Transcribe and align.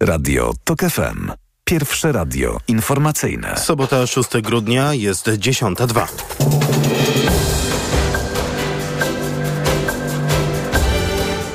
Radio 0.00 0.52
TOK 0.64 0.80
FM. 0.80 1.30
Pierwsze 1.64 2.12
radio 2.12 2.60
informacyjne. 2.68 3.56
Sobota 3.56 4.06
6 4.06 4.28
grudnia 4.42 4.94
jest 4.94 5.26
10.02. 5.26 6.06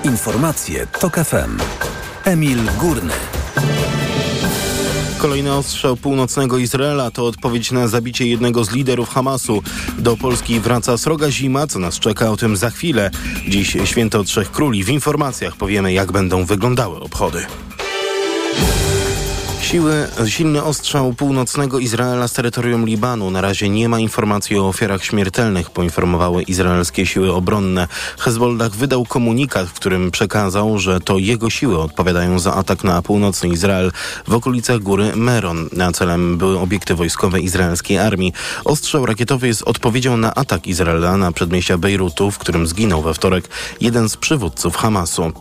Informacje 0.04 0.88
TOK 0.88 1.16
FM. 1.16 1.58
Emil 2.24 2.60
Górny. 2.80 3.14
Kolejny 5.18 5.54
ostrzał 5.54 5.98
północnego 5.98 6.58
Izraela 6.58 7.12
to 7.12 7.26
odpowiedź 7.26 7.72
na 7.72 7.88
zabicie 7.88 8.28
jednego 8.28 8.64
z 8.64 8.72
liderów 8.72 9.10
Hamasu. 9.10 9.64
Do 9.98 10.18
Polski 10.18 10.60
wraca 10.60 10.98
sroga 10.98 11.32
zima, 11.32 11.68
co 11.68 11.80
nas 11.80 12.00
czeka 12.00 12.32
o 12.32 12.38
tym 12.38 12.58
za 12.58 12.70
chwilę. 12.70 13.12
Dziś 13.48 13.78
święto 13.86 14.24
Trzech 14.24 14.52
Króli. 14.52 14.84
W 14.84 14.90
informacjach 14.90 15.56
powiemy, 15.56 15.94
jak 15.94 16.12
będą 16.12 16.46
wyglądały 16.46 17.00
obchody. 17.00 17.46
Bye. 18.54 18.93
Siły, 19.74 20.08
silny 20.28 20.64
ostrzał 20.64 21.14
północnego 21.14 21.80
Izraela 21.80 22.28
z 22.28 22.34
terytorium 22.34 22.86
Libanu. 22.86 23.32
Na 23.32 23.42
razie 23.42 23.70
nie 23.70 23.90
ma 23.90 24.00
informacji 24.00 24.58
o 24.58 24.68
ofiarach 24.68 25.04
śmiertelnych, 25.04 25.70
poinformowały 25.70 26.44
izraelskie 26.44 27.06
siły 27.06 27.34
obronne. 27.34 27.88
Hezbollah 28.20 28.72
wydał 28.72 29.06
komunikat, 29.06 29.68
w 29.68 29.74
którym 29.74 30.12
przekazał, 30.12 30.80
że 30.80 31.00
to 31.00 31.18
jego 31.18 31.50
siły 31.50 31.82
odpowiadają 31.82 32.40
za 32.40 32.54
atak 32.54 32.84
na 32.84 33.02
północny 33.02 33.50
Izrael 33.50 33.92
w 34.28 34.34
okolicach 34.34 34.80
góry 34.80 35.16
Meron. 35.16 35.70
Na 35.72 35.92
celem 35.92 36.38
były 36.38 36.60
obiekty 36.60 36.96
wojskowe 36.96 37.42
izraelskiej 37.42 37.98
armii. 37.98 38.34
Ostrzał 38.66 39.06
rakietowy 39.06 39.48
jest 39.48 39.64
odpowiedzią 39.64 40.18
na 40.18 40.36
atak 40.36 40.68
Izraela 40.68 41.18
na 41.18 41.32
przedmieścia 41.32 41.78
Bejrutu, 41.78 42.32
w 42.32 42.38
którym 42.38 42.68
zginął 42.68 43.02
we 43.02 43.14
wtorek 43.14 43.50
jeden 43.82 44.10
z 44.10 44.18
przywódców 44.18 44.76
Hamasu. 44.76 45.32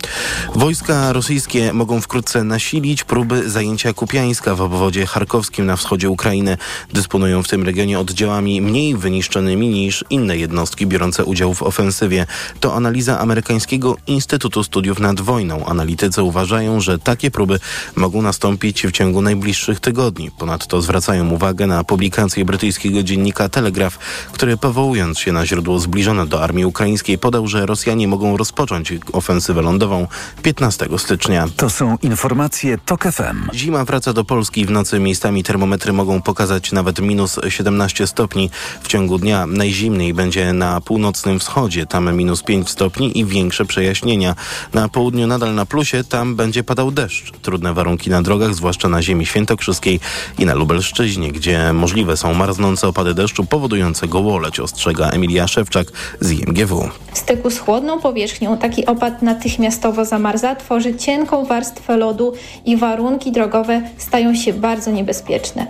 Wojska 0.55 1.13
rosyjskie 1.13 1.73
mogą 1.73 2.01
wkrótce 2.01 2.45
nasilić 2.45 3.05
próby 3.05 3.51
zajęcia 3.51 3.93
Kupiańska 3.93 4.22
w 4.57 4.61
obwodzie 4.61 5.07
charkowskim 5.07 5.67
na 5.67 5.77
wschodzie 5.77 6.11
Ukrainy. 6.11 6.57
Dysponują 6.93 7.43
w 7.43 7.49
tym 7.49 7.63
regionie 7.63 7.99
oddziałami 7.99 8.61
mniej 8.61 8.97
wyniszczonymi 8.97 9.69
niż 9.69 10.05
inne 10.11 10.37
jednostki 10.37 10.87
biorące 10.87 11.25
udział 11.25 11.55
w 11.55 11.63
ofensywie. 11.63 12.27
To 12.61 12.75
analiza 12.75 13.19
amerykańskiego 13.19 13.97
Instytutu 14.07 14.65
Studiów 14.65 15.01
nad 15.01 15.21
Wojną. 15.21 15.67
Analitycy 15.67 16.23
uważają, 16.23 16.81
że 16.81 16.99
takie 16.99 17.31
próby 17.31 17.61
mogą 17.97 18.23
nastąpić 18.23 18.87
w 18.87 18.93
ciągu 18.93 19.23
najbliższych 19.23 19.81
tygodni. 19.81 20.31
Ponadto 20.39 20.83
zwracają 20.83 21.31
uwagę 21.31 21.67
na 21.67 21.85
publikację 21.85 22.45
brytyjskiego 22.45 23.03
dziennika 23.03 23.49
Telegraph, 23.49 23.99
który 24.33 24.57
powołując 24.57 25.19
się 25.19 25.33
na 25.33 25.47
źródło 25.47 25.79
zbliżone 25.79 26.27
do 26.27 26.43
armii 26.43 26.65
ukraińskiej 26.65 27.19
podał, 27.19 27.47
że 27.47 27.67
Rosjanie 27.67 28.09
mogą 28.09 28.37
rozpocząć 28.37 28.93
ofensywę 29.13 29.63
lądową 29.63 30.07
15 30.43 30.89
stycznia. 30.99 31.49
To 31.57 31.71
są 31.71 31.97
informacje 32.03 32.79
TOK 32.79 33.03
FM. 33.03 33.51
Zima 33.55 33.85
wraca 33.85 34.12
do 34.13 34.25
Polski. 34.25 34.67
W 34.67 34.71
nocy 34.71 35.01
miejscami 35.01 35.43
termometry 35.43 35.93
mogą 35.93 36.23
pokazać 36.23 36.73
nawet 36.73 37.01
minus 37.01 37.39
17 37.49 38.07
stopni. 38.07 38.51
W 38.83 38.89
ciągu 38.89 39.19
dnia 39.19 39.47
najzimniej 39.47 40.15
będzie 40.15 40.53
na 40.53 40.81
północnym 40.81 41.39
wschodzie, 41.39 41.87
tam 41.87 42.17
minus 42.17 42.43
5 42.43 42.71
stopni 42.71 43.19
i 43.19 43.25
większe 43.25 43.65
przejaśnienia. 43.65 44.35
Na 44.75 44.89
południu 44.89 45.27
nadal 45.27 45.55
na 45.55 45.67
plusie, 45.67 46.05
tam 46.05 46.37
będzie 46.37 46.65
padał 46.65 46.91
deszcz. 46.91 47.33
Trudne 47.43 47.75
warunki 47.75 48.11
na 48.11 48.23
drogach, 48.23 48.55
zwłaszcza 48.55 48.89
na 48.89 49.03
ziemi 49.03 49.27
świętokrzyskiej 49.27 50.01
i 50.39 50.47
na 50.47 50.55
Lubelszczyźnie, 50.55 51.33
gdzie 51.33 51.73
możliwe 51.73 52.17
są 52.17 52.35
marznące 52.35 52.89
opady 52.89 53.15
deszczu 53.15 53.45
powodujące 53.45 54.09
gołoleć, 54.09 54.61
ostrzega 54.61 55.11
Emilia 55.11 55.49
Szewczak 55.49 55.87
z 56.21 56.31
IMGW. 56.31 56.89
W 57.13 57.19
styku 57.19 57.51
z 57.51 57.59
chłodną 57.59 58.01
powierzchnią 58.01 58.59
taki 58.59 58.87
opad 58.87 59.23
natychmiastowo 59.23 60.05
zamarza, 60.05 60.55
tworzy 60.55 60.95
cienką 60.95 61.45
warstwę 61.45 61.97
lodu 61.97 62.35
i 62.65 62.77
warunki 62.77 63.33
drogowe 63.33 63.83
stają 63.99 64.35
się 64.35 64.53
bardzo 64.53 64.91
niebezpieczne. 64.91 65.67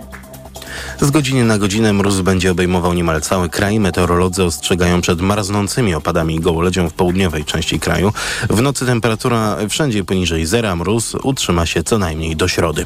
Z 1.01 1.11
godziny 1.11 1.43
na 1.43 1.57
godzinę 1.57 1.93
mróz 1.93 2.21
będzie 2.21 2.51
obejmował 2.51 2.93
niemal 2.93 3.21
cały 3.21 3.49
kraj. 3.49 3.79
Meteorolodzy 3.79 4.43
ostrzegają 4.43 5.01
przed 5.01 5.21
marznącymi 5.21 5.95
opadami 5.95 6.35
i 6.35 6.39
gołoledzią 6.39 6.89
w 6.89 6.93
południowej 6.93 7.45
części 7.45 7.79
kraju. 7.79 8.13
W 8.49 8.61
nocy 8.61 8.85
temperatura 8.85 9.57
wszędzie 9.69 10.03
poniżej 10.03 10.45
zera. 10.45 10.75
Mróz 10.75 11.15
utrzyma 11.23 11.65
się 11.65 11.83
co 11.83 11.97
najmniej 11.97 12.35
do 12.35 12.47
środy. 12.47 12.85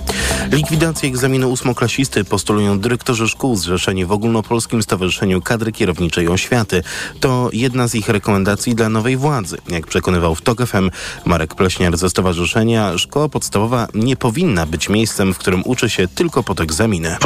Likwidację 0.52 1.10
egzaminu 1.10 1.52
ósmoklasisty 1.52 2.24
postulują 2.24 2.80
dyrektorzy 2.80 3.28
szkół 3.28 3.56
zrzeszeni 3.56 4.06
w 4.06 4.12
Ogólnopolskim 4.12 4.84
Stowarzyszeniu 4.84 5.42
Kadry 5.42 5.72
Kierowniczej 5.72 6.28
Oświaty. 6.28 6.84
To 7.20 7.50
jedna 7.54 7.88
z 7.88 7.96
ich 7.96 8.10
rekomendacji 8.10 8.76
dla 8.76 8.90
nowej 8.90 9.18
władzy. 9.18 9.58
Jak 9.70 9.88
przekonywał 9.88 10.36
w 10.36 10.42
TOK 10.42 10.66
FM 10.66 10.90
Marek 11.26 11.56
Pleśniar 11.56 11.98
ze 11.98 12.10
stowarzyszenia, 12.10 12.98
szkoła 12.98 13.30
podstawowa 13.30 13.88
nie 13.94 14.16
powinna 14.16 14.66
być 14.66 14.90
miejscem, 14.90 15.34
w 15.34 15.38
którym 15.38 15.62
uczy 15.66 15.90
się 15.90 16.08
tylko 16.08 16.44
pod 16.44 16.62
egzaminy. 16.62 17.18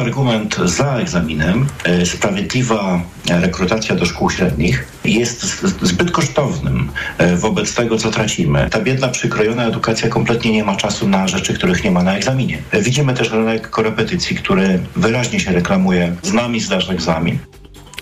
Argument 0.00 0.56
za 0.64 0.98
egzaminem, 0.98 1.66
e, 1.84 2.06
sprawiedliwa 2.06 3.00
rekrutacja 3.28 3.96
do 3.96 4.06
szkół 4.06 4.30
średnich 4.30 4.86
jest 5.04 5.66
zbyt 5.82 6.10
kosztownym 6.10 6.90
e, 7.18 7.36
wobec 7.36 7.74
tego, 7.74 7.98
co 7.98 8.10
tracimy. 8.10 8.68
Ta 8.70 8.80
biedna, 8.80 9.08
przykrojona 9.08 9.66
edukacja 9.66 10.08
kompletnie 10.08 10.52
nie 10.52 10.64
ma 10.64 10.76
czasu 10.76 11.08
na 11.08 11.28
rzeczy, 11.28 11.54
których 11.54 11.84
nie 11.84 11.90
ma 11.90 12.02
na 12.02 12.16
egzaminie. 12.16 12.58
E, 12.70 12.82
Widzimy 12.82 13.14
też 13.14 13.30
rynek 13.30 13.70
korepetycji, 13.70 14.36
który 14.36 14.80
wyraźnie 14.96 15.40
się 15.40 15.52
reklamuje. 15.52 16.16
Z 16.22 16.32
nami 16.32 16.60
zdasz 16.60 16.90
egzamin. 16.90 17.38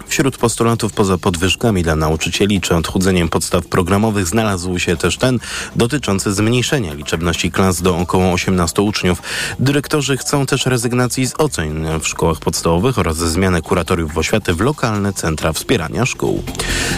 Wśród 0.09 0.37
postulatów 0.37 0.93
poza 0.93 1.19
podwyżkami 1.19 1.83
dla 1.83 1.97
nauczycieli 1.97 2.61
czy 2.61 2.77
odchudzeniem 2.77 3.29
podstaw 3.29 3.67
programowych 3.67 4.27
znalazł 4.27 4.79
się 4.79 4.97
też 4.97 5.17
ten 5.17 5.39
dotyczący 5.77 6.35
zmniejszenia 6.35 6.95
liczebności 6.95 7.51
klas 7.51 7.83
do 7.83 7.97
około 7.97 8.33
18 8.33 8.83
uczniów. 8.83 9.23
Dyrektorzy 9.59 10.17
chcą 10.17 10.47
też 10.47 10.67
rezygnacji 10.67 11.27
z 11.27 11.35
ocen 11.39 11.87
w 12.01 12.09
szkołach 12.09 12.39
podstawowych 12.39 12.99
oraz 12.99 13.17
zmianę 13.17 13.63
kuratoriów 13.63 14.19
oświaty 14.19 14.55
w 14.55 14.61
lokalne 14.61 15.13
centra 15.13 15.53
wspierania 15.53 16.07
szkół. 16.07 16.43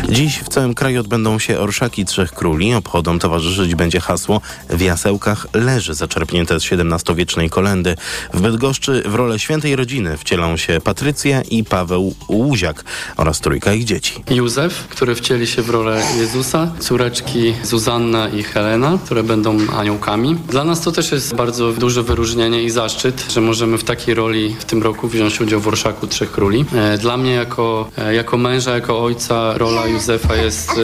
Dziś 0.08 0.38
w 0.38 0.48
całym 0.48 0.74
kraju 0.74 1.00
odbędą 1.00 1.38
się 1.38 1.58
orszaki 1.58 2.04
Trzech 2.04 2.32
Króli. 2.32 2.74
Obchodom 2.74 3.18
towarzyszyć 3.18 3.74
będzie 3.74 4.00
hasło 4.00 4.40
W 4.70 4.80
jasełkach 4.80 5.46
leży 5.54 5.94
zaczerpnięte 5.94 6.60
z 6.60 6.72
XVII-wiecznej 6.72 7.50
kolendy. 7.50 7.96
W 8.34 8.40
Bydgoszczy 8.40 9.02
w 9.06 9.14
rolę 9.14 9.38
świętej 9.38 9.76
rodziny 9.76 10.16
wcielą 10.16 10.56
się 10.56 10.80
Patrycja 10.84 11.42
i 11.42 11.64
Paweł 11.64 12.14
Łuziak 12.28 12.84
oraz 13.16 13.40
trójka 13.40 13.72
ich 13.72 13.84
dzieci. 13.84 14.24
Józef, 14.30 14.88
który 14.88 15.14
wcieli 15.14 15.46
się 15.46 15.62
w 15.62 15.70
rolę 15.70 16.02
Jezusa, 16.18 16.72
córeczki 16.78 17.54
Zuzanna 17.62 18.28
i 18.28 18.42
Helena, 18.42 18.98
które 19.04 19.22
będą 19.22 19.58
aniołkami. 19.76 20.36
Dla 20.48 20.64
nas 20.64 20.80
to 20.80 20.92
też 20.92 21.12
jest 21.12 21.34
bardzo 21.34 21.72
duże 21.72 22.02
wyróżnienie 22.02 22.62
i 22.62 22.70
zaszczyt, 22.70 23.26
że 23.32 23.40
możemy 23.40 23.78
w 23.78 23.84
takiej 23.84 24.14
roli 24.14 24.56
w 24.58 24.64
tym 24.64 24.82
roku 24.82 25.08
wziąć 25.08 25.40
udział 25.40 25.60
w 25.60 25.68
Orszaku 25.68 26.06
Trzech 26.06 26.32
Króli. 26.32 26.64
E, 26.74 26.98
Dla 26.98 27.16
mnie 27.16 27.32
jako, 27.32 27.88
e, 27.98 28.14
jako 28.14 28.36
męża, 28.38 28.74
jako 28.74 29.02
ojca 29.04 29.58
rola 29.58 29.86
Józefa 29.86 30.36
jest 30.36 30.70
e, 30.70 30.74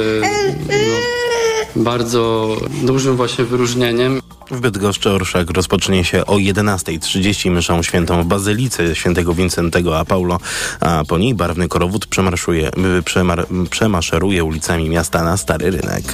no, 0.69 1.83
bardzo 1.83 2.57
dużym 2.83 3.17
właśnie 3.17 3.45
wyróżnieniem. 3.45 4.21
W 4.51 4.61
Bydgoszczy 4.61 5.11
Orszak 5.11 5.51
rozpocznie 5.51 6.05
się 6.05 6.27
o 6.27 6.37
11.30 6.37 7.51
myszą 7.51 7.83
świętą 7.83 8.23
w 8.23 8.27
Bazylice 8.27 8.97
świętego 8.97 9.35
Wincentego 9.35 9.99
a 9.99 10.05
Paulo, 10.05 10.39
a 10.81 11.05
po 11.09 11.19
niej 11.19 11.35
barwny 11.35 11.69
korowód 11.69 12.07
przemarszuje, 12.07 12.71
przemar, 13.05 13.47
przemaszeruje 13.71 14.45
ulicami 14.45 14.89
miasta 14.89 15.25
na 15.25 15.37
Stary 15.37 15.71
Rynek. 15.71 16.05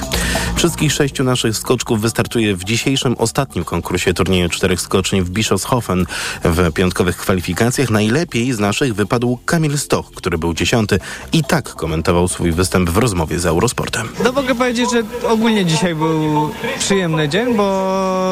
Wszystkich 0.55 0.93
sześciu 0.93 1.23
naszych 1.23 1.57
skoczków 1.57 2.01
wystartuje 2.01 2.55
w 2.55 2.63
dzisiejszym 2.63 3.15
ostatnim 3.17 3.65
konkursie 3.65 4.13
turnieju 4.13 4.49
czterech 4.49 4.81
skoczni 4.81 5.21
w 5.21 5.29
Bischofshofen. 5.29 6.05
W 6.43 6.71
piątkowych 6.73 7.17
kwalifikacjach 7.17 7.89
najlepiej 7.89 8.53
z 8.53 8.59
naszych 8.59 8.95
wypadł 8.95 9.39
Kamil 9.45 9.77
Stoch, 9.77 10.11
który 10.15 10.37
był 10.37 10.53
dziesiąty 10.53 10.99
i 11.33 11.43
tak 11.43 11.69
komentował 11.69 12.27
swój 12.27 12.51
występ 12.51 12.89
w 12.89 12.97
rozmowie 12.97 13.39
z 13.39 13.45
Eurosportem. 13.45 14.09
No 14.23 14.31
mogę 14.31 14.55
powiedzieć, 14.55 14.91
że 14.91 15.03
ogólnie 15.27 15.65
dzisiaj 15.65 15.95
był 15.95 16.51
przyjemny 16.79 17.29
dzień, 17.29 17.55
bo 17.55 18.22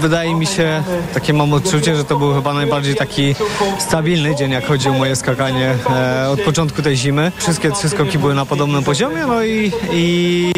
wydaje 0.00 0.34
mi 0.34 0.46
się, 0.46 0.82
takie 1.14 1.32
mam 1.32 1.52
odczucie, 1.52 1.96
że 1.96 2.04
to 2.04 2.18
był 2.18 2.34
chyba 2.34 2.54
najbardziej 2.54 2.94
taki 2.94 3.34
stabilny 3.78 4.36
dzień, 4.36 4.50
jak 4.50 4.66
chodzi 4.66 4.88
o 4.88 4.92
moje 4.92 5.16
skakanie 5.16 5.74
e, 5.90 6.28
od 6.30 6.40
początku 6.40 6.82
tej 6.82 6.96
zimy. 6.96 7.32
Wszystkie 7.36 7.70
trzy 7.70 7.88
skoki 7.88 8.18
były 8.18 8.34
na 8.34 8.46
podobnym 8.46 8.84
poziomie, 8.84 9.26
no 9.26 9.44
i, 9.44 9.72
i 9.92 10.52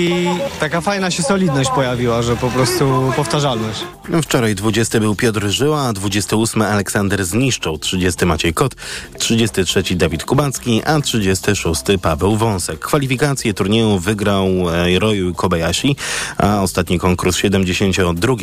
taka 0.61 0.81
fajna 0.81 1.11
się 1.11 1.23
solidność 1.23 1.71
pojawiła, 1.71 2.23
że 2.23 2.37
po 2.37 2.49
prostu 2.51 3.13
powtarzalność. 3.17 3.81
Wczoraj 4.23 4.55
20 4.55 5.01
był 5.01 5.15
Piotr 5.15 5.47
Żyła, 5.49 5.83
a 5.83 5.93
28 5.93 6.63
Aleksander 6.63 7.25
Zniszczą, 7.25 7.79
30 7.79 8.27
Maciej 8.27 8.55
Kot, 8.55 8.75
33 9.19 9.83
Dawid 9.97 10.25
Kubacki, 10.25 10.83
a 10.85 11.01
36 11.01 11.83
Paweł 12.03 12.37
Wąsek. 12.37 12.79
Kwalifikacje 12.79 13.55
turnieju 13.55 13.99
wygrał 13.99 14.47
e, 14.47 14.99
Roju 14.99 15.35
Kobayashi, 15.35 15.97
a 16.39 16.63
ostatni 16.63 16.99
konkurs 16.99 17.37
72, 17.37 18.35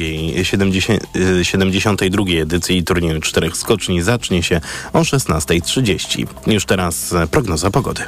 70, 0.44 1.04
72 1.44 2.24
edycji 2.42 2.84
turnieju 2.84 3.22
czterech 3.22 3.58
skoczni 3.58 4.02
zacznie 4.02 4.44
się 4.44 4.62
o 4.94 5.00
16.30. 5.00 6.28
Już 6.48 6.66
teraz 6.66 7.14
prognoza 7.32 7.72
pogody. 7.72 8.04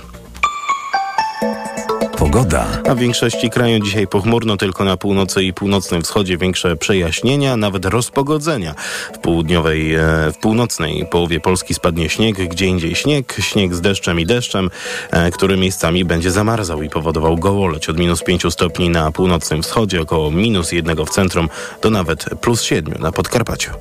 Pogoda. 2.25 2.67
A 2.89 2.95
w 2.95 2.99
większości 2.99 3.49
kraju 3.49 3.79
dzisiaj 3.79 4.07
pochmurno, 4.07 4.57
tylko 4.57 4.83
na 4.83 4.97
północy 4.97 5.43
i 5.43 5.53
północnym 5.53 6.01
wschodzie 6.01 6.37
większe 6.37 6.75
przejaśnienia, 6.75 7.57
nawet 7.57 7.85
rozpogodzenia. 7.85 8.75
W 9.13 9.17
południowej, 9.17 9.95
e, 9.95 10.01
w 10.33 10.37
północnej 10.37 11.05
połowie 11.11 11.39
Polski 11.39 11.73
spadnie 11.73 12.09
śnieg, 12.09 12.49
gdzie 12.49 12.65
indziej 12.65 12.95
śnieg, 12.95 13.37
śnieg 13.39 13.75
z 13.75 13.81
deszczem 13.81 14.19
i 14.19 14.25
deszczem, 14.25 14.69
e, 15.11 15.31
który 15.31 15.57
miejscami 15.57 16.05
będzie 16.05 16.31
zamarzał 16.31 16.81
i 16.81 16.89
powodował 16.89 17.37
gołoleć 17.37 17.89
od 17.89 17.99
minus 17.99 18.23
5 18.23 18.51
stopni 18.51 18.89
na 18.89 19.11
północnym 19.11 19.63
wschodzie, 19.63 20.01
około 20.01 20.31
minus 20.31 20.71
1 20.71 21.05
w 21.05 21.09
centrum, 21.09 21.49
do 21.81 21.89
nawet 21.89 22.25
plus 22.41 22.61
7 22.61 23.01
na 23.01 23.11
Podkarpaciu. 23.11 23.71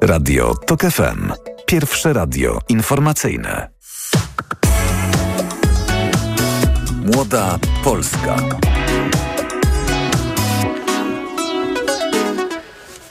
Radio 0.00 0.54
TOK 0.66 0.80
FM. 0.80 1.32
Pierwsze 1.66 2.12
radio 2.12 2.58
informacyjne. 2.68 3.68
Młoda 7.02 7.58
Polska. 7.84 8.36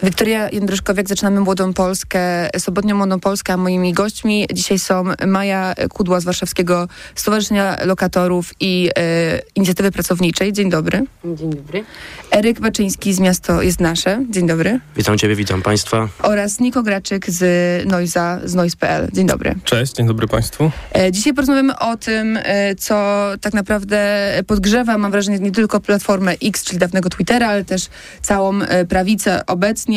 Wiktoria 0.03 0.49
Jędryszkowiak, 0.49 1.09
zaczynamy 1.09 1.39
Młodą 1.39 1.73
Polskę, 1.73 2.49
sobotnią 2.57 2.95
Młodą 2.95 3.19
Polskę, 3.19 3.53
a 3.53 3.57
moimi 3.57 3.93
gośćmi 3.93 4.47
dzisiaj 4.53 4.79
są 4.79 5.03
Maja 5.27 5.75
Kudła 5.89 6.19
z 6.19 6.23
Warszawskiego 6.23 6.87
Stowarzyszenia 7.15 7.77
Lokatorów 7.85 8.53
i 8.59 8.89
e, 8.97 9.39
Inicjatywy 9.55 9.91
Pracowniczej. 9.91 10.53
Dzień 10.53 10.69
dobry. 10.69 11.03
Dzień 11.25 11.49
dobry. 11.49 11.83
Eryk 12.31 12.59
Baczyński 12.59 13.13
z 13.13 13.19
Miasto 13.19 13.61
jest 13.61 13.79
Nasze. 13.79 14.25
Dzień 14.29 14.47
dobry. 14.47 14.79
Witam 14.95 15.17
Ciebie, 15.17 15.35
witam 15.35 15.61
Państwa. 15.61 16.07
Oraz 16.23 16.59
Niko 16.59 16.83
Graczyk 16.83 17.29
z 17.29 17.41
Noiza, 17.87 18.39
z 18.43 18.55
Noise.pl. 18.55 19.09
Dzień 19.13 19.27
dobry. 19.27 19.55
Cześć, 19.63 19.93
dzień 19.93 20.07
dobry 20.07 20.27
Państwu. 20.27 20.71
E, 20.93 21.11
dzisiaj 21.11 21.33
porozmawiamy 21.33 21.79
o 21.79 21.97
tym, 21.97 22.39
e, 22.43 22.75
co 22.75 23.25
tak 23.41 23.53
naprawdę 23.53 24.29
podgrzewa, 24.47 24.97
mam 24.97 25.11
wrażenie, 25.11 25.39
nie 25.39 25.51
tylko 25.51 25.79
platformę 25.79 26.35
X, 26.43 26.63
czyli 26.63 26.79
dawnego 26.79 27.09
Twittera, 27.09 27.47
ale 27.47 27.65
też 27.65 27.87
całą 28.21 28.61
e, 28.61 28.85
prawicę 28.85 29.45
obecnie 29.45 29.90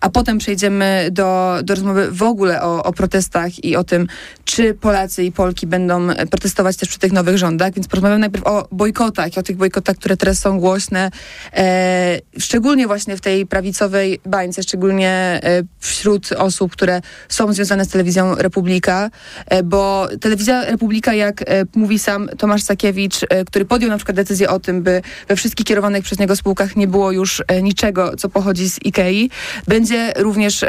a 0.00 0.10
potem 0.10 0.38
przejdziemy 0.38 1.08
do, 1.12 1.58
do 1.62 1.74
rozmowy 1.74 2.10
w 2.10 2.22
ogóle 2.22 2.62
o, 2.62 2.82
o 2.82 2.92
protestach 2.92 3.64
i 3.64 3.76
o 3.76 3.84
tym, 3.84 4.06
czy 4.44 4.74
Polacy 4.74 5.24
i 5.24 5.32
Polki 5.32 5.66
będą 5.66 6.08
protestować 6.30 6.76
też 6.76 6.88
przy 6.88 6.98
tych 6.98 7.12
nowych 7.12 7.38
rządach, 7.38 7.74
więc 7.74 7.88
porozmawiamy 7.88 8.20
najpierw 8.20 8.46
o 8.46 8.68
bojkotach 8.72 9.28
o 9.38 9.42
tych 9.42 9.56
bojkotach, 9.56 9.96
które 9.96 10.16
teraz 10.16 10.38
są 10.38 10.60
głośne, 10.60 11.10
e, 11.52 12.18
szczególnie 12.38 12.86
właśnie 12.86 13.16
w 13.16 13.20
tej 13.20 13.46
prawicowej 13.46 14.20
bańce, 14.26 14.62
szczególnie 14.62 15.10
e, 15.42 15.62
wśród 15.78 16.32
osób, 16.32 16.72
które 16.72 17.00
są 17.28 17.52
związane 17.52 17.84
z 17.84 17.88
telewizją 17.88 18.34
Republika, 18.34 19.10
e, 19.46 19.62
bo 19.62 20.08
telewizja 20.20 20.64
Republika, 20.64 21.14
jak 21.14 21.42
e, 21.42 21.44
mówi 21.74 21.98
sam 21.98 22.28
Tomasz 22.38 22.62
Sakiewicz, 22.62 23.14
e, 23.28 23.44
który 23.44 23.64
podjął 23.64 23.90
na 23.90 23.96
przykład 23.96 24.16
decyzję 24.16 24.50
o 24.50 24.60
tym, 24.60 24.82
by 24.82 25.02
we 25.28 25.36
wszystkich 25.36 25.66
kierowanych 25.66 26.04
przez 26.04 26.18
niego 26.18 26.36
spółkach 26.36 26.76
nie 26.76 26.88
było 26.88 27.12
już 27.12 27.42
e, 27.48 27.62
niczego, 27.62 28.16
co 28.16 28.28
pochodzi 28.28 28.70
z 28.70 28.78
Ikei, 28.86 29.30
będzie 29.68 30.12
również 30.16 30.64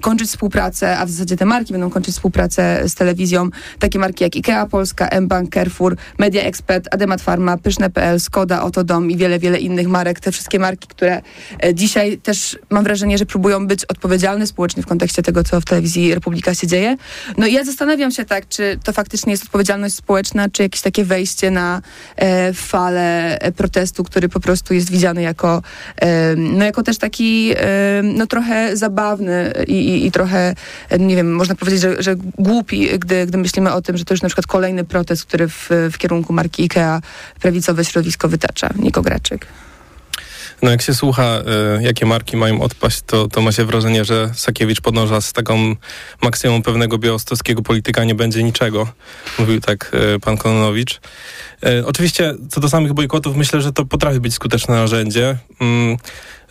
kończyć 0.00 0.28
współpracę, 0.28 0.98
a 0.98 1.06
w 1.06 1.10
zasadzie 1.10 1.36
te 1.36 1.44
marki 1.44 1.72
będą 1.72 1.90
kończyć 1.90 2.14
współpracę 2.14 2.88
z 2.88 2.94
telewizją. 2.94 3.48
Takie 3.78 3.98
marki 3.98 4.24
jak 4.24 4.36
IKEA 4.36 4.68
Polska, 4.70 5.08
mBank, 5.20 5.54
Carrefour, 5.54 5.96
Media 6.18 6.42
Expert, 6.42 6.88
Ademat 6.90 7.22
Pharma, 7.22 7.56
Pyszne.pl, 7.56 8.20
Skoda, 8.20 8.62
Otodom 8.62 9.10
i 9.10 9.16
wiele, 9.16 9.38
wiele 9.38 9.58
innych 9.58 9.88
marek. 9.88 10.20
Te 10.20 10.32
wszystkie 10.32 10.58
marki, 10.58 10.88
które 10.88 11.22
e, 11.64 11.74
dzisiaj 11.74 12.18
też 12.18 12.58
mam 12.70 12.84
wrażenie, 12.84 13.18
że 13.18 13.26
próbują 13.26 13.66
być 13.66 13.84
odpowiedzialne 13.84 14.46
społecznie 14.46 14.82
w 14.82 14.86
kontekście 14.86 15.22
tego, 15.22 15.44
co 15.44 15.60
w 15.60 15.64
telewizji 15.64 16.14
Republika 16.14 16.54
się 16.54 16.66
dzieje. 16.66 16.96
No 17.38 17.46
i 17.46 17.52
ja 17.52 17.64
zastanawiam 17.64 18.10
się 18.10 18.24
tak, 18.24 18.48
czy 18.48 18.78
to 18.84 18.92
faktycznie 18.92 19.30
jest 19.30 19.44
odpowiedzialność 19.44 19.94
społeczna, 19.94 20.48
czy 20.48 20.62
jakieś 20.62 20.80
takie 20.80 21.04
wejście 21.04 21.50
na 21.50 21.82
e, 22.16 22.52
falę 22.52 23.38
e, 23.40 23.52
protestu, 23.52 24.04
który 24.04 24.28
po 24.28 24.40
prostu 24.40 24.74
jest 24.74 24.90
widziany 24.90 25.22
jako, 25.22 25.62
e, 25.96 26.36
no 26.36 26.64
jako 26.64 26.82
też 26.82 26.98
taki 26.98 27.52
e, 27.56 27.95
no 28.02 28.26
trochę 28.26 28.76
zabawny 28.76 29.52
i, 29.66 29.72
i, 29.72 30.06
i, 30.06 30.12
trochę, 30.12 30.54
nie 30.98 31.16
wiem, 31.16 31.34
można 31.34 31.54
powiedzieć, 31.54 31.80
że, 31.80 32.02
że 32.02 32.16
głupi, 32.38 32.98
gdy, 32.98 33.26
gdy 33.26 33.38
myślimy 33.38 33.72
o 33.72 33.82
tym, 33.82 33.96
że 33.96 34.04
to 34.04 34.14
już 34.14 34.22
na 34.22 34.28
przykład 34.28 34.46
kolejny 34.46 34.84
protest, 34.84 35.24
który 35.24 35.48
w, 35.48 35.68
w 35.92 35.98
kierunku 35.98 36.32
marki 36.32 36.62
IKEA 36.62 37.00
prawicowe 37.40 37.84
środowisko 37.84 38.28
wytacza. 38.28 38.70
Niko 38.78 39.02
Graczyk. 39.02 39.46
No 40.62 40.70
jak 40.70 40.82
się 40.82 40.94
słucha, 40.94 41.42
y, 41.78 41.82
jakie 41.82 42.06
marki 42.06 42.36
mają 42.36 42.60
odpaść, 42.60 43.00
to, 43.06 43.28
to 43.28 43.40
ma 43.40 43.52
się 43.52 43.64
wrażenie, 43.64 44.04
że 44.04 44.30
Sakiewicz 44.34 44.80
podąża 44.80 45.20
z 45.20 45.32
taką 45.32 45.76
maksymum 46.22 46.62
pewnego 46.62 46.98
białostockiego 46.98 47.62
polityka 47.62 48.04
nie 48.04 48.14
będzie 48.14 48.42
niczego. 48.42 48.88
Mówił 49.38 49.60
tak 49.60 49.92
y, 50.16 50.20
pan 50.20 50.36
Kononowicz. 50.36 51.00
Y, 51.66 51.86
oczywiście 51.86 52.34
co 52.50 52.60
do 52.60 52.68
samych 52.68 52.92
bojkotów, 52.92 53.36
myślę, 53.36 53.60
że 53.60 53.72
to 53.72 53.84
potrafi 53.84 54.20
być 54.20 54.34
skuteczne 54.34 54.74
narzędzie. 54.74 55.36
Mm, 55.60 55.96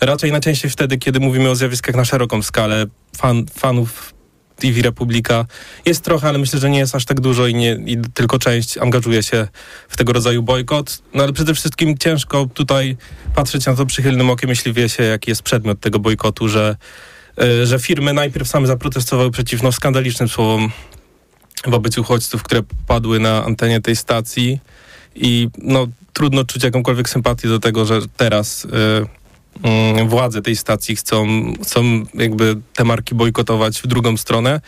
raczej 0.01 0.31
najczęściej 0.31 0.71
wtedy, 0.71 0.97
kiedy 0.97 1.19
mówimy 1.19 1.49
o 1.49 1.55
zjawiskach 1.55 1.95
na 1.95 2.05
szeroką 2.05 2.41
skalę. 2.41 2.85
Fan, 3.17 3.45
fanów 3.55 4.14
TV 4.55 4.81
Republika 4.81 5.45
jest 5.85 6.03
trochę, 6.03 6.27
ale 6.27 6.37
myślę, 6.37 6.59
że 6.59 6.69
nie 6.69 6.79
jest 6.79 6.95
aż 6.95 7.05
tak 7.05 7.21
dużo 7.21 7.47
i, 7.47 7.55
nie, 7.55 7.77
i 7.85 7.97
tylko 8.13 8.39
część 8.39 8.77
angażuje 8.77 9.23
się 9.23 9.47
w 9.89 9.97
tego 9.97 10.13
rodzaju 10.13 10.43
bojkot. 10.43 11.01
No 11.13 11.23
ale 11.23 11.33
przede 11.33 11.53
wszystkim 11.53 11.97
ciężko 11.97 12.49
tutaj 12.53 12.97
patrzeć 13.35 13.65
na 13.65 13.75
to 13.75 13.85
przychylnym 13.85 14.29
okiem, 14.29 14.49
jeśli 14.49 14.73
wie 14.73 14.89
się, 14.89 15.03
jaki 15.03 15.31
jest 15.31 15.41
przedmiot 15.41 15.79
tego 15.79 15.99
bojkotu, 15.99 16.47
że, 16.47 16.75
y, 17.43 17.65
że 17.65 17.79
firmy 17.79 18.13
najpierw 18.13 18.47
same 18.47 18.67
zaprotestowały 18.67 19.31
przeciwno 19.31 19.71
skandalicznym 19.71 20.29
słowom 20.29 20.71
wobec 21.65 21.97
uchodźców, 21.97 22.43
które 22.43 22.61
padły 22.87 23.19
na 23.19 23.45
antenie 23.45 23.81
tej 23.81 23.95
stacji 23.95 24.59
i 25.15 25.49
no, 25.57 25.87
trudno 26.13 26.43
czuć 26.43 26.63
jakąkolwiek 26.63 27.09
sympatię 27.09 27.47
do 27.47 27.59
tego, 27.59 27.85
że 27.85 27.99
teraz... 28.17 28.65
Mm, 28.65 29.07
władze 30.07 30.41
tej 30.41 30.55
stacji 30.55 30.95
chcą, 30.95 31.25
chcą 31.63 31.83
jakby 32.13 32.55
te 32.73 32.83
marki 32.83 33.15
bojkotować 33.15 33.81
w 33.81 33.87
drugą 33.87 34.17
stronę. 34.17 34.61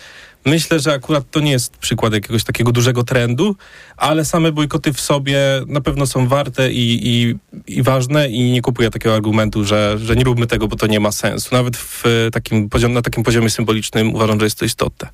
Myślę, 0.47 0.79
że 0.79 0.93
akurat 0.93 1.23
to 1.31 1.39
nie 1.39 1.51
jest 1.51 1.77
przykład 1.77 2.13
jakiegoś 2.13 2.43
takiego 2.43 2.71
dużego 2.71 3.03
trendu, 3.03 3.55
ale 3.97 4.25
same 4.25 4.51
bojkoty 4.51 4.93
w 4.93 5.01
sobie 5.01 5.39
na 5.67 5.81
pewno 5.81 6.07
są 6.07 6.27
warte 6.27 6.71
i, 6.71 7.07
i, 7.07 7.35
i 7.67 7.83
ważne 7.83 8.29
i 8.29 8.51
nie 8.51 8.61
kupuję 8.61 8.89
takiego 8.89 9.15
argumentu, 9.15 9.63
że, 9.63 9.97
że 9.99 10.15
nie 10.15 10.23
róbmy 10.23 10.47
tego, 10.47 10.67
bo 10.67 10.75
to 10.75 10.87
nie 10.87 10.99
ma 10.99 11.11
sensu. 11.11 11.49
Nawet 11.51 11.77
w 11.77 12.03
takim 12.31 12.69
poziom, 12.69 12.93
na 12.93 13.01
takim 13.01 13.23
poziomie 13.23 13.49
symbolicznym 13.49 14.15
uważam, 14.15 14.39
że 14.39 14.45
jest 14.45 14.59
to 14.59 14.65
istotne. 14.65 15.09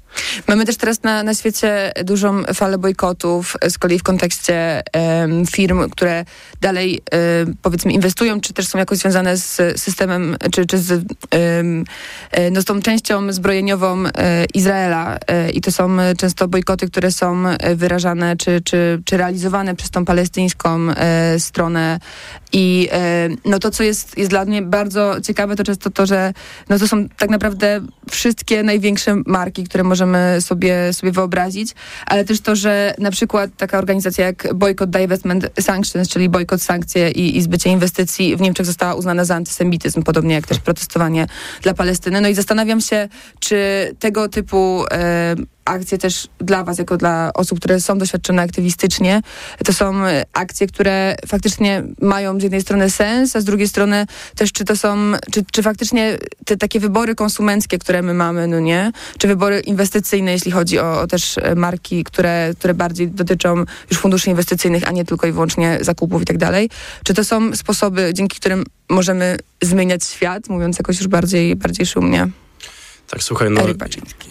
Mamy 0.47 0.65
też 0.65 0.77
teraz 0.77 1.03
na, 1.03 1.23
na 1.23 1.33
świecie 1.33 1.91
dużą 2.03 2.43
falę 2.43 2.77
bojkotów, 2.77 3.57
z 3.69 3.77
kolei 3.77 3.99
w 3.99 4.03
kontekście 4.03 4.83
um, 4.93 5.45
firm, 5.45 5.89
które 5.89 6.25
dalej 6.61 7.01
um, 7.11 7.55
powiedzmy 7.61 7.91
inwestują, 7.93 8.41
czy 8.41 8.53
też 8.53 8.67
są 8.67 8.79
jakoś 8.79 8.97
związane 8.97 9.37
z 9.37 9.81
systemem, 9.81 10.37
czy, 10.51 10.65
czy 10.65 10.77
z, 10.77 10.91
um, 10.91 11.83
no, 12.51 12.61
z 12.61 12.65
tą 12.65 12.81
częścią 12.81 13.33
zbrojeniową 13.33 14.03
e, 14.07 14.45
Izraela 14.53 15.17
e, 15.17 15.22
i 15.53 15.61
to 15.61 15.71
są 15.71 15.97
często 16.17 16.47
bojkoty, 16.47 16.87
które 16.87 17.11
są 17.11 17.43
wyrażane, 17.75 18.37
czy, 18.37 18.61
czy, 18.61 19.01
czy 19.05 19.17
realizowane 19.17 19.75
przez 19.75 19.89
tą 19.89 20.05
palestyńską 20.05 20.89
e, 20.89 21.39
stronę 21.39 21.99
i 22.53 22.89
e, 22.91 23.29
no 23.45 23.59
to, 23.59 23.71
co 23.71 23.83
jest, 23.83 24.17
jest 24.17 24.29
dla 24.29 24.45
mnie 24.45 24.61
bardzo 24.61 25.21
ciekawe, 25.21 25.55
to 25.55 25.63
często 25.63 25.89
to, 25.89 26.05
że 26.05 26.33
no 26.69 26.79
to 26.79 26.87
są 26.87 27.09
tak 27.09 27.29
naprawdę 27.29 27.81
wszystkie 28.09 28.63
największe 28.63 29.15
marki, 29.25 29.63
które 29.63 29.83
możemy 29.83 30.37
sobie, 30.41 30.93
sobie 30.93 31.11
wyobrazić, 31.11 31.75
ale 32.05 32.25
też 32.25 32.41
to, 32.41 32.55
że 32.55 32.95
na 32.99 33.11
przykład 33.11 33.51
taka 33.57 33.77
organizacja 33.77 34.25
jak 34.25 34.53
Boycott 34.53 34.89
Divestment 34.89 35.49
Sanctions, 35.59 36.09
czyli 36.09 36.29
bojkot, 36.29 36.61
sankcje 36.61 37.11
i, 37.11 37.37
i 37.37 37.41
zbycie 37.41 37.69
inwestycji 37.69 38.35
w 38.35 38.41
Niemczech 38.41 38.65
została 38.65 38.93
uznana 38.93 39.25
za 39.25 39.35
antysemityzm, 39.35 40.03
podobnie 40.03 40.35
jak 40.35 40.47
też 40.47 40.59
protestowanie 40.59 41.27
dla 41.61 41.73
Palestyny. 41.73 42.21
No 42.21 42.27
i 42.27 42.35
zastanawiam 42.35 42.81
się, 42.81 43.09
czy 43.39 43.55
tego 43.99 44.29
typu 44.29 44.85
e, 44.91 45.12
akcje 45.65 45.97
też 45.97 46.27
dla 46.39 46.63
Was, 46.63 46.77
jako 46.77 46.97
dla 46.97 47.31
osób, 47.33 47.59
które 47.59 47.79
są 47.79 47.97
doświadczone 47.97 48.41
aktywistycznie. 48.41 49.21
To 49.65 49.73
są 49.73 50.05
e, 50.05 50.25
akcje, 50.33 50.67
które 50.67 51.15
faktycznie 51.27 51.83
mają 52.01 52.39
z 52.39 52.43
jednej 52.43 52.61
strony 52.61 52.89
sens, 52.89 53.35
a 53.35 53.41
z 53.41 53.45
drugiej 53.45 53.67
strony 53.67 54.05
też 54.35 54.51
czy 54.51 54.65
to 54.65 54.75
są, 54.75 54.97
czy, 55.31 55.45
czy 55.51 55.63
faktycznie 55.63 56.17
te 56.45 56.57
takie 56.57 56.79
wybory 56.79 57.15
konsumenckie, 57.15 57.77
które 57.77 58.01
my 58.01 58.13
mamy, 58.13 58.47
no 58.47 58.59
nie? 58.59 58.91
Czy 59.17 59.27
wybory 59.27 59.59
inwestycyjne, 59.59 60.31
jeśli 60.31 60.51
chodzi 60.51 60.79
o, 60.79 61.01
o 61.01 61.07
też 61.07 61.37
e, 61.37 61.55
marki, 61.55 62.03
które, 62.03 62.53
które 62.59 62.73
bardziej 62.73 63.07
dotyczą 63.07 63.65
już 63.91 63.99
funduszy 63.99 64.29
inwestycyjnych, 64.29 64.87
a 64.87 64.91
nie 64.91 65.05
tylko 65.05 65.27
i 65.27 65.31
wyłącznie 65.31 65.77
zakupów 65.81 66.21
i 66.21 66.25
tak 66.25 66.37
dalej. 66.37 66.69
Czy 67.03 67.13
to 67.13 67.23
są 67.23 67.55
sposoby, 67.55 68.11
dzięki 68.13 68.39
którym 68.39 68.63
możemy 68.89 69.37
zmieniać 69.61 70.03
świat, 70.03 70.49
mówiąc 70.49 70.77
jakoś 70.77 70.99
już 70.99 71.07
bardziej, 71.07 71.55
bardziej 71.55 71.85
szumnie? 71.85 72.27
Tak, 73.09 73.23
słuchaj, 73.23 73.49
no, 73.49 73.61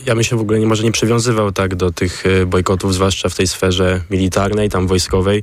ja 0.07 0.15
bym 0.15 0.25
się 0.25 0.37
w 0.37 0.41
ogóle 0.41 0.61
nie, 0.61 0.67
może 0.67 0.83
nie 0.85 0.93
przywiązywał 0.93 1.53
tak 1.53 1.75
do 1.77 1.93
tych 1.93 2.27
e, 2.27 2.47
bojkotów, 2.47 2.95
zwłaszcza 2.95 3.29
w 3.29 3.35
tej 3.35 3.47
sferze 3.47 4.01
militarnej, 4.11 4.69
tam 4.69 4.87
wojskowej. 4.87 5.43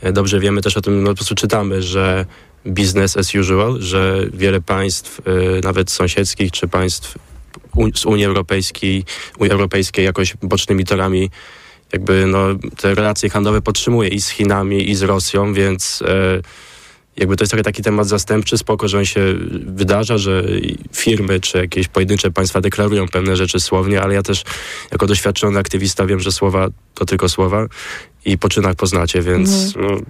E, 0.00 0.12
dobrze 0.12 0.40
wiemy 0.40 0.62
też 0.62 0.76
o 0.76 0.80
tym, 0.80 1.02
no 1.02 1.10
po 1.10 1.16
prostu 1.16 1.34
czytamy, 1.34 1.82
że 1.82 2.26
business 2.66 3.16
as 3.16 3.34
usual, 3.34 3.76
że 3.80 4.26
wiele 4.32 4.60
państw, 4.60 5.20
e, 5.20 5.60
nawet 5.64 5.90
sąsiedzkich, 5.90 6.52
czy 6.52 6.68
państw 6.68 7.18
z 7.94 8.06
Unii 8.06 8.24
Europejskiej, 8.24 9.04
Unii 9.38 9.52
Europejskiej 9.52 10.04
jakoś 10.04 10.36
bocznymi 10.42 10.84
torami 10.84 11.30
jakby 11.92 12.26
no, 12.26 12.46
te 12.76 12.94
relacje 12.94 13.30
handlowe 13.30 13.60
podtrzymuje 13.60 14.08
i 14.08 14.20
z 14.20 14.28
Chinami, 14.28 14.90
i 14.90 14.94
z 14.94 15.02
Rosją, 15.02 15.54
więc 15.54 16.02
jakby 17.20 17.36
to 17.36 17.42
jest 17.44 17.50
trochę 17.50 17.62
taki 17.62 17.82
temat 17.82 18.08
zastępczy, 18.08 18.58
spoko, 18.58 18.88
że 18.88 18.98
on 18.98 19.04
się 19.04 19.20
wydarza, 19.66 20.18
że 20.18 20.44
firmy 20.92 21.40
czy 21.40 21.58
jakieś 21.58 21.88
pojedyncze 21.88 22.30
państwa 22.30 22.60
deklarują 22.60 23.08
pewne 23.08 23.36
rzeczy 23.36 23.60
słownie, 23.60 24.02
ale 24.02 24.14
ja 24.14 24.22
też 24.22 24.44
jako 24.92 25.06
doświadczony 25.06 25.58
aktywista 25.58 26.06
wiem, 26.06 26.20
że 26.20 26.32
słowa 26.32 26.68
to 26.94 27.04
tylko 27.04 27.28
słowa 27.28 27.66
i 28.24 28.38
po 28.38 28.48
czynach 28.48 28.74
poznacie, 28.74 29.22
więc 29.22 29.76
mhm. 29.76 29.84
no, 29.86 30.00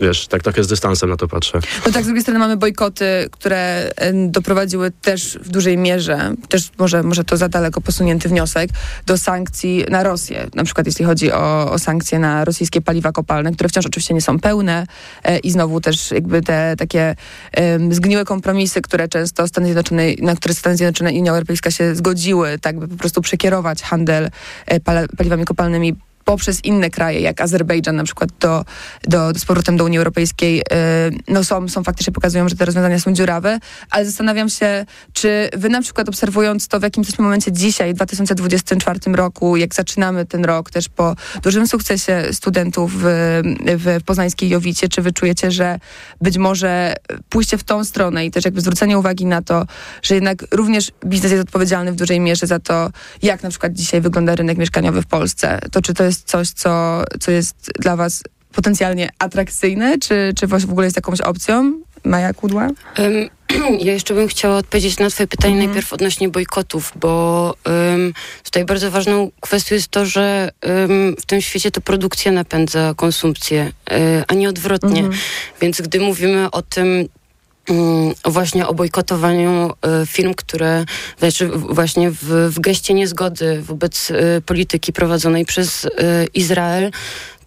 wiesz, 0.00 0.26
tak 0.26 0.42
trochę 0.42 0.64
z 0.64 0.66
dystansem 0.66 1.10
na 1.10 1.16
to 1.16 1.28
patrzę. 1.28 1.60
No 1.86 1.92
tak, 1.92 2.02
z 2.02 2.06
drugiej 2.06 2.22
strony 2.22 2.38
mamy 2.38 2.56
bojkoty, 2.56 3.28
które 3.30 3.90
doprowadziły 4.28 4.90
też 4.90 5.38
w 5.42 5.48
dużej 5.48 5.78
mierze, 5.78 6.34
też 6.48 6.70
może, 6.78 7.02
może 7.02 7.24
to 7.24 7.36
za 7.36 7.48
daleko 7.48 7.80
posunięty 7.80 8.28
wniosek, 8.28 8.70
do 9.06 9.18
sankcji 9.18 9.84
na 9.90 10.02
Rosję. 10.02 10.46
Na 10.54 10.64
przykład 10.64 10.86
jeśli 10.86 11.04
chodzi 11.04 11.32
o, 11.32 11.72
o 11.72 11.78
sankcje 11.78 12.18
na 12.18 12.44
rosyjskie 12.44 12.80
paliwa 12.80 13.12
kopalne, 13.12 13.52
które 13.52 13.68
wciąż 13.68 13.86
oczywiście 13.86 14.14
nie 14.14 14.22
są 14.22 14.38
pełne 14.38 14.86
e, 15.22 15.38
i 15.38 15.50
znowu 15.50 15.80
też 15.80 16.10
jakby 16.10 16.42
te 16.42 16.74
takie 16.78 17.16
e, 17.52 17.94
zgniłe 17.94 18.24
kompromisy, 18.24 18.82
które 18.82 19.08
często 19.08 19.48
Stany 19.48 19.66
Zjednoczone, 19.66 20.02
na 20.22 20.36
które 20.36 20.54
Stany 20.54 20.76
Zjednoczone 20.76 21.12
i 21.12 21.20
Unia 21.20 21.32
Europejska 21.32 21.70
się 21.70 21.94
zgodziły, 21.94 22.58
tak 22.58 22.78
by 22.78 22.88
po 22.88 22.96
prostu 22.96 23.20
przekierować 23.20 23.82
handel 23.82 24.30
e, 24.66 24.80
paliwami 25.16 25.44
kopalnymi 25.44 25.94
poprzez 26.24 26.64
inne 26.64 26.90
kraje, 26.90 27.20
jak 27.20 27.40
Azerbejdżan 27.40 27.96
na 27.96 28.04
przykład, 28.04 28.30
do, 28.40 28.64
do, 29.02 29.34
z 29.34 29.44
powrotem 29.44 29.76
do 29.76 29.84
Unii 29.84 29.98
Europejskiej, 29.98 30.56
yy, 30.56 30.64
no 31.28 31.44
są, 31.44 31.68
są 31.68 31.84
faktycznie 31.84 32.12
pokazują, 32.12 32.48
że 32.48 32.56
te 32.56 32.64
rozwiązania 32.64 32.98
są 32.98 33.12
dziurawe, 33.12 33.58
ale 33.90 34.06
zastanawiam 34.06 34.48
się, 34.48 34.86
czy 35.12 35.48
wy 35.56 35.68
na 35.68 35.82
przykład 35.82 36.08
obserwując 36.08 36.68
to, 36.68 36.80
w 36.80 36.82
jakim 36.82 37.00
jesteśmy 37.00 37.24
momencie 37.24 37.52
dzisiaj, 37.52 37.92
w 37.92 37.96
2024 37.96 39.00
roku, 39.12 39.56
jak 39.56 39.74
zaczynamy 39.74 40.26
ten 40.26 40.44
rok 40.44 40.70
też 40.70 40.88
po 40.88 41.16
dużym 41.42 41.66
sukcesie 41.66 42.24
studentów 42.32 42.92
w, 42.96 43.04
w 43.64 44.04
poznańskiej 44.04 44.48
Jowicie, 44.48 44.88
czy 44.88 45.02
wy 45.02 45.12
czujecie, 45.12 45.50
że 45.50 45.78
być 46.20 46.38
może 46.38 46.94
pójście 47.28 47.58
w 47.58 47.64
tą 47.64 47.84
stronę 47.84 48.26
i 48.26 48.30
też 48.30 48.44
jakby 48.44 48.60
zwrócenie 48.60 48.98
uwagi 48.98 49.26
na 49.26 49.42
to, 49.42 49.66
że 50.02 50.14
jednak 50.14 50.44
również 50.50 50.92
biznes 51.06 51.32
jest 51.32 51.44
odpowiedzialny 51.44 51.92
w 51.92 51.96
dużej 51.96 52.20
mierze 52.20 52.46
za 52.46 52.58
to, 52.58 52.90
jak 53.22 53.42
na 53.42 53.50
przykład 53.50 53.72
dzisiaj 53.72 54.00
wygląda 54.00 54.34
rynek 54.34 54.58
mieszkaniowy 54.58 55.02
w 55.02 55.06
Polsce, 55.06 55.58
to 55.72 55.82
czy 55.82 55.94
to 55.94 56.04
jest 56.04 56.13
jest 56.14 56.28
coś, 56.28 56.50
co, 56.50 57.04
co 57.20 57.30
jest 57.30 57.70
dla 57.78 57.96
was 57.96 58.22
potencjalnie 58.52 59.08
atrakcyjne, 59.18 59.98
czy, 59.98 60.32
czy 60.36 60.46
w 60.46 60.70
ogóle 60.70 60.86
jest 60.86 60.96
jakąś 60.96 61.20
opcją? 61.20 61.80
Maja 62.04 62.34
Kudła? 62.34 62.68
Um, 62.98 63.28
ja 63.86 63.92
jeszcze 63.92 64.14
bym 64.14 64.28
chciała 64.28 64.56
odpowiedzieć 64.56 64.98
na 64.98 65.10
twoje 65.10 65.26
pytanie 65.26 65.54
mhm. 65.54 65.70
najpierw 65.70 65.92
odnośnie 65.92 66.28
bojkotów, 66.28 66.92
bo 66.96 67.54
um, 67.66 68.12
tutaj 68.44 68.64
bardzo 68.64 68.90
ważną 68.90 69.30
kwestią 69.40 69.74
jest 69.74 69.88
to, 69.88 70.06
że 70.06 70.50
um, 70.62 71.16
w 71.20 71.26
tym 71.26 71.40
świecie 71.40 71.70
to 71.70 71.80
produkcja 71.80 72.32
napędza 72.32 72.94
konsumpcję, 72.96 73.72
um, 73.90 74.24
a 74.28 74.34
nie 74.34 74.48
odwrotnie. 74.48 75.00
Mhm. 75.00 75.18
Więc 75.60 75.80
gdy 75.80 76.00
mówimy 76.00 76.50
o 76.50 76.62
tym, 76.62 77.08
właśnie 78.24 78.66
o 78.66 78.74
bojkotowaniu 78.74 79.72
e, 79.82 80.06
firm, 80.06 80.34
które 80.34 80.84
znaczy 81.18 81.48
właśnie 81.48 82.10
w, 82.10 82.24
w 82.50 82.60
geście 82.60 82.94
niezgody 82.94 83.62
wobec 83.62 84.10
e, 84.10 84.40
polityki 84.40 84.92
prowadzonej 84.92 85.44
przez 85.44 85.84
e, 85.84 85.88
Izrael 86.34 86.90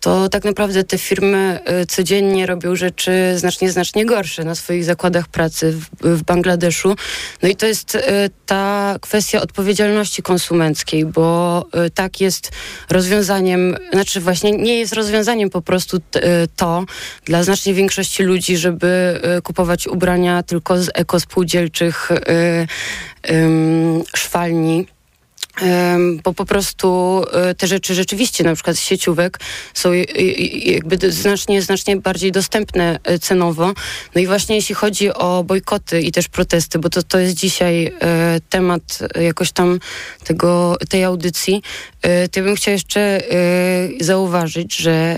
to 0.08 0.30
tak 0.30 0.44
naprawdę 0.44 0.84
te 0.84 0.98
firmy 0.98 1.60
y, 1.82 1.86
codziennie 1.86 2.46
robią 2.46 2.76
rzeczy 2.76 3.12
znacznie, 3.36 3.72
znacznie 3.72 4.06
gorsze 4.06 4.44
na 4.44 4.56
swoich 4.56 4.84
zakładach 4.84 5.28
pracy 5.28 5.72
w, 5.72 6.08
w 6.18 6.24
Bangladeszu. 6.24 6.96
No 7.44 7.50
i 7.50 7.56
to 7.56 7.66
jest 7.66 7.96
y, 7.96 8.02
ta 8.46 8.96
kwestia 9.02 9.42
odpowiedzialności 9.42 10.22
konsumenckiej, 10.22 11.06
bo 11.06 11.66
y, 11.86 11.90
tak 11.90 12.22
jest 12.22 12.52
rozwiązaniem, 12.90 13.78
znaczy 13.94 14.20
właśnie 14.20 14.52
nie 14.52 14.80
jest 14.80 14.94
rozwiązaniem 14.94 15.50
po 15.50 15.62
prostu 15.62 15.98
to 16.56 16.86
dla 17.26 17.44
znacznej 17.44 17.76
większości 17.76 18.24
ludzi, 18.24 18.58
żeby 18.58 19.22
kupować 19.44 19.88
ubrania 19.88 20.44
tylko 20.44 20.78
z 20.78 20.90
ekospółdzielczych 20.94 22.12
szwalni 24.16 24.88
bo 26.24 26.34
po 26.34 26.46
prostu 26.46 27.22
e, 27.34 27.56
te 27.56 27.68
rzeczy 27.68 27.96
rzeczywiście, 27.96 28.44
na 28.44 28.56
przykład 28.56 28.78
z 28.78 28.80
sieciówek, 28.80 29.40
są 29.74 29.92
jakby 30.66 31.12
znacznie, 31.12 31.62
znacznie 31.62 31.98
bardziej 31.98 32.32
dostępne 32.32 33.00
e, 33.04 33.20
cenowo. 33.20 33.74
No 34.16 34.22
i 34.22 34.28
właśnie 34.28 34.56
jeśli 34.56 34.76
chodzi 34.76 35.14
o 35.14 35.44
bojkoty 35.44 36.02
i 36.02 36.12
też 36.12 36.28
protesty, 36.28 36.80
bo 36.80 36.90
to, 36.90 37.04
to 37.04 37.20
jest 37.20 37.34
dzisiaj 37.34 37.94
e, 38.02 38.40
temat 38.50 39.00
jakoś 39.22 39.52
tam 39.52 39.80
tego, 40.24 40.78
tej 40.90 41.04
audycji, 41.04 41.62
to 42.02 42.40
ja 42.40 42.46
bym 42.46 42.56
chciała 42.56 42.74
jeszcze 42.74 43.22
zauważyć, 44.00 44.76
że 44.76 45.18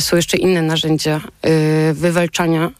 są 0.00 0.16
jeszcze 0.16 0.36
inne 0.36 0.62
narzędzia 0.62 1.20
wywalczania 1.92 2.70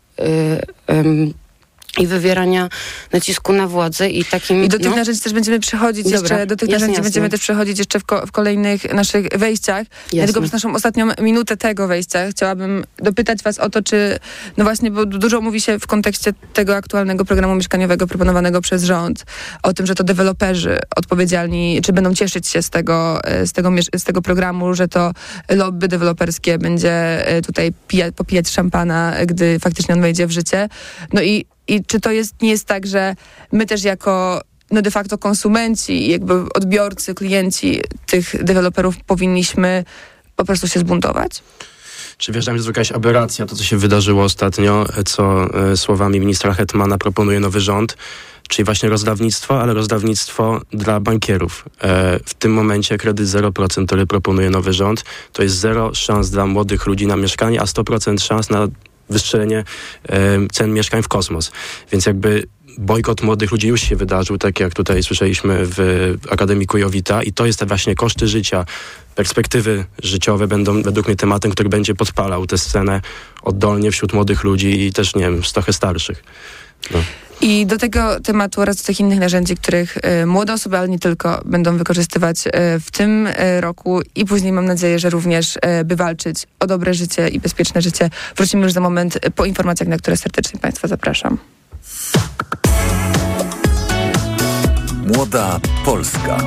i 1.99 2.07
wywierania 2.07 2.69
nacisku 3.13 3.53
na 3.53 3.69
władzę 3.69 4.09
i 4.09 4.25
takim... 4.25 4.65
I 4.65 4.69
do 4.69 4.79
tych 4.79 4.91
no. 4.91 4.97
narzędzi 4.97 5.21
też 5.21 5.33
będziemy 5.33 5.61
przechodzić 5.61 6.05
Dobra, 6.05 6.19
jeszcze, 6.19 6.47
do 6.47 6.57
tych 6.57 6.69
jasne, 6.69 6.75
narzędzi 6.75 6.93
jasne. 6.93 7.03
będziemy 7.03 7.29
też 7.29 7.41
przechodzić 7.41 7.79
jeszcze 7.79 8.01
w, 8.01 8.05
ko 8.05 8.27
w 8.27 8.33
kolejnych 8.33 8.95
naszych 8.95 9.29
wejściach. 9.29 9.87
Dlatego 10.13 10.41
przez 10.41 10.53
naszą 10.53 10.75
ostatnią 10.75 11.09
minutę 11.21 11.57
tego 11.57 11.89
wejścia 11.89 12.31
chciałabym 12.31 12.85
dopytać 12.99 13.43
was 13.43 13.59
o 13.59 13.71
to, 13.71 13.83
czy, 13.83 14.19
no 14.57 14.65
właśnie, 14.65 14.91
bo 14.91 15.07
dużo 15.07 15.41
mówi 15.41 15.61
się 15.61 15.79
w 15.79 15.87
kontekście 15.87 16.33
tego 16.53 16.77
aktualnego 16.77 17.25
programu 17.25 17.55
mieszkaniowego 17.55 18.07
proponowanego 18.07 18.61
przez 18.61 18.85
rząd, 18.85 19.25
o 19.63 19.73
tym, 19.73 19.87
że 19.87 19.95
to 19.95 20.05
deweloperzy 20.05 20.79
odpowiedzialni, 20.97 21.81
czy 21.85 21.93
będą 21.93 22.15
cieszyć 22.15 22.49
się 22.49 22.63
z 22.63 22.71
tego, 22.71 23.25
e, 23.25 23.47
z 23.47 23.53
tego, 23.53 23.71
z 23.97 24.05
tego 24.05 24.23
programu, 24.23 24.75
że 24.75 24.89
to 24.89 25.13
lobby 25.49 25.89
deweloperskie 25.89 26.59
będzie 26.59 27.27
e, 27.27 27.43
tutaj 27.43 27.73
pija, 27.89 28.13
popijać 28.13 28.49
szampana, 28.51 29.17
gdy 29.27 29.59
faktycznie 29.59 29.95
on 29.95 30.01
wejdzie 30.01 30.27
w 30.27 30.31
życie. 30.31 30.69
No 31.13 31.23
i 31.23 31.45
i 31.69 31.85
czy 31.85 32.01
to 32.01 32.11
jest, 32.11 32.43
nie 32.43 32.51
jest 32.51 32.67
tak, 32.67 32.87
że 32.87 33.15
my 33.53 33.67
też 33.67 33.85
jako 33.85 34.43
no 34.71 34.83
de 34.83 34.91
facto 34.91 35.19
konsumenci, 35.19 36.09
jakby 36.09 36.35
odbiorcy, 36.55 37.15
klienci 37.15 37.81
tych 38.07 38.45
deweloperów 38.45 38.97
powinniśmy 39.07 39.85
po 40.37 40.45
prostu 40.45 40.69
się 40.69 40.81
zbuntować? 40.81 41.43
Czy 42.19 42.33
wierzę, 42.33 42.51
że 42.51 42.57
jest 42.57 42.67
jakaś 42.67 42.93
aberracja, 42.93 43.47
to 43.47 43.57
co 43.57 43.65
się 43.65 43.77
wydarzyło 43.77 44.25
ostatnio, 44.25 44.87
co 45.07 45.55
e, 45.73 45.77
słowami 45.77 46.21
ministra 46.21 46.55
Hetmana 46.55 46.99
proponuje 46.99 47.41
nowy 47.41 47.61
rząd, 47.61 47.97
czyli 48.49 48.65
właśnie 48.65 48.89
rozdawnictwo, 48.89 49.61
ale 49.61 49.75
rozdawnictwo 49.75 50.61
dla 50.71 51.01
bankierów. 51.01 51.65
E, 51.81 52.21
w 52.25 52.35
tym 52.35 52.53
momencie 52.53 52.99
kredyt 52.99 53.27
0%, 53.27 53.87
który 53.87 54.07
proponuje 54.07 54.51
nowy 54.51 54.73
rząd, 54.73 55.05
to 55.33 55.43
jest 55.43 55.57
zero 55.57 55.95
szans 55.95 56.31
dla 56.31 56.47
młodych 56.47 56.87
ludzi 56.87 57.07
na 57.07 57.17
mieszkanie, 57.17 57.61
a 57.61 57.65
100% 57.65 58.21
szans 58.21 58.51
na 58.51 58.69
wystrzelenie 59.11 59.65
cen 60.53 60.73
mieszkań 60.73 61.03
w 61.03 61.09
kosmos. 61.09 61.53
Więc 61.93 62.07
jakby 62.07 62.47
bojkot 62.79 63.23
młodych 63.23 63.51
ludzi 63.51 63.69
już 63.69 63.81
się 63.81 63.97
wydarzył, 63.97 64.39
tak 64.39 64.61
jak 64.61 64.75
tutaj 64.75 65.03
słyszeliśmy 65.03 65.59
w 65.61 66.15
Akademii 66.31 66.67
Kujowita 66.67 67.23
i 67.23 67.33
to 67.33 67.47
jest 67.47 67.59
te 67.59 67.67
właśnie 67.67 67.95
koszty 67.95 68.29
życia, 68.29 68.65
perspektywy 69.15 69.85
życiowe 70.03 70.47
będą 70.47 70.83
według 70.83 71.07
mnie 71.07 71.17
tematem, 71.17 71.51
który 71.51 71.69
będzie 71.69 71.95
podpalał 71.95 72.47
tę 72.47 72.59
scenę 72.59 73.01
oddolnie 73.43 73.91
wśród 73.91 74.13
młodych 74.13 74.45
ludzi 74.45 74.87
i 74.87 74.93
też, 74.93 75.15
nie 75.15 75.23
wiem, 75.23 75.43
trochę 75.43 75.73
starszych. 75.73 76.25
No. 76.91 76.99
I 77.43 77.67
do 77.67 77.79
tego 77.79 78.21
tematu 78.21 78.61
oraz 78.61 78.77
do 78.77 78.83
tych 78.83 79.01
innych 79.01 79.21
narzędzi, 79.21 79.57
których 79.57 79.97
y, 80.23 80.27
młode 80.27 80.53
osoby, 80.53 80.79
ale 80.79 80.89
nie 80.89 80.99
tylko, 80.99 81.43
będą 81.45 81.77
wykorzystywać 81.77 82.47
y, 82.47 82.51
w 82.81 82.91
tym 82.91 83.27
y, 83.27 83.61
roku 83.61 84.01
i 84.15 84.25
później 84.25 84.53
mam 84.53 84.65
nadzieję, 84.65 84.99
że 84.99 85.11
również 85.11 85.59
by 85.85 85.97
walczyć 85.97 86.47
o 86.61 86.67
dobre 86.67 86.95
życie 86.95 87.29
i 87.29 87.41
bezpieczne 87.41 87.83
życie. 87.83 88.11
Wrócimy 88.37 88.63
już 88.63 88.73
za 88.73 88.81
moment 88.81 89.19
po 89.35 89.45
informacjach, 89.45 89.89
na 89.89 89.97
które 89.97 90.17
serdecznie 90.17 90.61
Państwa 90.61 90.89
zapraszam. 90.89 91.39
Młoda 95.07 95.61
Polska. 95.85 96.39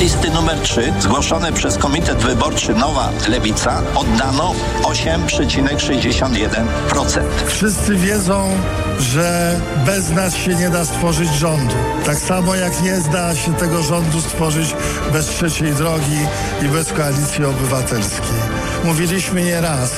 Listy 0.00 0.30
numer 0.30 0.58
3 0.58 0.92
zgłoszone 1.00 1.52
przez 1.52 1.78
Komitet 1.78 2.18
Wyborczy 2.18 2.74
Nowa 2.74 3.12
Lewica 3.28 3.82
oddano 3.94 4.54
8,61%. 4.82 7.20
Wszyscy 7.46 7.96
wiedzą, 7.96 8.50
że 9.00 9.60
bez 9.86 10.10
nas 10.10 10.36
się 10.36 10.54
nie 10.54 10.70
da 10.70 10.84
stworzyć 10.84 11.28
rządu. 11.34 11.74
Tak 12.06 12.18
samo 12.18 12.54
jak 12.54 12.82
nie 12.82 12.98
da 13.12 13.36
się 13.36 13.54
tego 13.54 13.82
rządu 13.82 14.20
stworzyć 14.20 14.74
bez 15.12 15.26
trzeciej 15.26 15.72
drogi 15.72 16.18
i 16.62 16.68
bez 16.68 16.92
koalicji 16.92 17.44
obywatelskiej. 17.44 18.36
Mówiliśmy 18.84 19.42
nie 19.42 19.60
raz, 19.60 19.94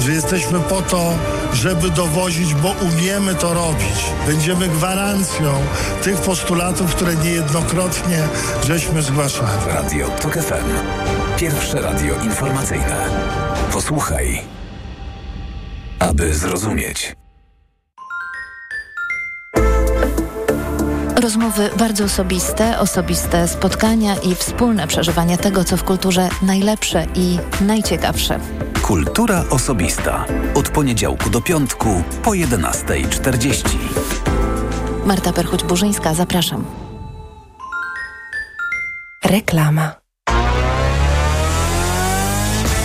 że 0.00 0.12
jesteśmy 0.12 0.60
po 0.60 0.82
to, 0.82 1.12
żeby 1.52 1.90
dowozić, 1.90 2.54
bo 2.54 2.70
umiemy 2.70 3.34
to 3.34 3.54
robić. 3.54 4.04
Będziemy 4.26 4.68
gwarancją 4.68 5.52
tych 6.02 6.16
postulatów, 6.16 6.94
które 6.94 7.14
niejednokrotnie 7.16 8.22
żeśmy 8.66 9.02
zgłaszali. 9.02 9.66
Radio 9.66 10.08
TOK 10.08 10.34
FM. 10.34 10.70
Pierwsze 11.38 11.80
radio 11.80 12.14
informacyjne. 12.22 13.06
Posłuchaj, 13.72 14.40
aby 15.98 16.34
zrozumieć. 16.34 17.23
Rozmowy 21.24 21.70
bardzo 21.78 22.04
osobiste, 22.04 22.78
osobiste 22.78 23.48
spotkania 23.48 24.16
i 24.16 24.34
wspólne 24.34 24.86
przeżywanie 24.86 25.38
tego, 25.38 25.64
co 25.64 25.76
w 25.76 25.84
kulturze 25.84 26.28
najlepsze 26.42 27.06
i 27.14 27.38
najciekawsze. 27.60 28.40
Kultura 28.82 29.44
osobista. 29.50 30.24
Od 30.54 30.68
poniedziałku 30.68 31.30
do 31.30 31.40
piątku 31.40 32.02
po 32.22 32.30
11.40. 32.30 33.64
Marta 35.06 35.32
Perchuć-Burzyńska, 35.32 36.14
zapraszam. 36.14 36.64
Reklama. 39.24 40.03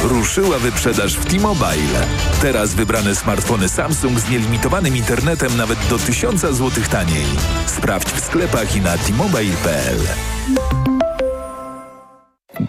Ruszyła 0.03 0.59
wyprzedaż 0.59 1.13
w 1.13 1.25
T-Mobile. 1.25 2.07
Teraz 2.41 2.73
wybrane 2.73 3.15
smartfony 3.15 3.69
Samsung 3.69 4.19
z 4.19 4.29
nielimitowanym 4.29 4.97
internetem 4.97 5.57
nawet 5.57 5.79
do 5.89 5.99
1000 5.99 6.41
zł 6.41 6.71
taniej. 6.91 7.25
Sprawdź 7.65 8.07
w 8.07 8.25
sklepach 8.25 8.75
i 8.75 8.81
na 8.81 8.97
t-mobile.pl. 8.97 9.97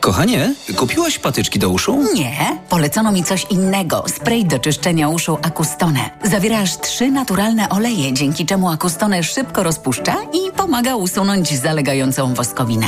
Kochanie, 0.00 0.54
kupiłaś 0.76 1.18
patyczki 1.18 1.58
do 1.58 1.70
uszu? 1.70 2.04
Nie, 2.14 2.58
polecono 2.68 3.12
mi 3.12 3.24
coś 3.24 3.46
innego. 3.50 4.04
Spray 4.08 4.44
do 4.44 4.58
czyszczenia 4.58 5.08
uszu 5.08 5.38
Akustone. 5.42 6.10
Zawiera 6.24 6.60
aż 6.60 6.80
trzy 6.80 7.10
naturalne 7.10 7.68
oleje, 7.68 8.12
dzięki 8.12 8.46
czemu 8.46 8.68
Akustone 8.68 9.22
szybko 9.22 9.62
rozpuszcza 9.62 10.16
i 10.32 10.52
pomaga 10.56 10.96
usunąć 10.96 11.58
zalegającą 11.58 12.34
woskowinę. 12.34 12.86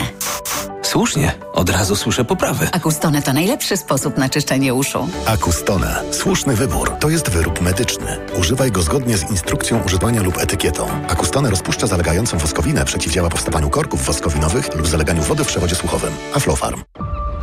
Słusznie, 0.83 1.33
od 1.53 1.71
razu 1.71 1.97
słyszę 1.97 2.25
poprawy. 2.25 2.69
Akustone 2.73 3.23
to 3.23 3.33
najlepszy 3.33 3.77
sposób 3.77 4.17
na 4.19 4.29
czyszczenie 4.29 4.75
uszu. 4.75 5.09
Akustone. 5.27 6.03
Słuszny 6.11 6.57
wybór. 6.57 6.91
To 7.01 7.09
jest 7.11 7.31
wyrób 7.31 7.61
medyczny. 7.61 8.19
Używaj 8.39 8.73
go 8.73 8.83
zgodnie 8.83 9.19
z 9.19 9.31
instrukcją 9.31 9.83
używania 9.83 10.23
lub 10.23 10.39
etykietą. 10.39 10.87
Akustone 11.09 11.51
rozpuszcza 11.51 11.87
zalegającą 11.87 12.39
woskowinę, 12.39 12.85
przeciwdziała 12.85 13.29
powstawaniu 13.29 13.71
korków 13.71 14.05
woskowinowych 14.07 14.75
lub 14.75 14.87
zaleganiu 14.87 15.23
wody 15.23 15.45
w 15.45 15.47
przewodzie 15.47 15.75
słuchowym. 15.75 16.12
Aflofarm. 16.35 16.83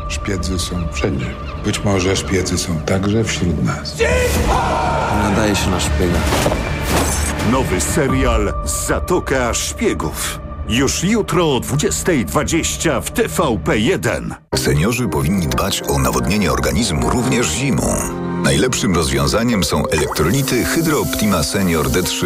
Szpiedzy 0.09 0.59
są 0.59 0.87
wszędzie. 0.93 1.25
Być 1.65 1.83
może 1.83 2.15
szpiedzy 2.15 2.57
są 2.57 2.79
także 2.79 3.23
wśród 3.23 3.63
nas. 3.63 3.95
Nadaje 5.23 5.55
się 5.55 5.69
na 5.69 5.79
szpiega. 5.79 6.19
Nowy 7.51 7.81
serial 7.81 8.53
Zatoka 8.87 9.53
Szpiegów. 9.53 10.39
Już 10.69 11.03
jutro 11.03 11.55
o 11.55 11.59
20.20 11.59 13.01
w 13.01 13.11
TVP1. 13.11 14.35
Seniorzy 14.55 15.07
powinni 15.07 15.47
dbać 15.47 15.83
o 15.89 15.99
nawodnienie 15.99 16.51
organizmu 16.51 17.09
również 17.09 17.47
zimą. 17.47 18.28
Najlepszym 18.43 18.95
rozwiązaniem 18.95 19.63
są 19.63 19.87
elektrolity 19.87 20.65
Hydro 20.65 20.99
Optima 21.01 21.43
Senior 21.43 21.89
D3. 21.89 22.25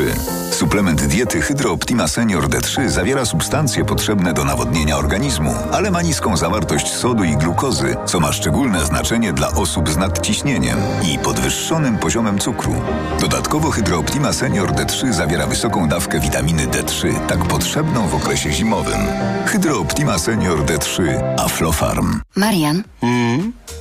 Suplement 0.52 1.06
diety 1.06 1.42
Hydro 1.42 1.72
Optima 1.72 2.08
Senior 2.08 2.50
D3 2.50 2.90
zawiera 2.90 3.26
substancje 3.26 3.86
potrzebne 3.86 4.34
do 4.34 4.44
nawodnienia 4.46 4.98
organizmu, 4.98 5.56
ale 5.72 5.92
ma 5.92 6.02
niską 6.02 6.38
zawartość 6.38 6.94
sodu 6.94 7.24
i 7.24 7.38
glukozy, 7.38 7.96
co 8.06 8.20
ma 8.20 8.34
szczególne 8.34 8.86
znaczenie 8.86 9.34
dla 9.34 9.52
osób 9.52 9.90
z 9.90 9.98
nadciśnieniem 9.98 10.78
i 11.14 11.20
podwyższonym 11.20 11.98
poziomem 11.98 12.40
cukru. 12.40 12.76
Dodatkowo 13.22 13.72
Hydro 13.72 14.00
Optima 14.00 14.34
Senior 14.34 14.72
D3 14.72 15.14
zawiera 15.14 15.48
wysoką 15.48 15.90
dawkę 15.90 16.20
witaminy 16.20 16.68
D3, 16.68 17.20
tak 17.28 17.46
potrzebną 17.46 18.08
w 18.08 18.16
okresie 18.16 18.52
zimowym. 18.52 19.00
Hydro 19.46 19.80
Optima 19.80 20.20
Senior 20.20 20.66
D3 20.66 21.04
Aflofarm. 21.40 22.20
Marian, 22.36 22.84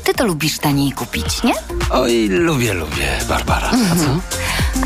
ty 0.05 0.15
to 0.15 0.27
lubisz 0.27 0.59
taniej 0.59 0.93
kupić, 0.93 1.43
nie? 1.43 1.53
Oj, 1.91 2.29
lubię, 2.33 2.75
lubię, 2.75 3.19
Barbara. 3.29 3.71
A 3.93 3.97
co? 3.97 4.21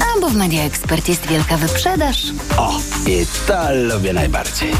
A 0.01 0.21
bo 0.21 0.29
w 0.29 0.37
Media 0.37 0.63
Expert 0.65 1.09
jest 1.09 1.27
wielka 1.27 1.57
wyprzedaż. 1.57 2.23
O, 2.57 2.81
i 3.07 3.27
to 3.47 3.73
lubię 3.73 4.13
najbardziej. 4.13 4.73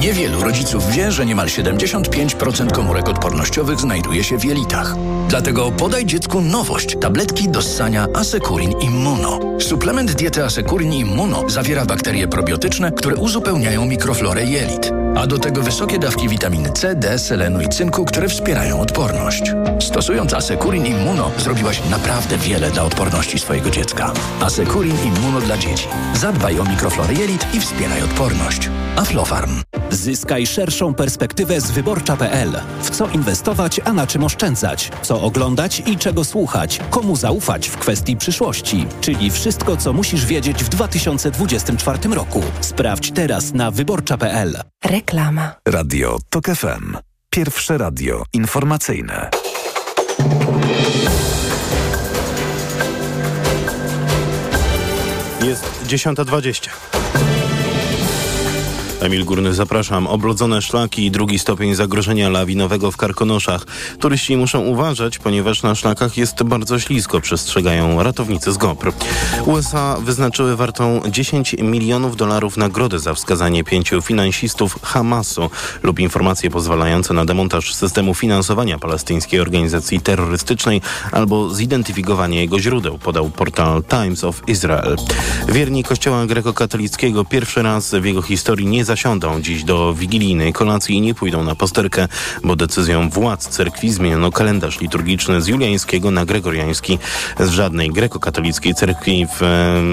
Niewielu 0.00 0.42
rodziców 0.42 0.90
wie, 0.90 1.12
że 1.12 1.26
niemal 1.26 1.46
75% 1.46 2.72
komórek 2.72 3.08
odpornościowych 3.08 3.80
znajduje 3.80 4.24
się 4.24 4.38
w 4.38 4.44
jelitach. 4.44 4.94
Dlatego 5.28 5.70
podaj 5.70 6.06
dziecku 6.06 6.40
nowość. 6.40 6.96
Tabletki 7.00 7.48
do 7.48 7.62
ssania 7.62 8.06
Asekurin 8.14 8.72
Immuno. 8.72 9.40
Suplement 9.60 10.12
diety 10.12 10.44
Asekurin 10.44 10.92
Immuno 10.92 11.50
zawiera 11.50 11.84
bakterie 11.84 12.28
probiotyczne, 12.28 12.92
które 12.92 13.16
uzupełniają 13.16 13.86
mikroflorę 13.86 14.44
jelit. 14.44 14.92
A 15.18 15.26
do 15.26 15.38
tego 15.38 15.62
wysokie 15.62 15.98
dawki 15.98 16.28
witaminy 16.28 16.70
C, 16.72 16.94
D, 16.94 17.18
selenu 17.18 17.60
i 17.60 17.68
cynku, 17.68 18.04
które 18.04 18.28
wspierają 18.28 18.80
odporność. 18.80 19.42
Stosując 19.80 20.34
Asekurin 20.34 20.86
Immuno 20.86 21.30
zrobiłaś 21.38 21.82
naprawdę 21.90 22.38
wiele 22.38 22.70
dla 22.70 22.82
odporności 22.82 23.38
swojego 23.38 23.70
dziecka. 23.70 24.12
Asekurin 24.40 24.96
Immuno 25.04 25.40
dla 25.40 25.58
dzieci. 25.58 25.88
Zadbaj 26.14 26.60
o 26.60 26.64
mikroflorę 26.64 27.14
jelit 27.14 27.54
i 27.54 27.60
wspieraj 27.60 28.02
odporność. 28.02 28.70
Aflofarm. 28.96 29.62
Zyskaj 29.90 30.46
szerszą 30.46 30.94
perspektywę 30.94 31.60
z 31.60 31.70
wyborcza.pl. 31.70 32.52
W 32.82 32.90
co 32.90 33.08
inwestować, 33.08 33.80
a 33.84 33.92
na 33.92 34.06
czym 34.06 34.24
oszczędzać? 34.24 34.90
Co 35.02 35.22
oglądać 35.22 35.82
i 35.86 35.96
czego 35.96 36.24
słuchać? 36.24 36.80
Komu 36.90 37.16
zaufać 37.16 37.68
w 37.68 37.76
kwestii 37.76 38.16
przyszłości? 38.16 38.86
Czyli 39.00 39.30
wszystko, 39.30 39.76
co 39.76 39.92
musisz 39.92 40.26
wiedzieć 40.26 40.64
w 40.64 40.68
2024 40.68 41.98
roku. 42.14 42.42
Sprawdź 42.60 43.12
teraz 43.12 43.52
na 43.52 43.70
wyborcza.pl. 43.70 44.58
Reklama. 45.08 45.52
Radio 45.68 46.18
TOK 46.30 46.46
FM. 46.46 46.96
Pierwsze 47.30 47.78
radio 47.78 48.22
informacyjne. 48.32 49.30
Jest 55.44 55.64
10.20. 55.86 56.97
Emil 59.00 59.24
Górny, 59.24 59.54
zapraszam. 59.54 60.06
Oblodzone 60.06 60.62
szlaki 60.62 61.06
i 61.06 61.10
drugi 61.10 61.38
stopień 61.38 61.74
zagrożenia 61.74 62.28
lawinowego 62.28 62.90
w 62.90 62.96
Karkonoszach. 62.96 63.66
Turyści 64.00 64.36
muszą 64.36 64.60
uważać, 64.60 65.18
ponieważ 65.18 65.62
na 65.62 65.74
szlakach 65.74 66.16
jest 66.16 66.42
bardzo 66.42 66.78
ślisko, 66.78 67.20
przestrzegają 67.20 68.02
ratownicy 68.02 68.52
z 68.52 68.56
GOPR. 68.56 68.92
USA 69.46 69.96
wyznaczyły 70.00 70.56
wartą 70.56 71.00
10 71.10 71.56
milionów 71.58 72.16
dolarów 72.16 72.56
nagrodę 72.56 72.98
za 72.98 73.14
wskazanie 73.14 73.64
pięciu 73.64 74.02
finansistów 74.02 74.78
Hamasu 74.82 75.50
lub 75.82 75.98
informacje 75.98 76.50
pozwalające 76.50 77.14
na 77.14 77.24
demontaż 77.24 77.74
systemu 77.74 78.14
finansowania 78.14 78.78
palestyńskiej 78.78 79.40
organizacji 79.40 80.00
terrorystycznej 80.00 80.80
albo 81.12 81.54
zidentyfikowanie 81.54 82.40
jego 82.40 82.60
źródeł, 82.60 82.98
podał 82.98 83.30
portal 83.30 83.82
Times 83.84 84.24
of 84.24 84.42
Israel. 84.46 84.96
Wierni 85.48 85.84
kościoła 85.84 86.26
grekokatolickiego 86.26 87.24
pierwszy 87.24 87.62
raz 87.62 87.94
w 87.94 88.04
jego 88.04 88.22
historii 88.22 88.66
nie 88.66 88.87
zasiądą 88.88 89.40
dziś 89.40 89.64
do 89.64 89.94
wigilijnej 89.94 90.52
kolacji 90.52 90.96
i 90.96 91.00
nie 91.00 91.14
pójdą 91.14 91.44
na 91.44 91.54
posterkę, 91.54 92.08
bo 92.44 92.56
decyzją 92.56 93.10
władz 93.10 93.48
cerkwi 93.48 93.92
zmieniono 93.92 94.32
kalendarz 94.32 94.80
liturgiczny 94.80 95.42
z 95.42 95.46
juliańskiego 95.46 96.10
na 96.10 96.24
gregoriański. 96.24 96.98
Z 97.40 97.50
żadnej 97.50 97.90
grekokatolickiej 97.90 98.74
cerkwi 98.74 99.26
w 99.38 99.42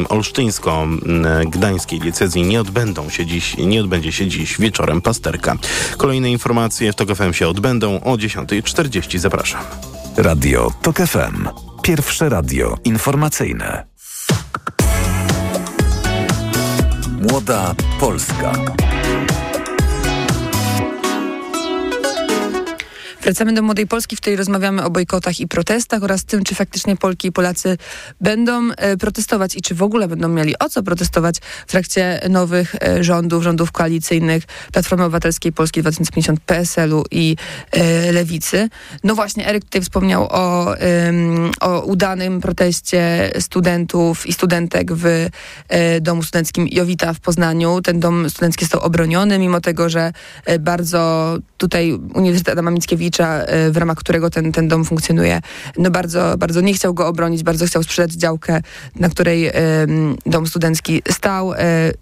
olsztyńsko-gdańskiej 0.10 2.00
diecezji 2.00 2.44
nie 2.44 2.62
odbędą 2.62 3.10
się 3.10 3.26
dziś, 3.26 3.58
nie 3.58 3.82
odbędzie 3.82 4.12
się 4.12 4.28
dziś 4.28 4.58
wieczorem 4.60 5.02
pasterka. 5.02 5.56
Kolejne 5.98 6.32
informacje 6.32 6.92
w 6.92 6.96
TOK 6.96 7.16
FM 7.16 7.34
się 7.34 7.48
odbędą 7.48 8.02
o 8.02 8.16
10.40. 8.16 9.18
Zapraszam. 9.18 9.62
Radio 10.18 10.72
TOK 10.82 10.98
FM. 10.98 11.48
Pierwsze 11.84 12.30
radio 12.30 12.78
informacyjne. 12.84 13.86
Młoda 17.32 17.76
Polska. 18.00 18.54
Wracamy 23.26 23.54
do 23.54 23.62
Młodej 23.62 23.88
Polski, 23.88 24.16
w 24.16 24.22
której 24.22 24.38
rozmawiamy 24.38 24.84
o 24.84 24.90
bojkotach 24.90 25.40
i 25.40 25.48
protestach 25.48 26.04
oraz 26.04 26.26
tym, 26.26 26.44
czy 26.44 26.56
faktycznie 26.56 26.96
Polki 26.96 27.28
i 27.28 27.32
Polacy 27.32 27.78
będą 28.22 28.72
e, 28.72 28.98
protestować 28.98 29.56
i 29.56 29.62
czy 29.62 29.76
w 29.76 29.84
ogóle 29.84 30.08
będą 30.08 30.28
mieli 30.28 30.60
o 30.60 30.70
co 30.70 30.84
protestować 30.84 31.36
w 31.68 31.72
trakcie 31.72 32.22
nowych 32.30 32.76
e, 32.76 33.04
rządów, 33.04 33.44
rządów 33.44 33.72
koalicyjnych 33.72 34.44
Platformy 34.72 35.04
Obywatelskiej 35.04 35.52
Polski 35.52 35.82
2050, 35.82 36.40
PSL-u 36.40 37.04
i 37.12 37.36
e, 37.72 38.12
Lewicy. 38.12 38.70
No 39.04 39.16
właśnie, 39.16 39.48
Eryk 39.48 39.66
tutaj 39.66 39.82
wspomniał 39.82 40.28
o, 40.32 40.76
o 41.62 41.82
udanym 41.82 42.42
proteście 42.42 43.32
studentów 43.40 44.28
i 44.28 44.34
studentek 44.34 44.94
w 44.94 45.30
Domu 46.02 46.24
Studenckim 46.24 46.68
Jowita 46.68 47.14
w 47.14 47.20
Poznaniu. 47.20 47.82
Ten 47.82 48.00
dom 48.00 48.30
studencki 48.30 48.66
został 48.66 48.82
obroniony, 48.82 49.40
mimo 49.40 49.62
tego, 49.62 49.90
że 49.90 50.14
bardzo 50.60 51.38
tutaj 51.58 51.94
Uniwersytet 52.14 52.54
Adama 52.54 52.72
Mickiewicza, 52.72 53.15
e, 53.24 53.72
w 53.72 53.78
ramach 53.78 53.98
którego 53.98 54.30
ten, 54.30 54.52
ten 54.52 54.68
dom 54.68 54.86
funkcjonuje, 54.86 55.42
no 55.78 55.92
bardzo, 55.92 56.38
bardzo 56.38 56.62
nie 56.62 56.74
chciał 56.74 56.94
go 56.94 57.08
obronić, 57.08 57.44
bardzo 57.44 57.66
chciał 57.66 57.84
sprzedać 57.84 58.12
działkę, 58.12 58.62
na 58.96 59.10
której 59.10 59.52
dom 60.26 60.48
studencki 60.48 61.02
stał, 61.12 61.54
e, 61.54 61.58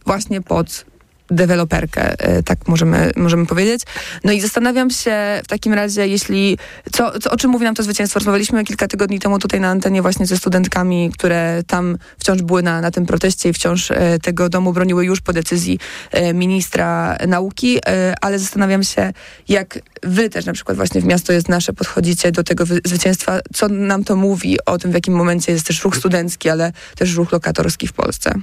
właśnie 0.06 0.42
pod 0.42 0.86
deweloperkę, 1.36 2.20
e, 2.20 2.44
tak 2.44 2.68
możemy, 2.68 3.12
możemy 3.16 3.46
powiedzieć. 3.46 3.82
No 4.24 4.32
i 4.32 4.42
zastanawiam 4.42 4.90
się 4.90 5.42
w 5.44 5.48
takim 5.48 5.74
razie, 5.74 6.08
jeśli, 6.08 6.58
co, 6.92 7.20
co, 7.20 7.32
o 7.32 7.38
czym 7.38 7.52
mówi 7.52 7.66
nam 7.66 7.76
to 7.76 7.84
zwycięstwo? 7.84 8.20
Rozmawialiśmy 8.20 8.64
kilka 8.64 8.88
tygodni 8.88 9.20
temu 9.20 9.40
tutaj 9.40 9.62
na 9.62 9.70
antenie 9.70 10.02
właśnie 10.02 10.26
ze 10.26 10.38
studentkami, 10.38 11.12
które 11.14 11.64
tam 11.68 11.98
wciąż 12.20 12.42
były 12.42 12.64
na, 12.64 12.82
na 12.82 12.92
tym 12.92 13.06
proteście 13.06 13.50
i 13.50 13.54
wciąż 13.54 13.92
e, 13.92 14.20
tego 14.20 14.50
domu 14.50 14.74
broniły 14.74 15.06
już 15.06 15.22
po 15.22 15.34
decyzji 15.34 15.80
e, 16.12 16.34
ministra 16.34 17.18
nauki, 17.28 17.80
ale 18.22 18.40
zastanawiam 18.40 18.84
się, 18.84 19.14
jak 19.48 19.80
wy 20.04 20.30
też 20.30 20.46
na 20.46 20.54
przykład 20.54 20.78
właśnie 20.78 21.02
w 21.02 21.06
Miasto 21.06 21.34
jest 21.34 21.50
Nasze 21.50 21.74
podchodzicie 21.74 22.32
do 22.32 22.44
tego 22.44 22.66
zwycięstwa, 22.66 23.40
co 23.54 23.68
nam 23.68 24.04
to 24.04 24.16
mówi 24.16 24.58
o 24.66 24.78
tym, 24.78 24.92
w 24.92 24.94
jakim 24.94 25.14
momencie 25.14 25.52
jest 25.52 25.68
też 25.68 25.84
ruch 25.84 25.96
studencki, 25.96 26.50
ale 26.50 26.72
też 26.96 27.16
ruch 27.16 27.32
lokatorski 27.32 27.88
w 27.88 27.94
Polsce. 27.94 28.34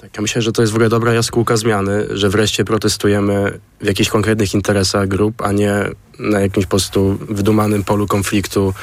Tak, 0.00 0.16
ja 0.16 0.22
myślę, 0.22 0.42
że 0.42 0.52
to 0.52 0.62
jest 0.62 0.72
w 0.72 0.76
ogóle 0.76 0.88
dobra 0.88 1.12
jaskółka 1.12 1.56
zmiany, 1.56 2.06
że 2.10 2.30
wreszcie 2.30 2.64
protestujemy 2.64 3.60
w 3.80 3.86
jakichś 3.86 4.10
konkretnych 4.10 4.54
interesach 4.54 5.08
grup, 5.08 5.42
a 5.42 5.52
nie 5.52 5.74
na 6.18 6.40
jakimś 6.40 6.66
po 6.66 6.70
prostu 6.70 7.18
wydumanym 7.28 7.84
polu 7.84 8.06
konfliktu 8.06 8.74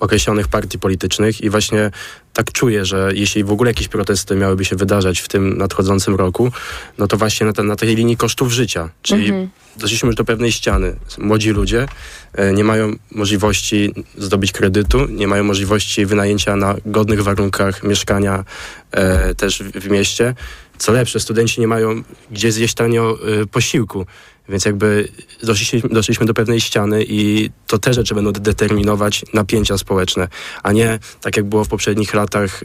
określonych 0.00 0.48
partii 0.48 0.78
politycznych 0.78 1.40
i 1.40 1.50
właśnie 1.50 1.90
tak 2.32 2.52
czuję, 2.52 2.84
że 2.84 3.10
jeśli 3.14 3.44
w 3.44 3.52
ogóle 3.52 3.70
jakieś 3.70 3.88
protesty 3.88 4.36
miałyby 4.36 4.64
się 4.64 4.76
wydarzać 4.76 5.20
w 5.20 5.28
tym 5.28 5.58
nadchodzącym 5.58 6.14
roku, 6.14 6.52
no 6.98 7.06
to 7.06 7.16
właśnie 7.16 7.46
na, 7.46 7.52
te, 7.52 7.62
na 7.62 7.76
tej 7.76 7.96
linii 7.96 8.16
kosztów 8.16 8.52
życia, 8.52 8.88
czyli 9.02 9.28
mhm. 9.28 9.48
doszliśmy 9.76 10.06
już 10.06 10.16
do 10.16 10.24
pewnej 10.24 10.52
ściany. 10.52 10.96
Młodzi 11.18 11.50
ludzie 11.50 11.86
e, 12.32 12.52
nie 12.52 12.64
mają 12.64 12.92
możliwości 13.10 13.94
zdobyć 14.18 14.52
kredytu, 14.52 15.06
nie 15.06 15.28
mają 15.28 15.44
możliwości 15.44 16.06
wynajęcia 16.06 16.56
na 16.56 16.74
godnych 16.86 17.22
warunkach 17.22 17.82
mieszkania 17.82 18.44
e, 18.90 19.34
też 19.34 19.62
w, 19.62 19.70
w 19.70 19.90
mieście. 19.90 20.34
Co 20.78 20.92
lepsze, 20.92 21.20
studenci 21.20 21.60
nie 21.60 21.68
mają 21.68 22.02
gdzie 22.30 22.52
zjeść 22.52 22.74
tanio 22.74 23.18
e, 23.42 23.46
posiłku. 23.46 24.06
Więc 24.48 24.64
jakby 24.64 25.08
doszliśmy, 25.42 25.88
doszliśmy 25.88 26.26
do 26.26 26.34
pewnej 26.34 26.60
ściany 26.60 27.04
i 27.08 27.50
to 27.66 27.78
te 27.78 27.94
rzeczy 27.94 28.14
będą 28.14 28.32
determinować 28.32 29.24
napięcia 29.34 29.78
społeczne, 29.78 30.28
a 30.62 30.72
nie 30.72 30.98
tak 31.20 31.36
jak 31.36 31.46
było 31.46 31.64
w 31.64 31.68
poprzednich 31.68 32.14
latach 32.14 32.64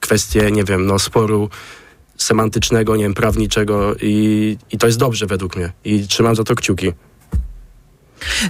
kwestie, 0.00 0.50
nie 0.50 0.64
wiem, 0.64 0.86
no 0.86 0.98
sporu 0.98 1.50
semantycznego, 2.16 2.96
nie 2.96 3.02
wiem, 3.02 3.14
prawniczego 3.14 3.94
i, 4.02 4.56
i 4.72 4.78
to 4.78 4.86
jest 4.86 4.98
dobrze 4.98 5.26
według 5.26 5.56
mnie 5.56 5.72
i 5.84 6.06
trzymam 6.06 6.36
za 6.36 6.44
to 6.44 6.54
kciuki. 6.54 6.92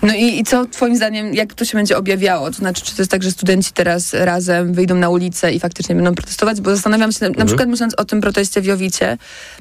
No 0.03 0.15
i, 0.15 0.39
i, 0.41 0.45
co 0.45 0.67
twoim 0.67 0.97
zdaniem, 0.97 1.35
jak 1.35 1.55
to 1.55 1.65
się 1.65 1.79
będzie 1.79 1.97
objawiało? 1.97 2.51
To 2.51 2.57
znaczy, 2.57 2.83
czy 2.85 2.97
to 2.97 3.03
jest 3.03 3.11
tak, 3.11 3.23
że 3.23 3.31
studenci 3.31 3.73
teraz 3.73 4.15
razem 4.15 4.75
wyjdą 4.75 4.95
na 4.95 5.09
ulicę 5.09 5.53
i 5.53 5.61
faktycznie 5.61 5.95
będą 5.95 6.15
protestować? 6.15 6.61
Bo 6.61 6.71
zastanawiam 6.71 7.13
się, 7.13 7.19
na, 7.21 7.27
mhm. 7.27 7.39
na 7.39 7.47
przykład 7.47 7.69
myśląc 7.69 7.95
o 7.95 8.05
tym 8.05 8.21
proteście 8.21 8.61
w 8.61 8.65
Jowicie, 8.65 9.19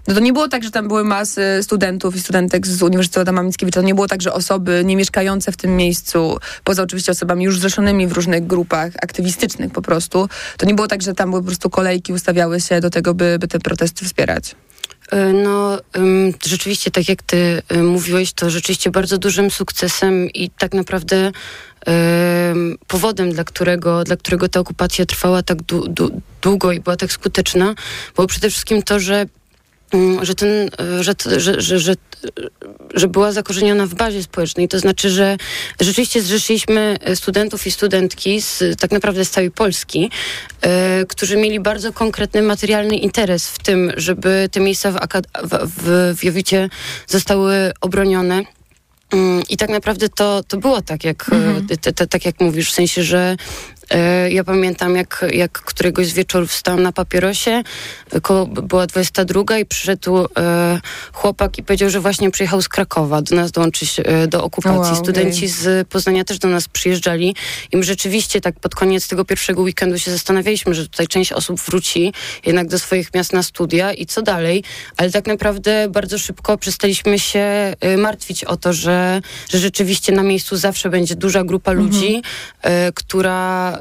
no 0.08 0.14
to 0.14 0.20
nie 0.20 0.34
było 0.34 0.48
tak, 0.48 0.64
że 0.64 0.72
tam 0.72 0.88
były 0.88 1.04
masy 1.04 1.60
studentów 1.62 2.16
i 2.16 2.20
studentek 2.20 2.68
z 2.68 2.84
Uniwersytetu 2.84 3.20
Adama 3.20 3.44
Mickiewicza. 3.44 3.80
To 3.80 3.88
nie 3.88 3.96
było 3.96 4.08
tak, 4.08 4.22
że 4.22 4.34
osoby 4.34 4.82
nie 4.86 4.96
mieszkające 4.96 5.52
w 5.52 5.58
tym 5.58 5.76
miejscu, 5.76 6.38
poza 6.64 6.84
oczywiście 6.84 7.12
osobami 7.12 7.46
już 7.46 7.60
zrzeszonymi 7.60 8.08
w 8.08 8.12
różnych 8.12 8.48
grupach 8.48 8.92
aktywistycznych 9.02 9.72
po 9.72 9.82
prostu, 9.82 10.30
to 10.58 10.66
nie 10.66 10.74
było 10.74 10.88
tak, 10.88 11.02
że 11.02 11.14
tam 11.14 11.30
były 11.30 11.42
po 11.42 11.48
prostu 11.48 11.70
kolejki, 11.70 12.14
ustawiały 12.14 12.62
się 12.62 12.82
do 12.82 12.90
tego, 12.90 13.14
by, 13.14 13.38
by 13.40 13.48
te 13.48 13.60
protesty 13.60 14.06
wspierać. 14.06 14.56
E, 15.12 15.34
no, 15.34 15.80
rzeczywiście, 16.46 16.92
tak 16.92 17.10
jak 17.10 17.24
ty 17.24 17.62
e, 17.70 17.84
mówiłeś, 17.84 18.34
to 18.34 18.50
rzeczywiście 18.50 18.92
bardzo 18.92 19.18
dużym 19.18 19.52
sukcesem 19.52 20.30
i 20.30 20.50
tak 20.50 20.74
naprawdę 20.74 21.32
powodem, 22.88 23.32
dla 23.32 23.44
którego, 23.44 24.04
dla 24.04 24.16
którego 24.16 24.50
ta 24.50 24.60
okupacja 24.60 25.06
trwała 25.06 25.44
tak 25.44 25.58
długo 26.42 26.72
i 26.72 26.80
była 26.80 26.96
tak 26.96 27.12
skuteczna, 27.12 27.76
było 28.16 28.28
przede 28.28 28.50
wszystkim 28.50 28.84
to, 28.84 29.00
że 29.00 29.26
że, 30.22 30.36
ten, 30.36 30.50
e, 30.50 31.04
że, 31.04 31.14
że, 31.38 31.62
że, 31.62 31.80
że, 31.80 31.96
że 32.94 33.08
była 33.08 33.32
zakorzeniona 33.32 33.86
w 33.86 33.94
bazie 33.94 34.24
społecznej. 34.24 34.68
To 34.68 34.80
znaczy, 34.80 35.10
że 35.10 35.38
rzeczywiście 35.82 36.22
zrzeszyliśmy 36.22 36.98
studentów 37.16 37.68
i 37.68 37.72
studentki 37.72 38.42
z, 38.42 38.80
tak 38.80 38.92
naprawdę 38.92 39.26
z 39.26 39.30
całej 39.30 39.52
Polski, 39.52 40.12
którzy 41.08 41.38
mieli 41.38 41.60
bardzo 41.60 41.94
konkretny 41.94 42.42
materialny 42.42 42.98
interes 42.98 43.48
w 43.48 43.58
tym, 43.60 43.92
żeby 43.98 44.50
te 44.52 44.60
miejsca 44.60 44.92
w, 44.92 44.98
w, 45.44 46.16
w 46.18 46.24
Jowicie 46.24 46.70
zostały 47.08 47.72
obronione. 47.82 48.44
Mm, 49.12 49.44
I 49.50 49.58
tak 49.58 49.70
naprawdę 49.70 50.10
to, 50.10 50.44
to 50.48 50.58
było 50.58 50.82
tak, 50.82 51.04
jak, 51.04 51.30
mhm. 51.34 51.68
te, 51.68 51.94
te, 51.94 52.08
tak 52.08 52.26
jak 52.26 52.40
mówisz, 52.40 52.72
w 52.72 52.74
sensie, 52.74 53.04
że 53.04 53.36
ja 54.30 54.44
pamiętam, 54.44 54.96
jak, 54.96 55.26
jak 55.34 55.52
któregoś 55.52 56.14
wieczoru 56.14 56.48
wstałam 56.48 56.84
na 56.84 56.92
papierosie, 56.92 57.64
koło, 58.22 58.46
była 58.46 58.88
22 58.88 59.60
i 59.60 59.66
przyszedł 59.66 60.28
e, 60.38 60.80
chłopak 61.14 61.58
i 61.58 61.64
powiedział, 61.64 61.90
że 61.90 62.00
właśnie 62.00 62.32
przyjechał 62.32 62.62
z 62.62 62.70
Krakowa 62.70 63.22
do 63.22 63.36
nas 63.36 63.52
dołączyć 63.52 64.00
e, 64.00 64.28
do 64.28 64.44
okupacji. 64.44 64.94
Wow, 64.94 64.96
Studenci 64.96 65.48
z 65.48 65.88
Poznania 65.88 66.24
też 66.24 66.40
do 66.40 66.48
nas 66.48 66.68
przyjeżdżali 66.68 67.36
i 67.72 67.78
my 67.78 67.84
rzeczywiście 67.84 68.42
tak 68.42 68.60
pod 68.60 68.76
koniec 68.76 69.08
tego 69.08 69.26
pierwszego 69.26 69.62
weekendu 69.62 70.00
się 70.00 70.12
zastanawialiśmy, 70.12 70.76
że 70.76 70.88
tutaj 70.88 71.08
część 71.08 71.34
osób 71.34 71.60
wróci 71.60 72.14
jednak 72.46 72.68
do 72.68 72.80
swoich 72.80 73.14
miast 73.14 73.34
na 73.34 73.44
studia 73.44 73.94
i 73.94 74.06
co 74.06 74.22
dalej, 74.22 74.64
ale 74.98 75.12
tak 75.12 75.28
naprawdę 75.28 75.88
bardzo 75.90 76.18
szybko 76.18 76.58
przestaliśmy 76.58 77.20
się 77.20 77.74
martwić 77.98 78.44
o 78.44 78.58
to, 78.58 78.74
że, 78.74 79.22
że 79.50 79.60
rzeczywiście 79.60 80.12
na 80.12 80.24
miejscu 80.24 80.58
zawsze 80.58 80.90
będzie 80.90 81.16
duża 81.16 81.44
grupa 81.44 81.72
ludzi, 81.72 82.22
mhm. 82.64 82.94
która 82.94 83.72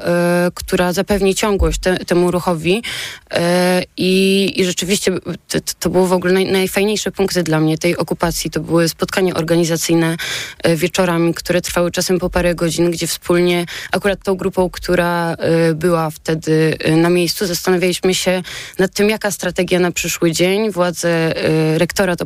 która 0.53 0.93
zapewni 0.93 1.35
ciągłość 1.35 1.79
te, 1.79 1.97
temu 1.97 2.31
ruchowi 2.31 2.83
e, 3.31 3.83
i, 3.97 4.53
i 4.55 4.65
rzeczywiście 4.65 5.11
to, 5.47 5.59
to 5.79 5.89
było 5.89 6.07
w 6.07 6.13
ogóle 6.13 6.33
naj, 6.33 6.45
najfajniejsze 6.45 7.11
punkty 7.11 7.43
dla 7.43 7.59
mnie 7.59 7.77
tej 7.77 7.97
okupacji. 7.97 8.51
To 8.51 8.59
były 8.59 8.89
spotkania 8.89 9.33
organizacyjne 9.33 10.17
e, 10.63 10.75
wieczorami, 10.75 11.33
które 11.33 11.61
trwały 11.61 11.91
czasem 11.91 12.19
po 12.19 12.29
parę 12.29 12.55
godzin, 12.55 12.91
gdzie 12.91 13.07
wspólnie 13.07 13.65
akurat 13.91 14.23
tą 14.23 14.35
grupą, 14.35 14.69
która 14.69 15.35
była 15.75 16.09
wtedy 16.09 16.77
na 16.97 17.09
miejscu, 17.09 17.45
zastanawialiśmy 17.45 18.15
się 18.15 18.43
nad 18.79 18.93
tym, 18.93 19.09
jaka 19.09 19.31
strategia 19.31 19.79
na 19.79 19.91
przyszły 19.91 20.31
dzień. 20.31 20.71
Władze 20.71 21.33
rektora 21.77 22.15
to 22.15 22.25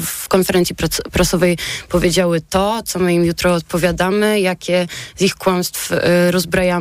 w 0.00 0.28
konferencji 0.28 0.76
prasowej 1.12 1.58
powiedziały 1.88 2.40
to, 2.40 2.82
co 2.84 2.98
my 2.98 3.14
im 3.14 3.24
jutro 3.24 3.54
odpowiadamy, 3.54 4.40
jakie 4.40 4.86
z 5.16 5.22
ich 5.22 5.34
kłamstw 5.34 5.92
rozbrajamy 6.30 6.79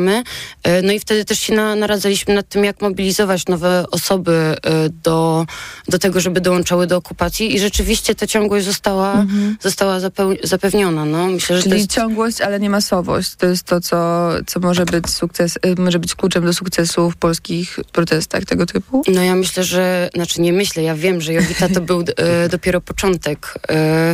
E, 0.63 0.81
no 0.81 0.93
i 0.93 0.99
wtedy 0.99 1.25
też 1.25 1.39
się 1.39 1.53
na, 1.53 1.75
naradzaliśmy 1.75 2.33
nad 2.33 2.49
tym, 2.49 2.63
jak 2.63 2.81
mobilizować 2.81 3.45
nowe 3.45 3.85
osoby 3.91 4.31
e, 4.31 4.89
do, 4.89 5.45
do 5.87 5.99
tego, 5.99 6.19
żeby 6.19 6.41
dołączały 6.41 6.87
do 6.87 6.97
okupacji 6.97 7.55
i 7.55 7.59
rzeczywiście 7.59 8.15
ta 8.15 8.27
ciągłość 8.27 8.65
została, 8.65 9.13
mhm. 9.13 9.57
została 9.61 9.99
zapewniona. 10.43 11.05
No. 11.05 11.27
Myślę, 11.27 11.57
że 11.57 11.63
Czyli 11.63 11.77
jest... 11.77 11.91
ciągłość, 11.91 12.41
ale 12.41 12.59
nie 12.59 12.69
masowość. 12.69 13.35
To 13.35 13.45
jest 13.45 13.63
to, 13.63 13.81
co, 13.81 14.29
co 14.47 14.59
może, 14.59 14.85
być 14.85 15.09
sukces, 15.09 15.59
e, 15.61 15.81
może 15.81 15.99
być 15.99 16.15
kluczem 16.15 16.45
do 16.45 16.53
sukcesu 16.53 17.11
w 17.11 17.15
polskich 17.15 17.79
protestach 17.91 18.45
tego 18.45 18.65
typu? 18.65 19.03
No 19.07 19.23
ja 19.23 19.35
myślę, 19.35 19.63
że, 19.63 20.09
znaczy 20.15 20.41
nie 20.41 20.53
myślę, 20.53 20.83
ja 20.83 20.95
wiem, 20.95 21.21
że 21.21 21.33
Jowita 21.33 21.69
to 21.69 21.81
był 21.81 22.03
dopiero 22.51 22.81
początek. 22.81 23.53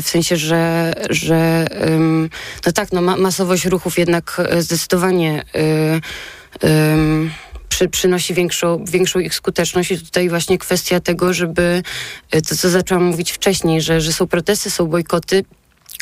W 0.01 0.09
sensie, 0.09 0.37
że, 0.37 0.93
że 1.09 1.67
no 2.65 2.71
tak, 2.71 2.91
no 2.91 3.01
ma, 3.01 3.17
masowość 3.17 3.65
ruchów 3.65 3.97
jednak 3.97 4.41
zdecydowanie 4.59 5.43
przy, 7.69 7.89
przynosi 7.89 8.33
większą, 8.33 8.85
większą 8.85 9.19
ich 9.19 9.35
skuteczność 9.35 9.91
i 9.91 9.99
tutaj 9.99 10.29
właśnie 10.29 10.57
kwestia 10.57 10.99
tego, 10.99 11.33
żeby, 11.33 11.83
e, 12.31 12.41
to 12.41 12.55
co 12.55 12.69
zaczęłam 12.69 13.03
mówić 13.03 13.31
wcześniej, 13.31 13.81
że, 13.81 14.01
że 14.01 14.13
są 14.13 14.27
protesty, 14.27 14.69
są 14.71 14.87
bojkoty, 14.87 15.45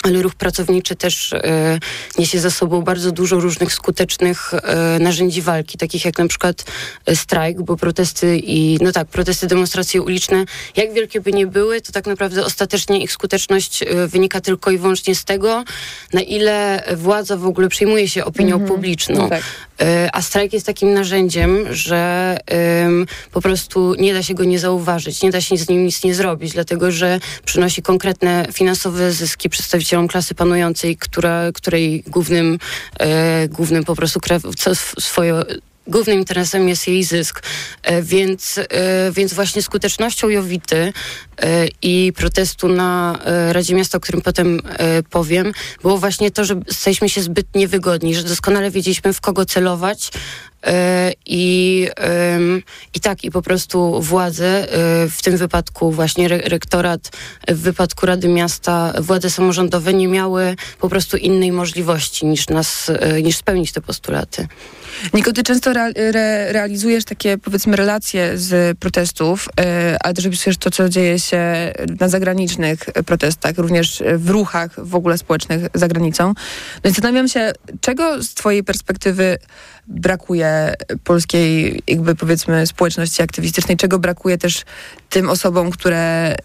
ale 0.04 0.22
ruch 0.22 0.36
pracowniczy 0.36 0.96
też 0.96 1.34
e, 1.34 1.80
niesie 2.18 2.40
za 2.40 2.52
sobą 2.52 2.82
bardzo 2.82 3.12
dużo 3.12 3.40
różnych 3.40 3.74
skutecznych 3.74 4.54
e, 4.54 5.00
narzędzi 5.00 5.42
walki, 5.42 5.78
takich 5.78 6.06
jak 6.06 6.18
na 6.20 6.28
przykład 6.28 6.66
e, 7.06 7.16
strajk, 7.16 7.62
bo 7.62 7.78
protesty 7.78 8.38
i, 8.38 8.78
no 8.82 8.92
tak, 8.92 9.08
protesty, 9.08 9.48
demonstracje 9.48 10.02
uliczne, 10.02 10.46
jak 10.76 10.94
wielkie 10.94 11.22
by 11.22 11.34
nie 11.34 11.48
były, 11.48 11.82
to 11.82 11.92
tak 11.92 12.06
naprawdę 12.08 12.46
ostatecznie 12.46 13.04
ich 13.04 13.12
skuteczność 13.12 13.84
wynika 14.08 14.42
tylko 14.42 14.72
i 14.72 14.78
wyłącznie 14.78 15.16
z 15.16 15.24
tego, 15.24 15.64
na 16.14 16.22
ile 16.22 16.84
władza 16.96 17.38
w 17.38 17.46
ogóle 17.46 17.70
przejmuje 17.70 18.10
się 18.10 18.26
opinią 18.26 18.54
Mhm. 18.56 18.72
publiczną. 18.72 19.16
No 19.16 19.30
tak. 19.30 19.44
A 20.14 20.22
strajk 20.22 20.54
jest 20.54 20.66
takim 20.66 20.94
narzędziem, 20.94 21.66
że 21.72 22.38
po 23.32 23.42
prostu 23.42 23.96
nie 23.96 24.14
da 24.14 24.24
się 24.24 24.34
go 24.34 24.44
nie 24.44 24.60
zauważyć, 24.60 25.22
nie 25.22 25.32
da 25.32 25.42
się 25.42 25.58
z 25.58 25.70
nim 25.70 25.86
nic 25.86 26.04
nie 26.04 26.16
zrobić, 26.16 26.54
dlatego 26.54 26.92
że 26.92 27.20
przynosi 27.46 27.82
konkretne 27.82 28.48
finansowe 28.54 29.12
zyski 29.12 29.50
przedstawicielom 29.50 29.93
klasy 30.08 30.36
panującej, 30.36 30.98
która, 30.98 31.52
której 31.54 32.04
głównym, 32.08 32.60
e, 33.00 33.48
głównym 33.48 33.84
po 33.84 33.96
prostu 33.96 34.20
krew, 34.20 34.44
swoje 35.00 35.44
Głównym 35.88 36.20
interesem 36.20 36.70
jest 36.70 36.88
jej 36.88 37.04
zysk, 37.04 37.44
e, 37.84 38.02
więc, 38.02 38.58
e, 38.58 39.12
więc 39.12 39.34
właśnie 39.34 39.62
skutecznością 39.62 40.30
Jowity 40.30 40.94
e, 41.42 41.68
i 41.82 42.14
protestu 42.16 42.68
na 42.68 43.20
Radzie 43.52 43.76
Miasta, 43.76 43.98
o 43.98 44.02
którym 44.02 44.22
potem 44.22 44.62
powiem, 45.10 45.52
było 45.82 45.98
właśnie 45.98 46.32
to, 46.32 46.46
że 46.46 46.62
staliśmy 46.72 47.10
się 47.10 47.22
zbyt 47.22 47.56
niewygodni, 47.56 48.16
że 48.16 48.24
doskonale 48.24 48.72
wiedzieliśmy 48.72 49.14
w 49.14 49.22
kogo 49.22 49.46
celować 49.46 50.12
i, 51.26 51.88
em, 51.96 52.62
i 52.94 53.00
tak, 53.00 53.24
i 53.24 53.32
po 53.32 53.42
prostu 53.42 54.02
władze, 54.02 54.46
e, 54.48 54.66
w 55.10 55.22
tym 55.24 55.38
wypadku 55.38 55.92
właśnie 55.92 56.26
re, 56.26 56.38
rektorat, 56.38 57.12
w 57.48 57.62
wypadku 57.62 58.06
Rady 58.06 58.28
Miasta, 58.28 58.94
władze 59.00 59.30
samorządowe 59.30 59.94
nie 59.94 60.08
miały 60.08 60.56
po 60.80 60.90
prostu 60.90 61.18
innej 61.18 61.52
możliwości 61.52 62.26
niż 62.26 62.50
nas, 62.50 62.90
e, 62.90 63.22
niż 63.22 63.38
spełnić 63.38 63.72
te 63.72 63.82
postulaty. 63.82 64.48
Niko, 65.14 65.32
ty 65.34 65.44
często 65.44 65.72
rea- 65.74 65.94
re, 65.96 66.54
realizujesz 66.54 67.06
takie, 67.06 67.38
powiedzmy, 67.38 67.76
relacje 67.76 68.38
z 68.38 68.78
protestów, 68.78 69.50
e, 69.60 69.98
ale 70.04 70.14
też 70.14 70.26
opisujesz 70.26 70.58
to, 70.58 70.72
co 70.72 70.90
dzieje 70.90 71.20
się 71.20 71.74
na 72.00 72.10
zagranicznych 72.10 72.80
protestach, 73.06 73.58
również 73.58 74.04
w 74.18 74.30
ruchach 74.30 74.86
w 74.86 74.96
ogóle 74.96 75.18
społecznych 75.18 75.68
za 75.74 75.88
granicą. 75.88 76.34
No 76.84 76.90
i 76.90 76.94
zastanawiam 76.94 77.28
się, 77.28 77.52
czego 77.82 78.24
z 78.24 78.34
twojej 78.34 78.64
perspektywy 78.64 79.38
brakuje 79.88 80.53
polskiej, 81.04 81.82
jakby 81.88 82.16
powiedzmy, 82.16 82.68
społeczności 82.68 83.22
aktywistycznej, 83.22 83.78
czego 83.78 84.00
brakuje 84.00 84.38
też 84.38 84.66
tym 85.10 85.30
osobom, 85.30 85.72
które, 85.72 86.00
e, 86.00 86.36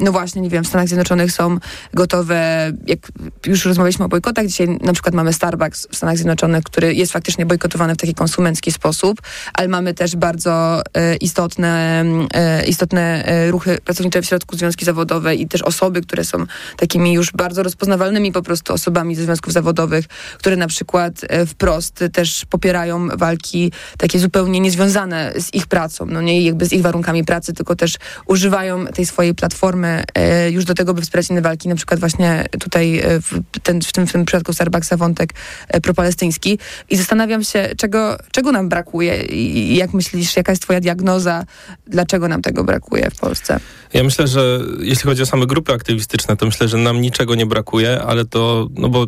no 0.00 0.12
właśnie, 0.12 0.42
nie 0.42 0.50
wiem, 0.50 0.64
w 0.64 0.66
Stanach 0.66 0.88
Zjednoczonych 0.88 1.32
są 1.32 1.58
gotowe, 1.94 2.72
jak 2.86 2.98
już 3.46 3.64
rozmawialiśmy 3.64 4.04
o 4.04 4.08
bojkotach, 4.08 4.46
dzisiaj 4.46 4.68
na 4.80 4.92
przykład 4.92 5.14
mamy 5.14 5.32
Starbucks 5.32 5.88
w 5.90 5.96
Stanach 5.96 6.16
Zjednoczonych, 6.16 6.64
który 6.64 6.94
jest 6.94 7.12
faktycznie 7.12 7.46
bojkotowany 7.46 7.94
w 7.94 7.96
taki 7.96 8.14
konsumencki 8.14 8.72
sposób, 8.72 9.22
ale 9.54 9.68
mamy 9.68 9.94
też 9.94 10.16
bardzo 10.16 10.82
e, 10.94 11.16
istotne, 11.16 12.04
e, 12.34 12.66
istotne 12.66 13.24
ruchy 13.50 13.78
pracownicze 13.84 14.22
w 14.22 14.26
środku 14.26 14.56
związki 14.56 14.84
zawodowe 14.84 15.34
i 15.34 15.48
też 15.48 15.62
osoby, 15.62 16.02
które 16.02 16.24
są 16.24 16.46
takimi 16.76 17.12
już 17.12 17.32
bardzo 17.32 17.62
rozpoznawalnymi 17.62 18.32
po 18.32 18.42
prostu 18.42 18.72
osobami 18.72 19.14
ze 19.14 19.24
związków 19.24 19.52
zawodowych, 19.52 20.06
które 20.38 20.56
na 20.56 20.66
przykład 20.66 21.20
wprost 21.46 22.04
też 22.12 22.44
popierają 22.50 23.08
walki 23.32 23.72
takie 23.98 24.18
zupełnie 24.18 24.60
niezwiązane 24.60 25.32
z 25.36 25.54
ich 25.54 25.66
pracą, 25.66 26.06
no 26.06 26.22
nie 26.22 26.42
jakby 26.42 26.66
z 26.66 26.72
ich 26.72 26.82
warunkami 26.82 27.24
pracy, 27.24 27.52
tylko 27.52 27.76
też 27.76 27.94
używają 28.26 28.86
tej 28.86 29.06
swojej 29.06 29.34
platformy 29.34 30.04
e, 30.14 30.50
już 30.50 30.64
do 30.64 30.74
tego, 30.74 30.94
by 30.94 31.02
wspierać 31.02 31.30
inne 31.30 31.42
walki, 31.42 31.68
na 31.68 31.74
przykład 31.74 32.00
właśnie 32.00 32.46
tutaj 32.60 32.98
e, 32.98 33.20
w, 33.20 33.40
ten, 33.62 33.80
w, 33.80 33.92
tym, 33.92 34.06
w 34.06 34.12
tym 34.12 34.24
przypadku 34.24 34.52
Starbucksa 34.52 34.96
wątek 34.96 35.34
e, 35.68 35.80
propalestyński 35.80 36.58
i 36.90 36.96
zastanawiam 36.96 37.44
się, 37.44 37.68
czego, 37.76 38.18
czego 38.32 38.52
nam 38.52 38.68
brakuje 38.68 39.22
i 39.22 39.76
jak 39.76 39.92
myślisz, 39.94 40.36
jaka 40.36 40.52
jest 40.52 40.62
twoja 40.62 40.80
diagnoza, 40.80 41.44
dlaczego 41.86 42.28
nam 42.28 42.42
tego 42.42 42.64
brakuje 42.64 43.10
w 43.10 43.16
Polsce? 43.16 43.60
Ja 43.92 44.04
myślę, 44.04 44.28
że 44.28 44.60
jeśli 44.80 45.04
chodzi 45.04 45.22
o 45.22 45.26
same 45.26 45.46
grupy 45.46 45.72
aktywistyczne, 45.72 46.36
to 46.36 46.46
myślę, 46.46 46.68
że 46.68 46.76
nam 46.76 47.00
niczego 47.00 47.34
nie 47.34 47.46
brakuje, 47.46 48.02
ale 48.02 48.24
to, 48.24 48.68
no 48.74 48.88
bo 48.88 49.06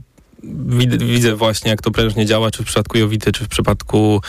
widzę 0.99 1.37
właśnie, 1.37 1.71
jak 1.71 1.83
to 1.83 1.91
prężnie 1.91 2.27
działa, 2.27 2.51
czy 2.51 2.63
w 2.63 2.67
przypadku 2.67 2.99
Jowity, 2.99 3.33
czy 3.33 3.45
w 3.45 3.49
przypadku 3.49 4.21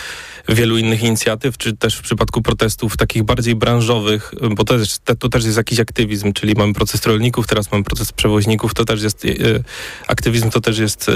wielu 0.49 0.77
innych 0.77 1.03
inicjatyw, 1.03 1.57
czy 1.57 1.77
też 1.77 1.95
w 1.95 2.01
przypadku 2.01 2.41
protestów 2.41 2.97
takich 2.97 3.23
bardziej 3.23 3.55
branżowych, 3.55 4.33
bo 4.55 4.63
to, 4.63 4.77
też, 4.77 4.97
to, 5.19 5.29
też 5.29 5.45
jest 5.45 5.57
jakiś 5.57 5.79
aktywizm, 5.79 6.33
czyli 6.33 6.53
mamy 6.53 6.73
proces 6.73 7.05
rolników, 7.05 7.47
teraz 7.47 7.71
mamy 7.71 7.83
proces 7.83 8.11
przewoźników, 8.11 8.73
to 8.73 8.85
też 8.85 9.03
jest 9.03 9.25
e, 9.25 9.29
aktywizm, 10.07 10.49
to 10.49 10.61
też 10.61 10.77
jest 10.77 11.09
e, 11.09 11.13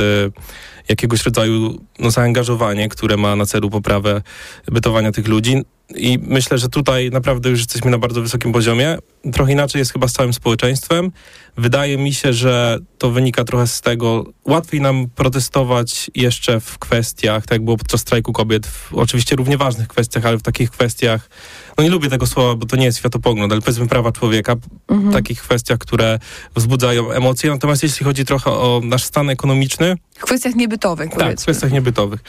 jakiegoś 0.90 1.24
rodzaju 1.24 1.86
no, 2.00 2.12
zaangażowanie, 2.12 2.90
które 2.90 3.18
ma 3.18 3.36
na 3.36 3.46
celu 3.46 3.70
poprawę 3.70 4.22
bytowania 4.68 5.12
tych 5.12 5.28
ludzi. 5.28 5.64
I 5.96 6.20
myślę, 6.22 6.58
że 6.58 6.70
tutaj 6.70 7.10
naprawdę 7.10 7.50
już 7.50 7.60
jesteśmy 7.60 7.92
na 7.92 7.98
bardzo 7.98 8.22
wysokim 8.22 8.52
poziomie. 8.52 8.98
Trochę 9.34 9.52
inaczej 9.52 9.80
jest 9.80 9.94
chyba 9.94 10.08
z 10.08 10.14
całym 10.14 10.34
społeczeństwem. 10.34 11.12
Wydaje 11.58 11.98
mi 11.98 12.14
się, 12.14 12.34
że 12.34 12.80
to 12.98 13.12
wynika 13.12 13.44
trochę 13.44 13.68
z 13.68 13.82
tego, 13.82 14.26
łatwiej 14.46 14.82
nam 14.82 15.10
protestować 15.16 16.12
jeszcze 16.16 16.60
w 16.60 16.80
kwestiach, 16.80 17.44
tak 17.44 17.52
jak 17.52 17.66
było 17.66 17.78
podczas 17.78 18.02
strajku 18.02 18.34
kobiet, 18.34 18.68
w 18.68 18.94
oczywiście 18.94 19.36
równie 19.36 19.58
ważnych 19.58 19.88
kwestiach, 19.88 20.26
ale 20.26 20.38
w 20.38 20.42
takich 20.42 20.72
kwestiach, 20.72 21.30
no 21.80 21.84
nie 21.84 21.90
lubię 21.90 22.10
tego 22.10 22.28
słowa, 22.28 22.56
bo 22.56 22.66
to 22.66 22.76
nie 22.76 22.86
jest 22.86 22.98
światopogląd, 22.98 23.52
ale 23.52 23.62
powiedzmy 23.62 23.88
prawa 23.88 24.12
człowieka, 24.12 24.56
Mhm. 24.88 25.12
w 25.12 25.14
takich 25.14 25.42
kwestiach, 25.42 25.78
które 25.78 26.20
wzbudzają 26.56 27.12
emocje. 27.12 27.50
Natomiast 27.50 27.84
jeśli 27.84 28.06
chodzi 28.06 28.26
trochę 28.26 28.52
o 28.52 28.82
nasz 28.84 29.04
stan 29.04 29.30
ekonomiczny, 29.30 29.96
W 30.20 30.24
kwestiach 30.24 30.56
niebytowych, 30.56 31.10
tak, 31.12 31.40
w 31.40 31.44
kwestiach 31.44 31.72
niebytowych. 31.72 32.20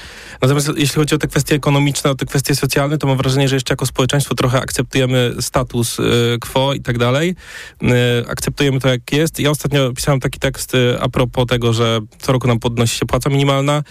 Natomiast 0.43 0.71
jeśli 0.77 0.95
chodzi 0.95 1.15
o 1.15 1.19
te 1.19 1.29
kwestie 1.29 1.55
ekonomiczne, 1.55 2.11
o 2.11 2.15
te 2.15 2.27
kwestie 2.27 2.55
socjalne, 2.55 2.99
to 2.99 3.07
mam 3.07 3.17
wrażenie, 3.17 3.49
że 3.49 3.57
jeszcze 3.57 3.73
jako 3.73 3.87
społeczeństwo 3.87 4.35
trochę 4.35 4.61
akceptujemy 4.61 5.35
status 5.41 5.99
y, 5.99 6.03
quo 6.41 6.75
i 6.75 6.81
tak 6.81 6.99
dalej. 6.99 7.35
Y, 7.83 7.87
akceptujemy 8.29 8.81
to, 8.81 8.89
jak 8.89 9.13
jest. 9.13 9.41
Ja 9.41 9.51
ostatnio 9.51 9.93
pisałem 9.93 10.21
taki 10.21 10.39
tekst 10.39 10.75
y, 10.75 10.97
a 11.01 11.09
propos 11.09 11.47
tego, 11.47 11.73
że 11.73 12.01
co 12.19 12.33
roku 12.33 12.49
nam 12.49 12.59
podnosi 12.59 12.99
się 12.99 13.07
płaca 13.07 13.31
minimalna. 13.31 13.83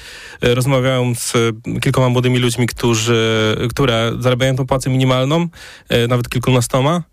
Rozmawiałem 0.41 1.15
z 1.15 1.33
kilkoma 1.81 2.09
młodymi 2.09 2.39
ludźmi, 2.39 2.67
którzy, 2.67 3.55
które 3.69 4.11
zarabiają 4.19 4.55
tą 4.55 4.67
płacę 4.67 4.89
minimalną, 4.89 5.47
y, 5.91 6.07
nawet 6.07 6.29
kilkunastoma 6.29 7.03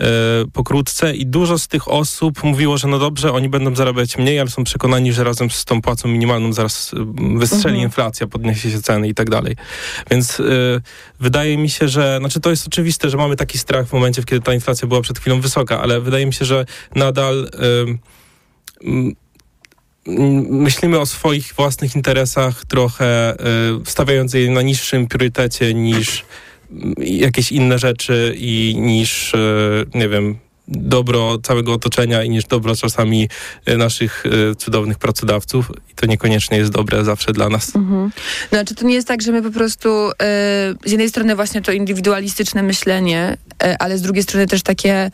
e, 0.00 0.04
pokrótce 0.52 1.14
i 1.14 1.26
dużo 1.26 1.58
z 1.58 1.68
tych 1.68 1.88
osób 1.88 2.44
mówiło, 2.44 2.78
że 2.78 2.88
no 2.88 2.98
dobrze, 2.98 3.32
oni 3.32 3.48
będą 3.48 3.76
zarabiać 3.76 4.18
mniej, 4.18 4.40
ale 4.40 4.50
są 4.50 4.64
przekonani, 4.64 5.12
że 5.12 5.24
razem 5.24 5.50
z 5.50 5.64
tą 5.64 5.82
płacą 5.82 6.08
minimalną 6.08 6.52
zaraz 6.52 6.94
e, 6.94 6.96
wystrzeli 7.38 7.74
Mhm. 7.76 7.82
inflacja, 7.82 8.26
podniesie 8.26 8.70
się 8.70 8.82
ceny 8.82 9.08
i 9.08 9.14
tak 9.14 9.30
dalej. 9.30 9.56
Więc 10.10 10.40
e, 10.40 10.44
wydaje 11.20 11.58
mi 11.58 11.70
się, 11.70 11.88
że, 11.88 12.16
znaczy 12.20 12.40
to 12.40 12.50
jest 12.50 12.66
oczywiste, 12.66 13.10
że 13.10 13.16
mamy 13.16 13.36
taki 13.36 13.58
strach 13.58 13.86
w 13.86 13.92
momencie, 13.92 14.24
kiedy 14.24 14.42
ta 14.42 14.54
inflacja 14.54 14.88
była 14.88 15.00
przed 15.00 15.18
chwilą 15.18 15.40
wysoka, 15.40 15.80
ale 15.82 16.00
wydaje 16.00 16.26
mi 16.26 16.32
się, 16.32 16.44
że 16.44 16.66
nadal 16.94 17.50
e, 17.54 18.88
m, 18.88 19.12
myślimy 20.50 20.98
o 20.98 21.06
swoich 21.06 21.54
własnych 21.54 21.96
interesach 21.96 22.64
trochę, 22.64 23.30
e, 23.30 23.36
stawiając 23.84 24.34
je 24.34 24.50
na 24.50 24.62
niższym 24.62 25.06
priorytecie 25.06 25.74
niż 25.74 26.24
jakieś 26.98 27.52
inne 27.52 27.78
rzeczy 27.78 28.34
i 28.36 28.74
niż, 28.78 29.34
e, 29.34 29.38
nie 29.94 30.08
wiem, 30.08 30.38
dobro 30.68 31.38
całego 31.38 31.72
otoczenia 31.72 32.24
i 32.24 32.30
niż 32.30 32.44
dobro 32.44 32.76
czasami 32.76 33.28
e, 33.64 33.76
naszych 33.76 34.24
e, 34.26 34.54
cudownych 34.54 34.98
pracodawców. 34.98 35.70
I 35.92 35.94
to 35.94 36.06
niekoniecznie 36.06 36.58
jest 36.58 36.70
dobre 36.70 37.04
zawsze 37.04 37.32
dla 37.32 37.48
nas. 37.48 37.76
Mhm. 37.76 38.10
No, 38.52 38.64
czy 38.64 38.74
to 38.74 38.86
nie 38.86 38.94
jest 38.94 39.08
tak, 39.08 39.22
że 39.22 39.32
my 39.32 39.42
po 39.42 39.50
prostu 39.50 39.88
z 40.84 40.90
jednej 40.90 41.08
strony 41.08 41.36
właśnie 41.36 41.62
to 41.62 41.72
indywidualistyczne 41.72 42.62
myślenie, 42.62 43.36
ale 43.78 43.98
z 43.98 44.02
drugiej 44.02 44.22
strony 44.22 44.46
też 44.46 44.62
takie 44.62 45.10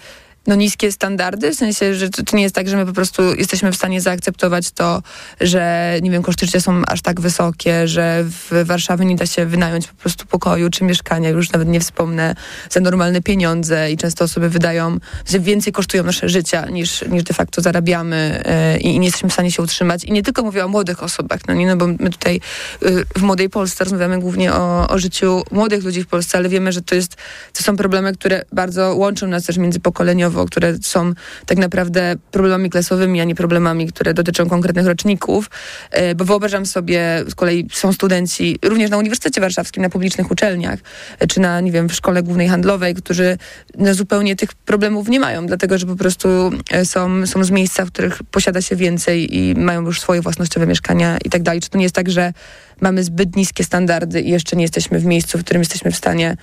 no, 0.46 0.54
niskie 0.54 0.92
standardy, 0.92 1.50
w 1.50 1.54
sensie, 1.54 1.94
że 1.94 2.10
to, 2.10 2.36
nie 2.36 2.42
jest 2.42 2.54
tak, 2.54 2.68
że 2.68 2.76
my 2.76 2.86
po 2.86 2.92
prostu 2.92 3.34
jesteśmy 3.34 3.72
w 3.72 3.76
stanie 3.76 4.00
zaakceptować 4.00 4.70
to, 4.70 5.02
że 5.40 5.94
nie 6.02 6.10
wiem, 6.10 6.22
koszty 6.22 6.46
życia 6.46 6.60
są 6.60 6.82
aż 6.86 7.02
tak 7.02 7.20
wysokie, 7.20 7.88
że 7.88 8.24
w 8.24 8.64
Warszawie 8.64 9.04
nie 9.04 9.16
da 9.16 9.26
się 9.26 9.46
wynająć 9.46 9.86
po 9.86 9.94
prostu 9.94 10.26
pokoju 10.26 10.70
czy 10.70 10.84
mieszkania, 10.84 11.28
już 11.28 11.52
nawet 11.52 11.68
nie 11.68 11.80
wspomnę, 11.80 12.34
za 12.70 12.80
normalne 12.80 13.22
pieniądze 13.22 13.92
i 13.92 13.96
często 13.96 14.24
osoby 14.24 14.48
wydają, 14.48 14.98
że 15.26 15.40
więcej 15.40 15.72
kosztują 15.72 16.04
nasze 16.04 16.28
życia 16.28 16.66
niż, 16.66 17.02
niż 17.02 17.22
de 17.22 17.34
facto 17.34 17.62
zarabiamy 17.62 18.42
e, 18.44 18.78
i, 18.78 18.98
nie 18.98 19.06
jesteśmy 19.06 19.28
w 19.28 19.32
stanie 19.32 19.52
się 19.52 19.62
utrzymać. 19.62 20.04
I 20.04 20.12
nie 20.12 20.22
tylko 20.22 20.42
mówię 20.42 20.64
o 20.64 20.68
młodych 20.68 21.02
osobach, 21.02 21.40
no 21.48 21.54
nie, 21.54 21.66
no 21.66 21.76
bo 21.76 21.86
my 21.86 22.10
tutaj 22.10 22.40
y, 22.82 23.04
w 23.18 23.22
młodej 23.22 23.50
Polsce 23.50 23.84
rozmawiamy 23.84 24.18
głównie 24.18 24.52
o, 24.52 24.88
o 24.88 24.98
życiu 24.98 25.42
młodych 25.50 25.84
ludzi 25.84 26.02
w 26.02 26.06
Polsce, 26.06 26.38
ale 26.38 26.48
wiemy, 26.48 26.72
że 26.72 26.82
to 26.82 26.94
jest, 26.94 27.16
to 27.52 27.62
są 27.62 27.76
problemy, 27.76 28.12
które 28.12 28.44
bardzo 28.52 28.94
łączą 28.94 29.26
nas 29.26 29.44
też 29.44 29.56
międzypokoleniowo 29.56 30.31
które 30.46 30.74
są 30.82 31.12
tak 31.46 31.58
naprawdę 31.58 32.14
problemami 32.30 32.70
klasowymi, 32.70 33.20
a 33.20 33.24
nie 33.24 33.34
problemami, 33.34 33.86
które 33.86 34.14
dotyczą 34.14 34.48
konkretnych 34.48 34.86
roczników, 34.86 35.50
e, 35.90 36.14
bo 36.14 36.24
wyobrażam 36.24 36.66
sobie, 36.66 37.24
z 37.28 37.34
kolei 37.34 37.68
są 37.72 37.92
studenci 37.92 38.58
również 38.64 38.90
na 38.90 38.98
Uniwersytecie 38.98 39.40
Warszawskim, 39.40 39.82
na 39.82 39.90
publicznych 39.90 40.30
uczelniach, 40.30 40.78
e, 41.18 41.26
czy 41.26 41.40
na, 41.40 41.60
nie 41.60 41.72
wiem, 41.72 41.88
w 41.88 41.94
Szkole 41.94 42.22
Głównej 42.22 42.48
Handlowej, 42.48 42.94
którzy 42.94 43.38
no, 43.78 43.94
zupełnie 43.94 44.36
tych 44.36 44.54
problemów 44.54 45.08
nie 45.08 45.20
mają, 45.20 45.46
dlatego, 45.46 45.78
że 45.78 45.86
po 45.86 45.96
prostu 45.96 46.28
e, 46.70 46.84
są, 46.84 47.26
są 47.26 47.44
z 47.44 47.50
miejsca, 47.50 47.84
w 47.84 47.88
których 47.88 48.22
posiada 48.22 48.62
się 48.62 48.76
więcej 48.76 49.36
i 49.36 49.54
mają 49.54 49.82
już 49.82 50.00
swoje 50.00 50.20
własnościowe 50.20 50.66
mieszkania 50.66 51.18
i 51.24 51.30
tak 51.30 51.42
dalej. 51.42 51.60
Czy 51.60 51.70
to 51.70 51.78
nie 51.78 51.84
jest 51.84 51.94
tak, 51.94 52.10
że 52.10 52.32
mamy 52.80 53.04
zbyt 53.04 53.36
niskie 53.36 53.64
standardy 53.64 54.20
i 54.20 54.30
jeszcze 54.30 54.56
nie 54.56 54.62
jesteśmy 54.62 54.98
w 54.98 55.04
miejscu, 55.04 55.38
w 55.38 55.44
którym 55.44 55.62
jesteśmy 55.62 55.90
w 55.90 55.96
stanie 55.96 56.36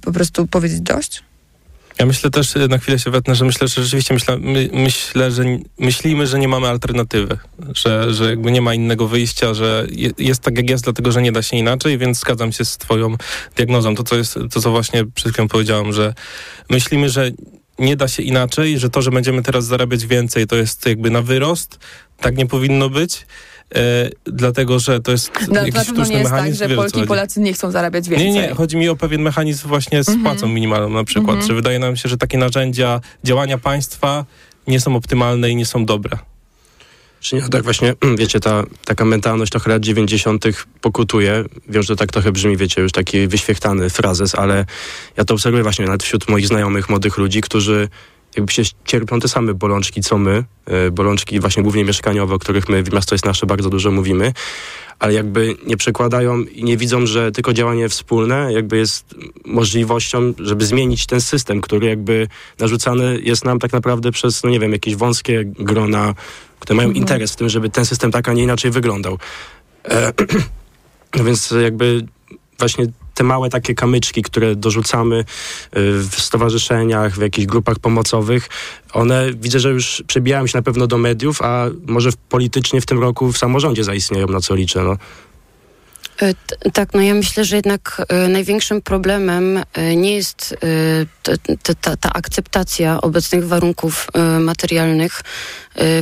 po 0.00 0.12
prostu 0.12 0.46
powiedzieć 0.46 0.80
dość? 0.80 1.22
Ja 1.98 2.06
myślę 2.06 2.30
też, 2.30 2.54
na 2.68 2.78
chwilę 2.78 2.98
się 2.98 3.10
wetnę, 3.10 3.34
że 3.34 3.44
myślę, 3.44 3.68
że 3.68 3.82
rzeczywiście 3.82 4.14
myślę, 4.14 4.38
my, 4.38 4.68
myślę 4.72 5.30
że 5.30 5.44
myślimy, 5.78 6.26
że 6.26 6.38
nie 6.38 6.48
mamy 6.48 6.68
alternatywy, 6.68 7.38
że, 7.74 8.14
że 8.14 8.30
jakby 8.30 8.52
nie 8.52 8.62
ma 8.62 8.74
innego 8.74 9.08
wyjścia, 9.08 9.54
że 9.54 9.86
je, 9.90 10.10
jest 10.18 10.42
tak 10.42 10.56
jak 10.56 10.70
jest, 10.70 10.84
dlatego 10.84 11.12
że 11.12 11.22
nie 11.22 11.32
da 11.32 11.42
się 11.42 11.56
inaczej, 11.56 11.98
więc 11.98 12.18
zgadzam 12.18 12.52
się 12.52 12.64
z 12.64 12.78
twoją 12.78 13.16
diagnozą. 13.56 13.94
To, 13.94 14.02
co 14.02 14.16
jest, 14.16 14.38
to 14.52 14.60
co 14.60 14.70
właśnie 14.70 15.04
przed 15.14 15.32
chwilą 15.32 15.48
powiedziałam, 15.48 15.92
że 15.92 16.14
myślimy, 16.70 17.08
że 17.08 17.30
nie 17.78 17.96
da 17.96 18.08
się 18.08 18.22
inaczej, 18.22 18.78
że 18.78 18.90
to, 18.90 19.02
że 19.02 19.10
będziemy 19.10 19.42
teraz 19.42 19.64
zarabiać 19.64 20.06
więcej, 20.06 20.46
to 20.46 20.56
jest 20.56 20.86
jakby 20.86 21.10
na 21.10 21.22
wyrost. 21.22 21.78
Tak 22.20 22.36
nie 22.36 22.46
powinno 22.46 22.90
być. 22.90 23.26
E, 23.74 24.10
dlatego, 24.24 24.78
że 24.78 25.00
to 25.00 25.12
jest 25.12 25.30
no, 25.48 25.60
jakiś 25.60 25.74
to 25.74 25.84
pewno 25.84 26.04
nie 26.04 26.18
jest 26.18 26.30
tak, 26.30 26.54
że 26.54 26.68
Polki 26.68 27.00
i 27.00 27.06
Polacy 27.06 27.40
nie 27.40 27.52
chcą 27.52 27.70
zarabiać 27.70 28.08
więcej. 28.08 28.32
Nie, 28.32 28.34
nie, 28.34 28.54
chodzi 28.54 28.76
mi 28.76 28.88
o 28.88 28.96
pewien 28.96 29.22
mechanizm 29.22 29.68
właśnie 29.68 30.04
z 30.04 30.08
mhm. 30.08 30.24
płacą 30.24 30.48
minimalną 30.48 30.90
na 30.90 31.04
przykład, 31.04 31.30
mhm. 31.30 31.46
że 31.46 31.54
wydaje 31.54 31.78
nam 31.78 31.96
się, 31.96 32.08
że 32.08 32.16
takie 32.16 32.38
narzędzia 32.38 33.00
działania 33.24 33.58
państwa 33.58 34.24
nie 34.66 34.80
są 34.80 34.96
optymalne 34.96 35.50
i 35.50 35.56
nie 35.56 35.66
są 35.66 35.84
dobre. 35.84 36.18
Czy 37.20 37.36
nie, 37.36 37.42
tak 37.42 37.62
właśnie, 37.62 37.94
wiecie, 38.18 38.40
ta 38.40 38.62
taka 38.84 39.04
mentalność 39.04 39.52
trochę 39.52 39.70
lat 39.70 39.82
90. 39.82 40.44
pokutuje. 40.80 41.44
Wiem, 41.68 41.82
że 41.82 41.88
to 41.88 41.96
tak 41.96 42.12
trochę 42.12 42.32
brzmi, 42.32 42.56
wiecie, 42.56 42.82
już 42.82 42.92
taki 42.92 43.28
wyświechtany 43.28 43.90
frazes, 43.90 44.34
ale 44.34 44.64
ja 45.16 45.24
to 45.24 45.34
obserwuję 45.34 45.62
właśnie 45.62 45.84
nawet 45.84 46.02
wśród 46.02 46.28
moich 46.28 46.46
znajomych, 46.46 46.88
młodych 46.88 47.18
ludzi, 47.18 47.40
którzy 47.40 47.88
jakby 48.36 48.52
się 48.52 48.62
cierpią 48.84 49.20
te 49.20 49.28
same 49.28 49.54
bolączki, 49.54 50.00
co 50.00 50.18
my. 50.18 50.44
E, 50.66 50.90
bolączki 50.90 51.40
właśnie 51.40 51.62
głównie 51.62 51.84
mieszkaniowe, 51.84 52.34
o 52.34 52.38
których 52.38 52.68
my 52.68 52.82
w 52.82 52.92
Miasto 52.92 53.14
jest 53.14 53.24
Nasze 53.24 53.46
bardzo 53.46 53.70
dużo 53.70 53.90
mówimy, 53.90 54.32
ale 54.98 55.14
jakby 55.14 55.56
nie 55.66 55.76
przekładają 55.76 56.42
i 56.42 56.64
nie 56.64 56.76
widzą, 56.76 57.06
że 57.06 57.32
tylko 57.32 57.52
działanie 57.52 57.88
wspólne 57.88 58.52
jakby 58.52 58.76
jest 58.76 59.14
możliwością, 59.44 60.32
żeby 60.38 60.66
zmienić 60.66 61.06
ten 61.06 61.20
system, 61.20 61.60
który 61.60 61.86
jakby 61.86 62.28
narzucany 62.58 63.20
jest 63.22 63.44
nam 63.44 63.58
tak 63.58 63.72
naprawdę 63.72 64.12
przez, 64.12 64.44
no 64.44 64.50
nie 64.50 64.60
wiem, 64.60 64.72
jakieś 64.72 64.96
wąskie 64.96 65.44
grona, 65.44 66.14
które 66.60 66.76
mają 66.76 66.88
mhm. 66.88 67.02
interes 67.02 67.32
w 67.32 67.36
tym, 67.36 67.48
żeby 67.48 67.70
ten 67.70 67.86
system 67.86 68.12
tak, 68.12 68.28
a 68.28 68.32
nie 68.32 68.42
inaczej 68.42 68.70
wyglądał. 68.70 69.18
E, 69.84 70.12
no 71.16 71.24
więc 71.28 71.54
jakby 71.62 72.06
właśnie 72.58 72.86
te 73.16 73.24
małe 73.24 73.50
takie 73.50 73.74
kamyczki, 73.74 74.22
które 74.22 74.56
dorzucamy 74.56 75.16
y, 75.18 75.24
w 76.10 76.14
stowarzyszeniach, 76.20 77.14
w 77.14 77.22
jakichś 77.22 77.46
grupach 77.46 77.78
pomocowych, 77.78 78.48
one 78.92 79.32
widzę, 79.32 79.60
że 79.60 79.70
już 79.70 80.02
przebijają 80.06 80.46
się 80.46 80.58
na 80.58 80.62
pewno 80.62 80.86
do 80.86 80.98
mediów, 80.98 81.42
a 81.42 81.66
może 81.86 82.10
politycznie 82.28 82.80
w 82.80 82.86
tym 82.86 83.00
roku 83.00 83.32
w 83.32 83.38
samorządzie 83.38 83.84
zaistnieją, 83.84 84.26
na 84.26 84.40
co 84.40 84.54
liczę. 84.54 84.82
No. 84.82 84.96
E, 86.22 86.70
tak, 86.70 86.94
no 86.94 87.00
ja 87.00 87.14
myślę, 87.14 87.44
że 87.44 87.56
jednak 87.56 88.02
e, 88.08 88.28
największym 88.28 88.82
problemem 88.82 89.62
e, 89.72 89.96
nie 89.96 90.14
jest 90.14 90.56
ta, 91.62 91.74
ta, 91.80 91.96
ta 91.96 92.12
akceptacja 92.12 93.00
obecnych 93.00 93.46
warunków 93.46 94.06
materialnych, 94.40 95.22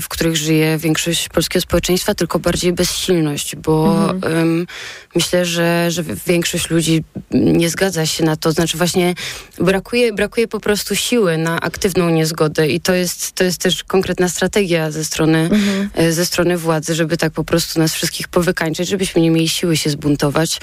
w 0.01 0.09
których 0.09 0.37
żyje 0.37 0.79
większość 0.79 1.29
polskiego 1.29 1.63
społeczeństwa, 1.63 2.15
tylko 2.15 2.39
bardziej 2.39 2.73
bezsilność, 2.73 3.57
bo 3.57 4.07
mhm. 4.11 4.67
myślę, 5.15 5.45
że, 5.45 5.91
że 5.91 6.03
większość 6.27 6.71
ludzi 6.71 7.05
nie 7.31 7.71
zgadza 7.71 8.07
się 8.07 8.25
na 8.25 8.37
to. 8.37 8.53
Znaczy 8.53 8.79
właśnie 8.79 9.15
brakuje, 9.59 10.13
brakuje 10.13 10.49
po 10.49 10.61
prostu 10.61 10.97
siły 10.97 11.39
na 11.39 11.61
aktywną 11.61 12.11
niezgodę 12.11 12.69
i 12.69 12.81
to 12.81 12.95
jest, 12.95 13.33
to 13.33 13.45
jest 13.45 13.61
też 13.61 13.85
konkretna 13.85 14.29
strategia 14.29 14.91
ze 14.91 15.05
strony, 15.05 15.39
mhm. 15.39 16.13
ze 16.13 16.27
strony 16.27 16.59
władzy, 16.59 16.95
żeby 16.95 17.17
tak 17.17 17.33
po 17.33 17.45
prostu 17.45 17.79
nas 17.79 17.95
wszystkich 17.95 18.29
powykańczyć, 18.29 18.89
żebyśmy 18.89 19.21
nie 19.21 19.31
mieli 19.31 19.49
siły 19.49 19.77
się 19.77 19.91
zbuntować. 20.05 20.61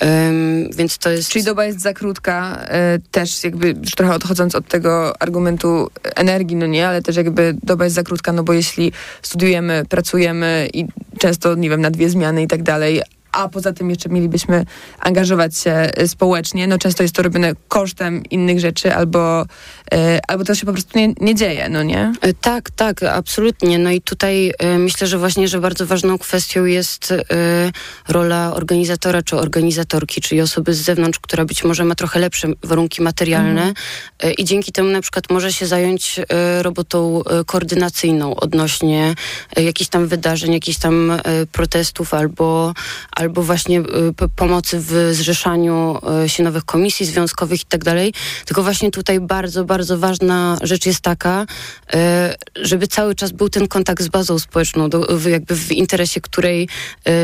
Um, 0.00 0.70
więc 0.76 0.98
to 0.98 1.10
jest... 1.10 1.30
Czyli 1.30 1.44
doba 1.44 1.64
jest 1.64 1.80
za 1.80 1.92
krótka, 1.92 2.58
e, 2.68 2.98
też 3.10 3.44
jakby 3.44 3.74
trochę 3.74 4.14
odchodząc 4.14 4.54
od 4.54 4.68
tego 4.68 5.22
argumentu 5.22 5.90
energii, 6.16 6.56
no 6.56 6.66
nie, 6.66 6.88
ale 6.88 7.02
też 7.02 7.16
jakby 7.16 7.54
doba 7.62 7.84
jest 7.84 7.96
za 7.96 8.02
krótka, 8.02 8.32
no 8.32 8.42
bo 8.42 8.52
jeśli 8.52 8.92
studiujemy, 9.22 9.84
pracujemy 9.88 10.68
i 10.74 10.86
często, 11.18 11.54
nie 11.54 11.70
wiem, 11.70 11.80
na 11.80 11.90
dwie 11.90 12.10
zmiany 12.10 12.42
i 12.42 12.46
tak 12.46 12.62
dalej, 12.62 13.02
a 13.32 13.48
poza 13.48 13.72
tym 13.72 13.90
jeszcze 13.90 14.08
mielibyśmy 14.08 14.64
angażować 14.98 15.58
się 15.58 15.90
y, 16.02 16.08
społecznie, 16.08 16.66
no 16.66 16.78
często 16.78 17.02
jest 17.02 17.14
to 17.14 17.22
robione 17.22 17.52
kosztem 17.68 18.22
innych 18.30 18.60
rzeczy 18.60 18.94
albo, 18.94 19.46
e, 19.92 20.20
albo 20.28 20.44
to 20.44 20.54
się 20.54 20.66
po 20.66 20.72
prostu 20.72 20.98
nie, 20.98 21.14
nie 21.20 21.34
dzieje, 21.34 21.68
no 21.68 21.82
nie? 21.82 22.12
E, 22.20 22.34
tak, 22.34 22.70
tak, 22.70 23.02
absolutnie. 23.02 23.78
No 23.78 23.90
i 23.90 24.00
tutaj 24.00 24.52
e, 24.58 24.78
myślę, 24.78 25.06
że 25.06 25.18
właśnie, 25.18 25.48
że 25.48 25.60
bardzo 25.60 25.86
ważną 25.86 26.18
kwestią 26.18 26.64
jest 26.64 27.14
rola 28.08 28.54
organizatora 28.54 29.22
czy 29.22 29.36
organizatorki, 29.36 30.20
czyli 30.20 30.40
osoby 30.40 30.74
z 30.74 30.78
zewnątrz, 30.78 31.18
która 31.18 31.44
być 31.44 31.64
może 31.64 31.84
ma 31.84 31.94
trochę 31.94 32.20
lepsze 32.20 32.48
warunki 32.62 33.02
materialne 33.02 33.62
mhm. 33.62 34.34
i 34.38 34.44
dzięki 34.44 34.72
temu 34.72 34.90
na 34.90 35.00
przykład 35.00 35.30
może 35.30 35.52
się 35.52 35.66
zająć 35.66 36.20
robotą 36.62 37.22
koordynacyjną 37.46 38.34
odnośnie 38.34 39.14
jakichś 39.56 39.90
tam 39.90 40.06
wydarzeń, 40.06 40.52
jakichś 40.52 40.78
tam 40.78 41.20
protestów 41.52 42.14
albo 42.14 42.74
albo 43.22 43.42
właśnie 43.42 43.80
y, 43.80 43.84
pomocy 44.36 44.78
w 44.80 45.10
zrzeszaniu 45.12 45.98
y, 46.24 46.28
się 46.28 46.42
nowych 46.42 46.64
komisji 46.64 47.06
związkowych 47.06 47.60
i 47.62 47.64
tak 47.64 47.84
dalej. 47.84 48.12
Tylko 48.44 48.62
właśnie 48.62 48.90
tutaj 48.90 49.20
bardzo, 49.20 49.64
bardzo 49.64 49.98
ważna 49.98 50.58
rzecz 50.62 50.86
jest 50.86 51.00
taka, 51.00 51.42
y, 51.42 51.98
żeby 52.56 52.86
cały 52.86 53.14
czas 53.14 53.32
był 53.32 53.48
ten 53.48 53.68
kontakt 53.68 54.02
z 54.02 54.08
bazą 54.08 54.38
społeczną, 54.38 54.88
jakby 55.26 55.56
w 55.56 55.72
interesie 55.72 56.20
której 56.20 56.68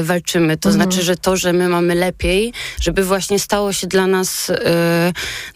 walczymy. 0.02 0.56
To 0.56 0.68
mhm. 0.68 0.74
znaczy, 0.74 1.04
że 1.04 1.16
to, 1.16 1.36
że 1.36 1.52
my 1.52 1.68
mamy 1.68 1.94
lepiej, 1.94 2.52
żeby 2.80 3.04
właśnie 3.04 3.38
stało 3.38 3.72
się 3.72 3.86
dla 3.86 4.06
nas, 4.06 4.52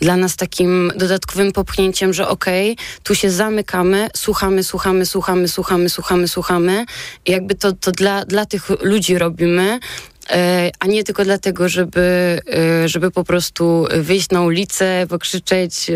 dla 0.00 0.16
nas 0.16 0.36
takim 0.36 0.92
dodatkowym 0.96 1.52
popchnięciem, 1.52 2.12
że 2.12 2.28
okej, 2.28 2.72
okay, 2.72 2.84
tu 3.02 3.14
się 3.14 3.30
zamykamy, 3.30 4.08
słuchamy, 4.16 4.64
słuchamy, 4.64 5.06
słuchamy, 5.06 5.48
słuchamy, 5.48 5.88
słuchamy, 5.88 6.28
słuchamy. 6.28 6.84
I 7.26 7.32
jakby 7.32 7.54
to, 7.54 7.72
to 7.72 7.92
dla, 7.92 8.24
dla 8.24 8.46
tych 8.46 8.70
ludzi 8.82 9.18
robimy, 9.18 9.80
a 10.80 10.86
nie 10.86 11.04
tylko 11.04 11.24
dlatego, 11.24 11.68
żeby, 11.68 12.40
e, 12.54 12.88
żeby 12.88 13.10
po 13.10 13.24
prostu 13.24 13.86
wyjść 14.00 14.30
na 14.30 14.42
ulicę, 14.42 15.06
pokrzyczeć. 15.08 15.90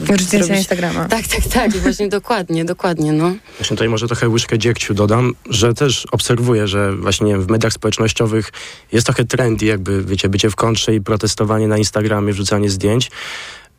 Wrzucić 0.00 0.48
na 0.48 0.56
Instagrama. 0.56 1.08
Tak, 1.08 1.26
tak, 1.26 1.46
tak, 1.52 1.72
właśnie 1.76 2.08
dokładnie, 2.18 2.64
dokładnie, 2.64 3.12
no. 3.12 3.34
Właśnie 3.58 3.76
tutaj 3.76 3.88
może 3.88 4.06
trochę 4.06 4.28
łyżkę 4.28 4.58
dziegciu 4.58 4.94
dodam, 4.94 5.34
że 5.50 5.74
też 5.74 6.06
obserwuję, 6.12 6.68
że 6.68 6.96
właśnie 6.96 7.38
w 7.38 7.48
mediach 7.50 7.72
społecznościowych 7.72 8.50
jest 8.92 9.06
trochę 9.06 9.24
trendy, 9.24 9.66
jakby, 9.66 10.04
wiecie, 10.04 10.28
bycie 10.28 10.50
w 10.50 10.56
kontrze 10.56 10.94
i 10.94 11.00
protestowanie 11.00 11.68
na 11.68 11.78
Instagramie, 11.78 12.32
wrzucanie 12.32 12.70
zdjęć. 12.70 13.10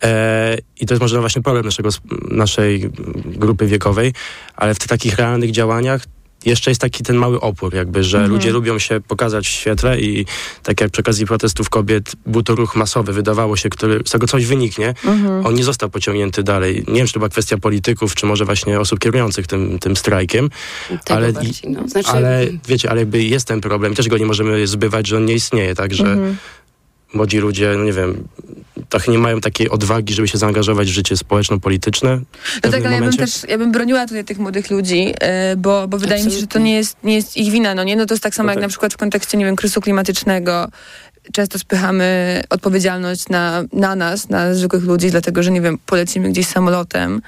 E, 0.04 0.58
I 0.80 0.86
to 0.86 0.94
jest 0.94 1.02
może 1.02 1.20
właśnie 1.20 1.42
problem 1.42 1.66
naszego, 1.66 1.90
naszej 2.32 2.90
grupy 3.26 3.68
wiekowej, 3.68 4.14
ale 4.56 4.74
w 4.74 4.80
tych 4.80 4.88
takich 4.88 5.16
realnych 5.16 5.52
działaniach 5.52 6.02
jeszcze 6.46 6.72
jest 6.72 6.82
taki 6.82 7.04
ten 7.04 7.16
mały 7.16 7.40
opór, 7.40 7.74
jakby, 7.74 8.04
że 8.04 8.18
mhm. 8.18 8.34
ludzie 8.34 8.52
lubią 8.52 8.80
się 8.80 9.02
pokazać 9.02 9.48
w 9.48 9.52
świetle 9.52 10.00
i 10.00 10.26
tak 10.64 10.82
jak 10.82 10.92
przy 10.92 11.02
okazji 11.02 11.26
protestów 11.26 11.70
kobiet 11.70 12.12
był 12.26 12.44
to 12.44 12.56
ruch 12.56 12.76
masowy, 12.76 13.14
wydawało 13.14 13.58
się, 13.58 13.70
który 13.70 14.00
z 14.06 14.12
tego 14.12 14.28
coś 14.28 14.46
wyniknie. 14.46 14.94
Mhm. 15.06 15.46
On 15.46 15.54
nie 15.54 15.64
został 15.64 15.90
pociągnięty 15.90 16.44
dalej. 16.44 16.84
Nie 16.88 16.96
wiem, 16.96 17.08
czy 17.08 17.14
to 17.14 17.20
była 17.20 17.30
kwestia 17.30 17.58
polityków, 17.58 18.16
czy 18.16 18.26
może 18.26 18.46
właśnie 18.46 18.80
osób 18.80 19.00
kierujących 19.00 19.48
tym, 19.48 19.80
tym 19.80 19.96
strajkiem. 19.96 20.50
Ale, 21.10 21.34
bardziej, 21.34 21.72
no. 21.72 21.88
znaczy... 21.88 22.10
ale 22.10 22.48
wiecie, 22.68 22.90
ale 22.90 23.00
jakby 23.00 23.24
jest 23.24 23.48
ten 23.48 23.62
problem, 23.62 23.96
też 23.96 24.08
go 24.08 24.18
nie 24.18 24.26
możemy 24.26 24.68
zbywać, 24.68 25.08
że 25.08 25.18
on 25.18 25.26
nie 25.26 25.34
istnieje, 25.34 25.76
także 25.76 26.04
mhm. 26.04 26.38
Młodzi 27.14 27.38
ludzie, 27.38 27.74
no 27.78 27.84
nie 27.84 27.94
wiem, 27.94 28.28
trochę 28.90 29.12
nie 29.12 29.20
mają 29.20 29.42
takiej 29.42 29.70
odwagi, 29.70 30.14
żeby 30.14 30.28
się 30.28 30.38
zaangażować 30.38 30.88
w 30.88 30.94
życie 30.94 31.18
społeczno-polityczne. 31.18 32.20
No 32.64 32.72
tak, 32.72 32.86
ale 32.86 32.96
ja 32.96 33.02
bym 33.02 33.18
też, 33.18 33.32
ja 33.50 33.58
bym 33.58 33.72
broniła 33.72 34.06
tutaj 34.08 34.26
tych 34.26 34.40
młodych 34.40 34.72
ludzi, 34.72 35.14
e, 35.20 35.56
bo, 35.56 35.88
bo 35.88 35.98
wydaje 35.98 36.24
mi 36.24 36.32
się, 36.32 36.40
że 36.40 36.48
to 36.48 36.60
nie 36.60 36.76
jest, 36.76 36.98
nie 37.04 37.16
jest 37.16 37.38
ich 37.38 37.52
wina, 37.52 37.76
no 37.76 37.84
nie? 37.84 37.96
No 37.96 38.06
to 38.06 38.14
jest 38.14 38.24
tak 38.24 38.36
samo 38.36 38.48
no 38.48 38.52
jak 38.52 38.58
tak. 38.58 38.62
na 38.62 38.70
przykład 38.70 38.94
w 38.94 38.98
kontekście, 38.98 39.38
nie 39.38 39.46
wiem, 39.46 39.56
kryzysu 39.56 39.82
klimatycznego, 39.82 40.68
często 41.34 41.60
spychamy 41.60 42.42
odpowiedzialność 42.50 43.30
na, 43.30 43.64
na 43.74 43.96
nas, 43.96 44.30
na 44.30 44.54
zwykłych 44.54 44.84
ludzi, 44.84 45.12
dlatego 45.12 45.44
że, 45.44 45.52
nie 45.52 45.62
wiem, 45.62 45.78
polecimy 45.86 46.30
gdzieś 46.30 46.48
samolotem, 46.48 47.22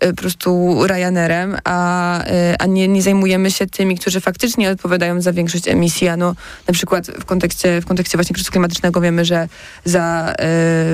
po 0.00 0.12
prostu 0.16 0.78
Ryanerem, 0.86 1.56
a, 1.64 2.18
a 2.58 2.66
nie, 2.66 2.88
nie 2.88 3.02
zajmujemy 3.02 3.50
się 3.50 3.66
tymi, 3.66 3.98
którzy 3.98 4.20
faktycznie 4.20 4.70
odpowiadają 4.70 5.20
za 5.20 5.32
większość 5.32 5.68
emisji. 5.68 6.08
A 6.08 6.16
no, 6.16 6.34
na 6.68 6.74
przykład 6.74 7.06
w 7.06 7.24
kontekście, 7.24 7.80
w 7.80 7.86
kontekście 7.86 8.18
właśnie 8.18 8.34
kryzysu 8.34 8.52
klimatycznego 8.52 9.00
wiemy, 9.00 9.24
że 9.24 9.48
za 9.84 10.34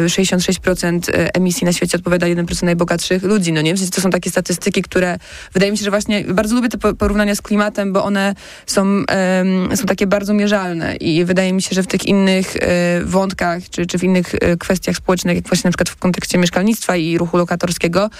66% 0.07 1.01
emisji 1.35 1.65
na 1.65 1.73
świecie 1.73 1.99
odpowiada 1.99 2.27
1% 2.27 2.65
najbogatszych 2.65 3.23
ludzi. 3.23 3.53
No 3.53 3.61
nie? 3.61 3.75
W 3.75 3.79
sensie 3.79 3.93
to 3.93 4.01
są 4.01 4.11
takie 4.11 4.31
statystyki, 4.31 4.83
które 4.83 5.19
wydaje 5.53 5.73
mi 5.73 5.79
się, 5.79 5.85
że 5.85 5.91
właśnie 5.91 6.25
bardzo 6.25 6.55
lubię 6.55 6.69
te 6.69 6.79
porównania 6.95 7.35
z 7.35 7.43
klimatem, 7.43 7.93
bo 7.93 8.05
one 8.05 8.35
są, 8.67 8.83
um, 8.83 9.77
są 9.77 9.87
takie 9.87 10.07
bardzo 10.07 10.35
mierzalne 10.35 10.97
i 10.97 11.25
wydaje 11.25 11.53
mi 11.53 11.63
się, 11.63 11.75
że 11.75 11.83
w 11.83 11.87
tych 11.87 12.07
innych 12.07 12.57
e, 12.57 13.01
wątkach, 13.05 13.63
czy, 13.71 13.87
czy 13.87 13.99
w 13.99 14.05
innych 14.05 14.35
kwestiach 14.59 14.97
społecznych, 14.97 15.37
jak 15.37 15.49
właśnie 15.49 15.69
na 15.69 15.73
przykład 15.73 15.89
w 15.89 15.97
kontekście 15.97 16.39
mieszkalnictwa 16.39 16.97
i 16.97 17.19
ruchu 17.19 17.37
lokatorskiego, 17.37 18.11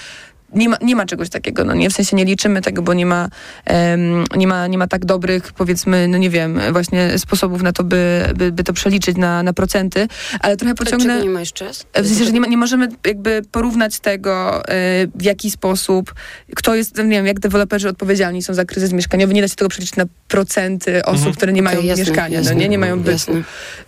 nie 0.55 0.69
ma, 0.69 0.77
nie 0.83 0.97
ma 0.97 1.07
czegoś 1.07 1.29
takiego, 1.29 1.65
no 1.65 1.75
nie, 1.75 1.91
w 1.91 1.93
sensie 1.93 2.17
nie 2.17 2.25
liczymy 2.25 2.63
tego, 2.63 2.83
bo 2.83 2.95
nie 2.95 3.07
ma, 3.07 3.29
um, 3.71 4.25
nie 4.37 4.47
ma, 4.47 4.67
nie 4.67 4.79
ma 4.79 4.87
tak 4.87 5.05
dobrych, 5.05 5.53
powiedzmy, 5.53 6.09
no 6.09 6.19
nie 6.19 6.31
wiem, 6.31 6.61
właśnie 6.73 7.19
sposobów 7.19 7.63
na 7.63 7.73
to, 7.73 7.85
by, 7.85 8.25
by, 8.35 8.53
by 8.53 8.65
to 8.65 8.73
przeliczyć 8.73 9.17
na, 9.17 9.43
na 9.43 9.53
procenty, 9.53 10.09
ale 10.41 10.57
trochę 10.57 10.75
pociągnę... 10.75 11.15
Czego 11.15 11.25
nie 11.25 11.31
ma 11.31 11.41
jeszcze? 11.41 11.71
W 11.73 12.07
sensie, 12.07 12.25
że 12.25 12.33
nie, 12.33 12.41
ma, 12.41 12.47
nie 12.47 12.57
możemy 12.57 12.89
jakby 13.07 13.43
porównać 13.53 14.01
tego, 14.01 14.65
e, 14.69 15.07
w 15.15 15.23
jaki 15.23 15.51
sposób, 15.51 16.15
kto 16.55 16.75
jest, 16.75 16.99
nie 16.99 17.05
wiem, 17.05 17.27
jak 17.27 17.41
deweloperzy 17.41 17.89
odpowiedzialni 17.89 18.43
są 18.43 18.55
za 18.55 18.65
kryzys 18.65 18.93
mieszkaniowy, 18.93 19.35
nie 19.35 19.43
da 19.43 19.49
się 19.49 19.57
tego 19.57 19.69
przeliczyć 19.69 19.97
na 19.97 20.05
procenty 20.29 21.05
osób, 21.05 21.19
mhm. 21.19 21.35
które 21.35 21.53
nie 21.53 21.63
mają 21.63 21.79
okay, 21.79 21.89
jasne, 21.89 22.05
mieszkania, 22.05 22.39
jasne, 22.39 22.55
no 22.55 22.61
nie, 22.61 22.69
nie 22.69 22.79
mają 22.79 23.01
bytu. 23.01 23.33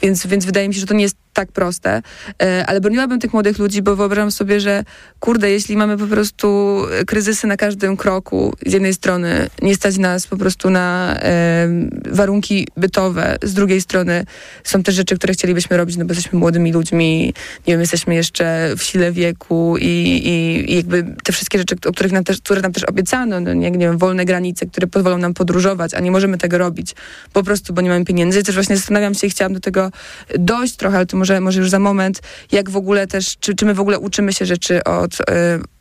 Więc, 0.02 0.26
więc 0.26 0.46
wydaje 0.46 0.68
mi 0.68 0.74
się, 0.74 0.80
że 0.80 0.86
to 0.86 0.94
nie 0.94 1.02
jest 1.02 1.16
tak 1.32 1.52
proste, 1.52 2.02
e, 2.42 2.66
ale 2.66 2.80
broniłabym 2.80 3.20
tych 3.20 3.32
młodych 3.32 3.58
ludzi, 3.58 3.82
bo 3.82 3.96
wyobrażam 3.96 4.30
sobie, 4.30 4.60
że 4.60 4.84
kurde, 5.20 5.50
jeśli 5.50 5.76
mamy 5.76 5.98
po 5.98 6.06
prostu 6.06 6.78
kryzysy 7.06 7.46
na 7.46 7.56
każdym 7.56 7.96
kroku, 7.96 8.54
z 8.66 8.72
jednej 8.72 8.94
strony 8.94 9.50
nie 9.62 9.74
stać 9.74 9.98
nas 9.98 10.26
po 10.26 10.36
prostu 10.36 10.70
na 10.70 11.16
e, 11.22 11.68
warunki 12.10 12.68
bytowe, 12.76 13.36
z 13.42 13.54
drugiej 13.54 13.80
strony 13.80 14.24
są 14.64 14.82
też 14.82 14.94
rzeczy, 14.94 15.16
które 15.16 15.32
chcielibyśmy 15.32 15.76
robić, 15.76 15.96
no 15.96 16.04
bo 16.04 16.14
jesteśmy 16.14 16.38
młodymi 16.38 16.72
ludźmi, 16.72 17.34
nie 17.66 17.74
wiem, 17.74 17.80
jesteśmy 17.80 18.14
jeszcze 18.14 18.74
w 18.76 18.82
sile 18.82 19.12
wieku 19.12 19.76
i, 19.78 19.84
i, 19.84 20.72
i 20.72 20.76
jakby 20.76 21.14
te 21.24 21.32
wszystkie 21.32 21.58
rzeczy, 21.58 21.76
o 21.86 21.92
których 21.92 22.12
nam 22.12 22.24
też, 22.24 22.40
które 22.40 22.60
nam 22.60 22.72
też 22.72 22.84
obiecano, 22.84 23.40
no, 23.40 23.54
nie, 23.54 23.70
nie 23.70 23.86
wiem, 23.86 23.98
wolne 23.98 24.24
granice, 24.24 24.66
które 24.66 24.86
pozwolą 24.86 25.18
nam 25.18 25.34
podróżować, 25.34 25.94
a 25.94 26.00
nie 26.00 26.10
możemy 26.10 26.38
tego 26.38 26.58
robić 26.58 26.94
po 27.32 27.42
prostu, 27.42 27.72
bo 27.72 27.80
nie 27.80 27.88
mamy 27.88 28.04
pieniędzy. 28.04 28.42
Też 28.42 28.54
właśnie 28.54 28.76
zastanawiam 28.76 29.14
się 29.14 29.26
i 29.26 29.30
chciałam 29.30 29.54
do 29.54 29.60
tego 29.60 29.90
dojść 30.38 30.76
trochę, 30.76 30.96
ale 30.96 31.06
to 31.06 31.16
może, 31.20 31.40
może 31.40 31.60
już 31.60 31.70
za 31.70 31.78
moment, 31.78 32.22
jak 32.52 32.70
w 32.70 32.76
ogóle 32.76 33.06
też, 33.06 33.36
czy, 33.40 33.54
czy 33.54 33.66
my 33.66 33.74
w 33.74 33.80
ogóle 33.80 33.98
uczymy 33.98 34.32
się 34.32 34.46
rzeczy 34.46 34.84
od 34.84 35.14
y, 35.14 35.24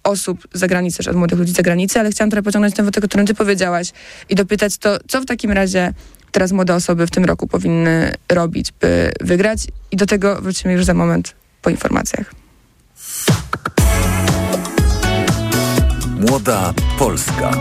osób 0.04 0.48
z 0.54 0.60
zagranicy, 0.60 1.04
czy 1.04 1.10
od 1.10 1.16
młodych 1.16 1.40
ludzi 1.40 1.52
z 1.52 1.56
zagranicy, 1.56 2.00
ale 2.00 2.12
chciałam 2.12 2.30
trochę 2.30 2.44
pociągnąć 2.44 2.76
ten 2.76 2.86
wątek, 2.86 3.04
o 3.04 3.08
którym 3.08 3.28
ty 3.28 3.34
powiedziałaś 3.34 3.92
i 4.30 4.36
dopytać 4.36 4.78
to, 4.78 4.98
co 5.08 5.22
w 5.22 5.26
takim 5.26 5.52
razie 5.52 5.94
teraz 6.32 6.52
młode 6.52 6.76
osoby 6.76 7.08
w 7.08 7.12
tym 7.12 7.26
roku 7.26 7.48
powinny 7.48 8.14
robić, 8.32 8.72
by 8.82 9.12
wygrać 9.22 9.60
i 9.92 9.98
do 9.98 10.06
tego 10.06 10.42
wrócimy 10.42 10.74
już 10.74 10.86
za 10.86 10.94
moment 10.94 11.36
po 11.62 11.70
informacjach. 11.70 12.34
Młoda 16.20 16.74
Polska. 16.98 17.52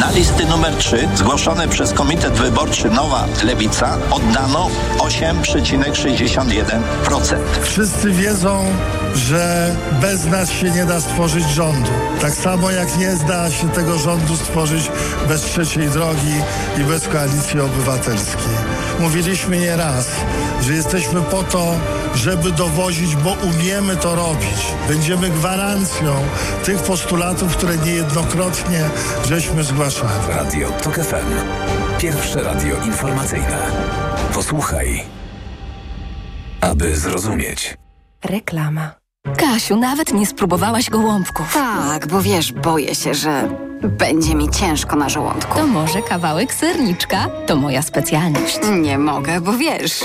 Na 0.00 0.10
listy 0.10 0.46
numer 0.46 0.76
3 0.76 1.08
zgłoszone 1.14 1.68
przez 1.68 1.92
Komitet 1.92 2.32
Wyborczy 2.32 2.90
Nowa 2.90 3.26
Lewica 3.44 3.98
oddano 4.10 4.70
8,61%. 4.98 7.36
Wszyscy 7.62 8.10
wiedzą, 8.10 8.64
że 9.14 9.74
bez 10.00 10.26
nas 10.26 10.50
się 10.50 10.70
nie 10.70 10.84
da 10.84 11.00
stworzyć 11.00 11.48
rządu. 11.48 11.90
Tak 12.20 12.32
samo 12.32 12.70
jak 12.70 12.98
nie 12.98 13.16
da 13.28 13.50
się 13.50 13.68
tego 13.68 13.98
rządu 13.98 14.36
stworzyć 14.36 14.90
bez 15.28 15.42
trzeciej 15.42 15.88
drogi 15.88 16.34
i 16.80 16.84
bez 16.84 17.08
koalicji 17.08 17.60
obywatelskiej. 17.60 18.52
Mówiliśmy 19.00 19.58
nie 19.58 19.76
raz, 19.76 20.06
że 20.60 20.72
jesteśmy 20.72 21.22
po 21.22 21.42
to, 21.42 21.74
żeby 22.14 22.52
dowozić, 22.52 23.16
bo 23.16 23.30
umiemy 23.30 23.96
to 23.96 24.14
robić. 24.14 24.66
Będziemy 24.88 25.30
gwarancją 25.30 26.14
tych 26.64 26.78
postulatów, 26.78 27.56
które 27.56 27.76
niejednokrotnie 27.76 28.90
żeśmy 29.28 29.64
zgłaszali. 29.64 30.12
Radio 30.28 30.68
TOK 30.70 30.94
FM. 30.94 31.32
Pierwsze 31.98 32.42
radio 32.42 32.76
informacyjne. 32.84 33.58
Posłuchaj, 34.34 35.04
aby 36.60 36.96
zrozumieć. 36.96 37.76
Reklama. 38.24 38.90
Kasiu, 39.36 39.76
nawet 39.76 40.12
nie 40.12 40.26
spróbowałaś 40.26 40.90
gołąbków. 40.90 41.54
Tak, 41.54 42.06
bo 42.06 42.22
wiesz, 42.22 42.52
boję 42.52 42.94
się, 42.94 43.14
że 43.14 43.48
będzie 43.82 44.34
mi 44.34 44.50
ciężko 44.50 44.96
na 44.96 45.08
żołądku. 45.08 45.58
To 45.58 45.66
może 45.66 46.02
kawałek 46.02 46.54
serniczka? 46.54 47.26
To 47.46 47.56
moja 47.56 47.82
specjalność. 47.82 48.58
Nie 48.72 48.98
mogę, 48.98 49.40
bo 49.40 49.52
wiesz, 49.52 50.00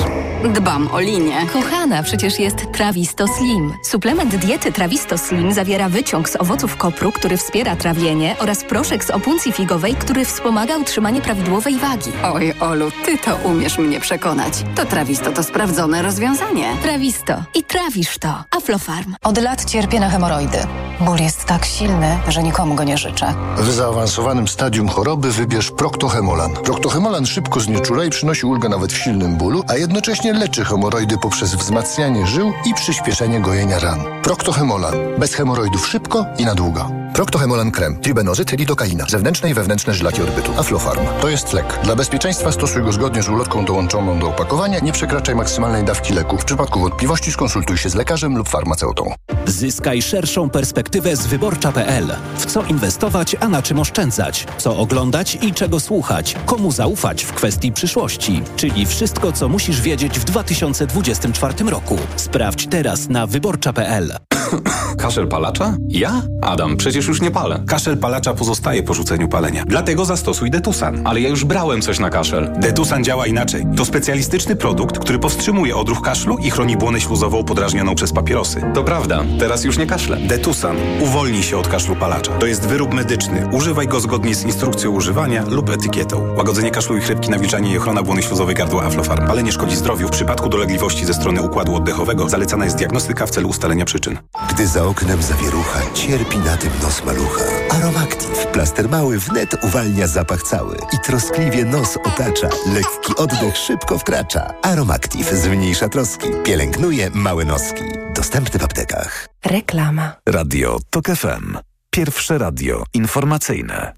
dbam 0.54 0.90
o 0.92 1.00
linię. 1.00 1.36
Kochana, 1.54 2.04
przecież 2.04 2.40
jest 2.40 2.72
Trawisto 2.72 3.28
Slim. 3.28 3.74
Suplement 3.84 4.36
diety 4.36 4.72
Trawisto 4.72 5.18
Slim 5.18 5.54
zawiera 5.54 5.90
wyciąg 5.90 6.30
z 6.30 6.36
owoców 6.36 6.78
kopru, 6.78 7.12
który 7.12 7.38
wspiera 7.38 7.76
trawienie 7.76 8.36
oraz 8.40 8.64
proszek 8.64 9.04
z 9.04 9.10
opuncji 9.10 9.52
figowej, 9.52 9.96
który 9.96 10.26
wspomaga 10.26 10.78
utrzymanie 10.78 11.22
prawidłowej 11.22 11.76
wagi. 11.76 12.12
Oj, 12.34 12.54
Olu, 12.60 12.92
ty 13.06 13.18
to 13.18 13.36
umiesz 13.36 13.78
mnie 13.78 14.00
przekonać. 14.00 14.54
To 14.76 14.86
Trawisto 14.86 15.32
to 15.32 15.44
sprawdzone 15.44 16.02
rozwiązanie. 16.02 16.66
Trawisto. 16.84 17.44
I 17.56 17.64
trawisz 17.64 18.18
to. 18.18 18.44
Aflofarm. 18.58 19.16
Od 19.24 19.38
lat 19.42 19.66
cierpię 19.66 20.00
na 20.00 20.10
hemoroidy. 20.10 20.58
Ból 21.00 21.18
jest 21.20 21.46
tak 21.46 21.66
silny, 21.66 22.18
że 22.28 22.44
nikomu 22.44 22.76
go 22.76 22.84
nie 22.84 22.98
życzę. 22.98 23.34
W 23.64 23.72
zaawansowanym 23.72 24.48
stadium 24.48 24.88
choroby 24.88 25.32
wybierz 25.32 25.72
Proctohemolan. 25.72 26.54
Proctohemolan 26.54 27.26
szybko 27.26 27.60
znieczula 27.60 28.04
i 28.04 28.10
przynosi 28.10 28.46
ulgę 28.46 28.70
nawet 28.70 28.94
w 28.94 28.98
silnym 28.98 29.38
bólu, 29.38 29.64
a 29.68 29.76
jednocześnie 29.76 30.34
leczy 30.34 30.66
hemoroidy 30.66 31.18
poprzez 31.18 31.56
wzmacnianie 31.56 32.28
żył 32.28 32.54
i 32.66 32.74
przyspieszenie 32.74 33.42
gojenia 33.42 33.80
ran. 33.80 34.00
Proctohemolan. 34.24 34.94
Bez 35.20 35.34
hemoroidów 35.34 35.88
szybko 35.88 36.26
i 36.38 36.46
na 36.46 36.56
długo. 36.56 37.04
Proctohemolan 37.14 37.72
krem, 37.72 37.98
tribenozyt, 38.02 38.52
lidokaina, 38.52 39.06
zewnętrzne 39.10 39.50
i 39.50 39.54
wewnętrzne 39.54 39.94
żylaki 39.94 40.22
odbytu, 40.22 40.52
Aflofarm. 40.60 41.02
To 41.22 41.30
jest 41.30 41.54
lek. 41.54 41.80
Dla 41.84 41.96
bezpieczeństwa 41.96 42.52
stosuj 42.52 42.84
go 42.84 42.92
zgodnie 42.92 43.24
z 43.24 43.30
ulotką 43.30 43.66
dołączoną 43.66 44.20
do 44.20 44.30
opakowania. 44.30 44.80
Nie 44.80 44.92
przekraczaj 44.92 45.36
maksymalnej 45.36 45.84
dawki 45.84 46.14
leku. 46.14 46.38
W 46.38 46.46
przypadku 46.46 46.80
wątpliwości 46.80 47.32
skonsultuj 47.32 47.78
się 47.78 47.90
z 47.90 47.96
lekarzem 47.96 48.38
lub 48.38 48.50
farmaceutą. 48.50 49.14
Zyskaj 49.46 50.02
szerszą 50.02 50.50
perspektywę 50.50 51.16
z 51.16 51.28
wyborcza.pl. 51.28 52.16
W 52.38 52.46
co 52.46 52.64
inwestować, 52.64 53.36
a 53.40 53.50
na 53.54 53.62
czym 53.62 53.80
oszczędzać? 53.80 54.48
Co 54.58 54.78
oglądać 54.78 55.38
i 55.42 55.54
czego 55.54 55.80
słuchać? 55.80 56.36
Komu 56.46 56.72
zaufać 56.72 57.24
w 57.24 57.34
kwestii 57.34 57.72
przyszłości? 57.72 58.42
Czyli 58.56 58.86
wszystko, 58.86 59.32
co 59.32 59.50
musisz 59.50 59.82
wiedzieć 59.82 60.20
w 60.20 60.24
2024 60.24 61.70
roku. 61.70 61.98
Sprawdź 62.16 62.68
teraz 62.68 63.10
na 63.10 63.28
wyborcza.pl. 63.28 64.14
Kaszel 65.02 65.28
palacza? 65.28 65.78
Ja? 65.90 66.22
Adam, 66.42 66.78
przecież 66.78 67.08
już 67.08 67.22
nie 67.22 67.32
palę. 67.32 67.64
Kaszel 67.68 67.98
palacza 67.98 68.34
pozostaje 68.34 68.84
po 68.84 68.94
rzuceniu 68.94 69.28
palenia. 69.28 69.64
Dlatego 69.68 70.06
zastosuj 70.06 70.52
Detusan. 70.52 71.02
Ale 71.08 71.22
ja 71.22 71.30
już 71.30 71.46
brałem 71.46 71.82
coś 71.82 72.00
na 72.00 72.10
kaszel. 72.10 72.54
Detusan 72.60 73.04
działa 73.04 73.28
inaczej. 73.28 73.66
To 73.78 73.86
specjalistyczny 73.86 74.56
produkt, 74.56 75.00
który 75.00 75.20
powstrzymuje 75.20 75.76
odruch 75.76 76.02
kaszlu 76.02 76.38
i 76.38 76.52
chroni 76.52 76.78
błonę 76.78 77.02
śluzową 77.02 77.44
podrażnioną 77.44 77.96
przez 77.96 78.14
papierosy. 78.14 78.62
To 78.74 78.84
prawda, 78.84 79.24
teraz 79.40 79.64
już 79.64 79.78
nie 79.78 79.88
kaszlę. 79.88 80.18
Detusan. 80.18 80.78
Uwolnij 81.02 81.44
się 81.44 81.58
od 81.58 81.68
kaszlu 81.68 81.96
palacza. 81.96 82.32
To 82.32 82.46
jest 82.46 82.68
wyrób 82.68 82.94
medyczny. 82.94 83.43
Używaj 83.52 83.88
go 83.88 84.00
zgodnie 84.00 84.36
z 84.36 84.44
instrukcją 84.44 84.92
używania 84.92 85.44
lub 85.50 85.70
etykietą. 85.70 86.36
Łagodzenie 86.38 86.72
kaszlu 86.72 86.98
i 86.98 87.02
chrypki, 87.02 87.30
nawilczanie 87.30 87.74
i 87.74 87.78
ochrona 87.78 88.04
błony 88.04 88.24
śluzowej 88.24 88.56
gardła 88.56 88.84
Aflofarm. 88.84 89.28
Palenie 89.28 89.52
szkodzi 89.52 89.76
zdrowiu. 89.76 90.08
W 90.08 90.12
przypadku 90.12 90.50
dolegliwości 90.50 91.06
ze 91.06 91.14
strony 91.14 91.42
układu 91.42 91.76
oddechowego 91.76 92.30
zalecana 92.30 92.66
jest 92.66 92.78
diagnostyka 92.78 93.26
w 93.26 93.30
celu 93.30 93.50
ustalenia 93.50 93.86
przyczyn. 93.86 94.20
Gdy 94.50 94.68
za 94.68 94.86
oknem 94.86 95.22
zawierucha, 95.22 95.80
cierpi 95.94 96.38
na 96.38 96.58
tym 96.58 96.72
nos 96.84 97.06
malucha. 97.06 97.44
Aromactive, 97.70 98.48
plaster 98.52 98.90
mały 98.90 99.20
wnet 99.20 99.64
uwalnia 99.64 100.08
zapach 100.08 100.44
cały 100.44 100.76
i 100.94 100.98
troskliwie 101.06 101.66
nos 101.66 101.98
otacza. 101.98 102.50
Lekki 102.74 103.16
oddech 103.18 103.58
szybko 103.58 103.98
wkracza. 103.98 104.54
Aromactive 104.62 105.34
zmniejsza 105.34 105.90
troski, 105.90 106.28
pielęgnuje 106.44 107.10
małe 107.14 107.46
noski. 107.46 107.84
Dostępny 108.16 108.60
w 108.60 108.64
aptekach. 108.64 109.28
Reklama. 109.46 110.16
Radio 110.30 110.80
TOK 110.90 111.06
FM. 111.08 111.73
Pierwsze 111.94 112.38
radio 112.38 112.84
informacyjne. 112.94 113.94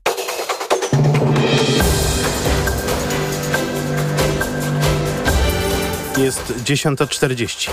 Jest 6.18 6.54
10.40. 6.66 7.70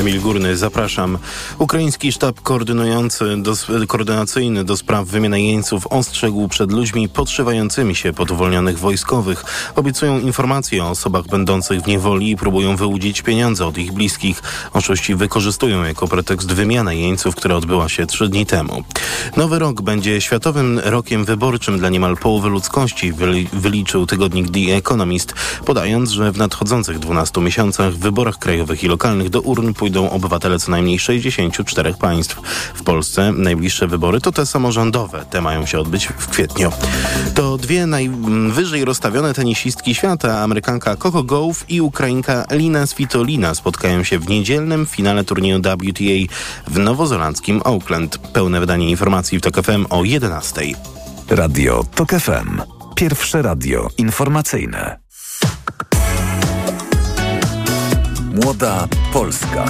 Emil 0.00 0.20
Górny, 0.20 0.56
zapraszam. 0.56 1.18
Ukraiński 1.58 2.12
sztab 2.12 2.40
koordynujący, 2.40 3.36
dos, 3.36 3.66
koordynacyjny 3.88 4.64
do 4.64 4.76
spraw 4.76 5.06
wymiany 5.06 5.42
jeńców 5.42 5.86
ostrzegł 5.86 6.48
przed 6.48 6.72
ludźmi 6.72 7.08
podszywającymi 7.08 7.96
się 7.96 8.12
pod 8.12 8.30
uwolnionych 8.30 8.78
wojskowych. 8.78 9.44
Obiecują 9.76 10.20
informacje 10.20 10.84
o 10.84 10.90
osobach 10.90 11.26
będących 11.26 11.80
w 11.80 11.86
niewoli 11.86 12.30
i 12.30 12.36
próbują 12.36 12.76
wyłudzić 12.76 13.22
pieniądze 13.22 13.66
od 13.66 13.78
ich 13.78 13.92
bliskich. 13.92 14.42
Oszuści 14.72 15.14
wykorzystują 15.14 15.84
jako 15.84 16.08
pretekst 16.08 16.52
wymianę 16.52 16.96
jeńców, 16.96 17.34
która 17.34 17.56
odbyła 17.56 17.88
się 17.88 18.06
trzy 18.06 18.28
dni 18.28 18.46
temu. 18.46 18.84
Nowy 19.36 19.58
rok 19.58 19.82
będzie 19.82 20.20
światowym 20.20 20.78
rokiem 20.84 21.24
wyborczym 21.24 21.78
dla 21.78 21.88
niemal 21.88 22.16
połowy 22.16 22.48
ludzkości, 22.48 23.12
wyliczył 23.52 24.06
tygodnik 24.06 24.50
The 24.50 24.76
Economist, 24.76 25.34
podając, 25.64 26.10
że 26.10 26.32
w 26.32 26.38
nadchodzących 26.38 26.98
12 26.98 27.40
miesiącach 27.40 27.92
w 27.92 27.98
wyborach 27.98 28.38
krajowych 28.38 28.84
i 28.84 28.88
lokalnych 28.88 29.30
do 29.30 29.40
urn 29.40 29.74
pójdą 29.74 29.89
obywatele 29.96 30.58
co 30.58 30.70
najmniej 30.70 30.98
64 30.98 31.94
państw. 31.94 32.36
W 32.74 32.82
Polsce 32.82 33.32
najbliższe 33.32 33.86
wybory 33.86 34.20
to 34.20 34.32
te 34.32 34.46
samorządowe. 34.46 35.24
Te 35.30 35.40
mają 35.40 35.66
się 35.66 35.78
odbyć 35.78 36.06
w 36.06 36.28
kwietniu. 36.28 36.72
To 37.34 37.58
dwie 37.58 37.86
najwyżej 37.86 38.84
rozstawione 38.84 39.34
tenisistki 39.34 39.94
świata, 39.94 40.38
Amerykanka 40.38 40.96
Coco 40.96 41.22
Gauff 41.22 41.64
i 41.68 41.80
Ukrainka 41.80 42.44
Lina 42.50 42.86
Svitolina 42.86 43.54
spotkają 43.54 44.04
się 44.04 44.18
w 44.18 44.28
niedzielnym 44.28 44.86
finale 44.86 45.24
turnieju 45.24 45.58
WTA 45.58 46.34
w 46.66 46.78
nowozelandzkim 46.78 47.60
Oakland. 47.64 48.18
Pełne 48.18 48.60
wydanie 48.60 48.90
informacji 48.90 49.38
w 49.38 49.42
TOK 49.42 49.64
FM 49.64 49.86
o 49.90 50.04
11. 50.04 50.62
Radio 51.30 51.84
TOK 51.94 52.10
FM. 52.10 52.62
Pierwsze 52.94 53.42
radio 53.42 53.88
informacyjne. 53.98 54.99
Młoda 58.30 58.88
Polska. 59.12 59.64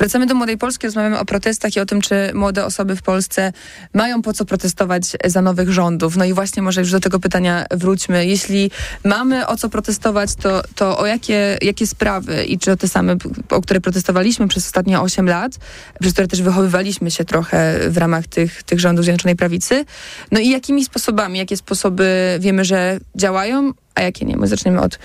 Wracamy 0.00 0.26
do 0.26 0.34
Młodej 0.34 0.58
Polski, 0.58 0.86
rozmawiamy 0.86 1.18
o 1.18 1.24
protestach 1.24 1.76
i 1.76 1.80
o 1.80 1.86
tym, 1.86 2.00
czy 2.00 2.30
młode 2.34 2.64
osoby 2.64 2.96
w 2.96 3.02
Polsce 3.02 3.52
mają 3.94 4.22
po 4.22 4.32
co 4.32 4.44
protestować 4.44 5.02
za 5.24 5.42
nowych 5.42 5.72
rządów. 5.72 6.16
No 6.16 6.24
i 6.24 6.32
właśnie 6.32 6.62
może 6.62 6.80
już 6.80 6.90
do 6.90 7.00
tego 7.00 7.20
pytania 7.20 7.66
wróćmy. 7.70 8.26
Jeśli 8.26 8.70
mamy 9.04 9.46
o 9.46 9.56
co 9.56 9.68
protestować, 9.68 10.34
to, 10.34 10.62
to 10.74 10.98
o 10.98 11.06
jakie, 11.06 11.58
jakie 11.62 11.86
sprawy 11.86 12.44
i 12.44 12.58
czy 12.58 12.72
o 12.72 12.76
te 12.76 12.88
same, 12.88 13.16
o 13.50 13.60
które 13.60 13.80
protestowaliśmy 13.80 14.48
przez 14.48 14.66
ostatnie 14.66 15.00
8 15.00 15.26
lat, 15.26 15.52
przez 16.00 16.12
które 16.12 16.28
też 16.28 16.42
wychowywaliśmy 16.42 17.10
się 17.10 17.24
trochę 17.24 17.90
w 17.90 17.96
ramach 17.96 18.26
tych, 18.26 18.62
tych 18.62 18.80
rządów 18.80 19.04
Zjednoczonej 19.04 19.36
Prawicy. 19.36 19.84
No 20.32 20.40
i 20.40 20.48
jakimi 20.48 20.84
sposobami, 20.84 21.38
jakie 21.38 21.56
sposoby 21.56 22.38
wiemy, 22.40 22.64
że 22.64 22.98
działają, 23.16 23.72
a 23.94 24.00
jakie 24.00 24.26
nie? 24.26 24.36
My 24.36 24.46
zaczniemy 24.46 24.80
od 24.80 24.98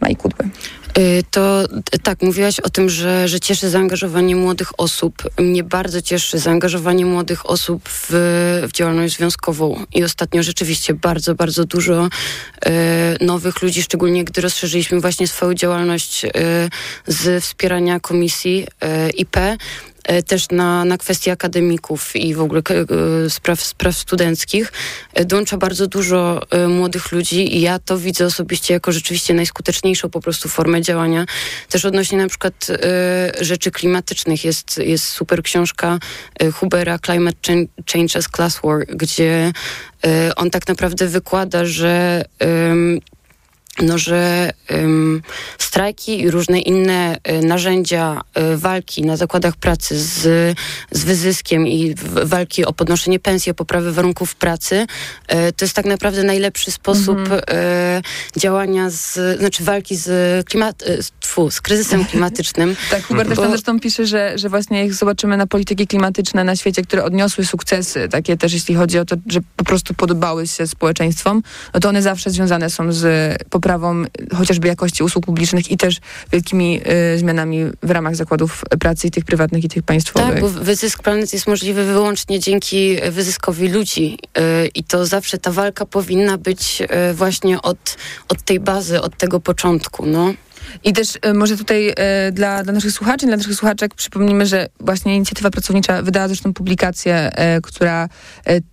Mai 0.00 0.16
Kudły. 0.16 0.48
Y, 0.98 1.22
to 1.30 1.64
tak, 2.02 2.22
mówiłaś 2.22 2.60
o 2.60 2.70
tym, 2.70 2.88
że, 2.88 3.28
że 3.28 3.40
cieszy 3.40 3.70
zaangażowanie 3.70 4.36
młodych 4.36 4.80
osób. 4.80 5.22
Mnie 5.38 5.64
bardzo 5.64 6.02
cieszy 6.02 6.38
zaangażowanie 6.38 7.06
młodych 7.06 7.50
osób 7.50 7.88
w, 7.88 8.08
w 8.68 8.72
działalność 8.72 9.16
związkową. 9.16 9.84
I 9.94 10.04
ostatnio 10.04 10.42
rzeczywiście 10.42 10.94
bardzo, 10.94 11.34
bardzo 11.34 11.64
dużo 11.64 12.06
y, 12.06 13.24
nowych 13.24 13.62
ludzi, 13.62 13.82
szczególnie 13.82 14.24
gdy 14.24 14.40
rozszerzyliśmy 14.40 15.00
właśnie 15.00 15.28
swoją 15.28 15.54
działalność 15.54 16.24
y, 16.24 16.30
z 17.06 17.44
wspierania 17.44 18.00
komisji 18.00 18.66
y, 19.06 19.10
IP 19.10 19.36
też 20.26 20.50
na, 20.50 20.84
na 20.84 20.98
kwestie 20.98 21.32
akademików 21.32 22.16
i 22.16 22.34
w 22.34 22.40
ogóle 22.40 22.62
e, 23.26 23.30
spraw, 23.30 23.64
spraw 23.64 23.96
studenckich 23.96 24.72
e, 25.14 25.24
dołącza 25.24 25.56
bardzo 25.56 25.86
dużo 25.86 26.42
młodych 26.68 27.12
ludzi 27.12 27.56
i 27.56 27.60
ja 27.60 27.78
to 27.78 27.98
widzę 27.98 28.26
osobiście 28.26 28.74
jako 28.74 28.92
rzeczywiście 28.92 29.34
najskuteczniejszą 29.34 30.10
po 30.10 30.20
prostu 30.20 30.48
formę 30.48 30.82
działania. 30.82 31.26
Też 31.68 31.84
odnośnie 31.84 32.18
na 32.18 32.28
przykład 32.28 32.66
rzeczy 33.40 33.70
klimatycznych 33.70 34.44
jest, 34.44 34.78
jest 34.78 35.04
super 35.04 35.42
książka 35.42 35.98
Hubera 36.54 36.98
Climate 36.98 37.38
Change 37.92 38.18
as 38.18 38.28
Class 38.36 38.60
War, 38.64 38.86
gdzie 38.86 39.52
on 40.36 40.50
tak 40.50 40.68
naprawdę 40.68 41.06
wykłada, 41.06 41.64
że 41.64 42.24
no, 43.78 43.98
że 43.98 44.50
strajki 45.58 46.20
i 46.20 46.30
różne 46.30 46.60
inne 46.60 47.16
y, 47.28 47.46
narzędzia 47.46 48.20
y, 48.52 48.56
walki 48.56 49.02
na 49.02 49.16
zakładach 49.16 49.56
pracy 49.56 50.00
z, 50.00 50.18
z 50.90 51.04
wyzyskiem 51.04 51.66
i 51.66 51.94
w, 51.94 52.28
walki 52.28 52.64
o 52.64 52.72
podnoszenie 52.72 53.18
pensji, 53.18 53.52
o 53.52 53.54
poprawę 53.54 53.92
warunków 53.92 54.34
pracy, 54.34 54.86
y, 55.32 55.52
to 55.52 55.64
jest 55.64 55.76
tak 55.76 55.84
naprawdę 55.84 56.22
najlepszy 56.22 56.70
sposób 56.70 57.18
mm 57.18 57.30
-hmm. 57.30 58.02
działania, 58.36 58.90
z, 58.90 59.38
znaczy 59.38 59.64
walki 59.64 59.96
z, 59.96 60.46
klimat, 60.48 60.84
tfu, 61.20 61.50
z 61.50 61.60
kryzysem 61.60 62.04
klimatycznym. 62.04 62.76
tak, 62.90 63.04
Hubert 63.04 63.28
też 63.28 63.38
tam 63.38 63.50
zresztą 63.50 63.80
pisze, 63.80 64.06
że, 64.06 64.38
że 64.38 64.48
właśnie 64.48 64.84
jak 64.84 64.94
zobaczymy 64.94 65.36
na 65.36 65.46
polityki 65.46 65.86
klimatyczne 65.86 66.44
na 66.44 66.56
świecie, 66.56 66.82
które 66.82 67.04
odniosły 67.04 67.44
sukcesy, 67.44 68.08
takie 68.08 68.36
też 68.36 68.52
jeśli 68.52 68.74
chodzi 68.74 68.98
o 68.98 69.04
to, 69.04 69.16
że 69.26 69.40
po 69.56 69.64
prostu 69.64 69.94
podobały 69.94 70.46
się 70.46 70.66
społeczeństwom, 70.66 71.42
no 71.74 71.80
to 71.80 71.88
one 71.88 72.02
zawsze 72.02 72.30
związane 72.30 72.70
są 72.70 72.92
z 72.92 73.36
poprawą 73.60 73.80
poprawą 73.80 74.04
chociażby 74.36 74.68
jakości 74.68 75.02
usług 75.02 75.26
publicznych 75.26 75.70
i 75.70 75.76
też 75.76 76.00
wielkimi 76.32 76.80
y, 77.14 77.18
zmianami 77.18 77.64
w 77.82 77.90
ramach 77.90 78.16
zakładów 78.16 78.64
pracy 78.80 79.06
i 79.06 79.10
tych 79.10 79.24
prywatnych 79.24 79.64
i 79.64 79.68
tych 79.68 79.82
państwowych. 79.82 80.30
Tak, 80.30 80.40
bo 80.40 80.48
wyzysk 80.48 81.02
planet 81.02 81.32
jest 81.32 81.46
możliwy 81.46 81.84
wyłącznie 81.84 82.40
dzięki 82.40 82.96
wyzyskowi 83.10 83.68
ludzi 83.68 84.18
y, 84.38 84.68
i 84.74 84.84
to 84.84 85.06
zawsze 85.06 85.38
ta 85.38 85.52
walka 85.52 85.86
powinna 85.86 86.38
być 86.38 86.82
y, 87.10 87.14
właśnie 87.14 87.62
od, 87.62 87.96
od 88.28 88.42
tej 88.42 88.60
bazy, 88.60 89.00
od 89.00 89.16
tego 89.16 89.40
początku. 89.40 90.06
No. 90.06 90.34
I 90.84 90.92
też 90.92 91.18
y, 91.26 91.34
może 91.34 91.56
tutaj 91.56 91.88
y, 91.88 91.94
dla, 92.32 92.62
dla 92.62 92.72
naszych 92.72 92.92
słuchaczy, 92.92 93.26
dla 93.26 93.36
naszych 93.36 93.54
słuchaczek 93.54 93.94
przypomnimy, 93.94 94.46
że 94.46 94.68
właśnie 94.80 95.16
inicjatywa 95.16 95.50
pracownicza 95.50 96.02
wydała 96.02 96.28
zresztą 96.28 96.54
publikację, 96.54 97.30
y, 97.56 97.60
która 97.62 98.08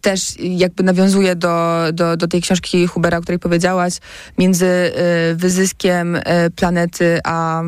też 0.02 0.34
jakby 0.40 0.84
nawiązuje 0.84 1.36
do, 1.36 1.86
do, 1.94 2.18
do 2.18 2.28
tej 2.28 2.42
książki 2.42 2.88
Hubera, 2.88 3.18
o 3.18 3.22
której 3.22 3.40
powiedziałaś, 3.40 3.94
między 4.38 4.92
wyzyskiem 5.36 6.20
planety 6.56 7.20
a 7.24 7.62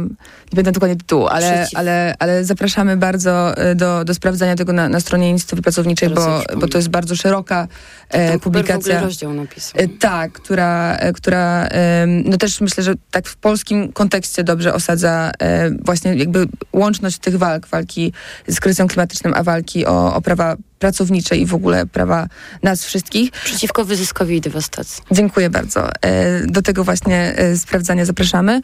nie 0.52 0.56
pamiętam 0.56 0.74
dokładnie 0.74 0.96
tytułu, 0.96 1.28
ale, 1.28 1.68
ale, 1.76 2.16
ale 2.20 2.46
zapraszamy 2.46 2.98
bardzo 2.98 3.54
do, 3.76 4.06
do 4.06 4.14
sprawdzania 4.14 4.56
tego 4.56 4.74
na, 4.74 4.90
na 4.90 5.00
stronie 5.00 5.30
inicjatywy 5.30 5.62
pracowniczej, 5.62 6.10
bo, 6.10 6.42
bo 6.58 6.68
to 6.68 6.78
jest 6.78 6.90
bardzo 6.90 7.16
szeroka 7.16 7.68
e, 8.10 8.40
publikacja. 8.40 9.02
rozdział 9.02 9.34
napisał. 9.34 9.82
E, 9.82 9.88
tak, 9.88 10.32
która, 10.32 10.96
e, 10.96 11.14
która 11.14 11.68
e, 11.72 12.06
no 12.08 12.38
też 12.38 12.62
myślę, 12.62 12.84
że 12.84 12.94
tak 13.12 13.28
w 13.28 13.38
polskim 13.38 13.94
kontekście 13.94 14.44
dobrze 14.44 14.74
osadza 14.74 15.32
e, 15.40 15.72
właśnie 15.72 16.16
jakby 16.16 16.46
łączność 16.74 17.18
tych 17.18 17.38
walk, 17.38 17.68
walki 17.68 18.14
z 18.48 18.60
kryzysem 18.60 18.88
klimatycznym, 18.88 19.34
a 19.34 19.44
walki 19.44 19.86
o, 19.86 20.16
o 20.16 20.22
prawa 20.22 20.56
pracownicze 20.80 21.38
i 21.38 21.46
w 21.46 21.54
ogóle 21.54 21.86
prawa 21.86 22.28
nas 22.64 22.86
wszystkich. 22.86 23.32
Przeciwko 23.32 23.86
wyzyskowi 23.86 24.36
i 24.36 24.42
dewastacji. 24.42 25.04
Dziękuję 25.12 25.50
bardzo. 25.50 25.90
E, 26.02 26.46
do 26.48 26.62
tego 26.62 26.84
właśnie 26.84 27.36
sprawdzania 27.58 28.06
zapraszamy. 28.06 28.62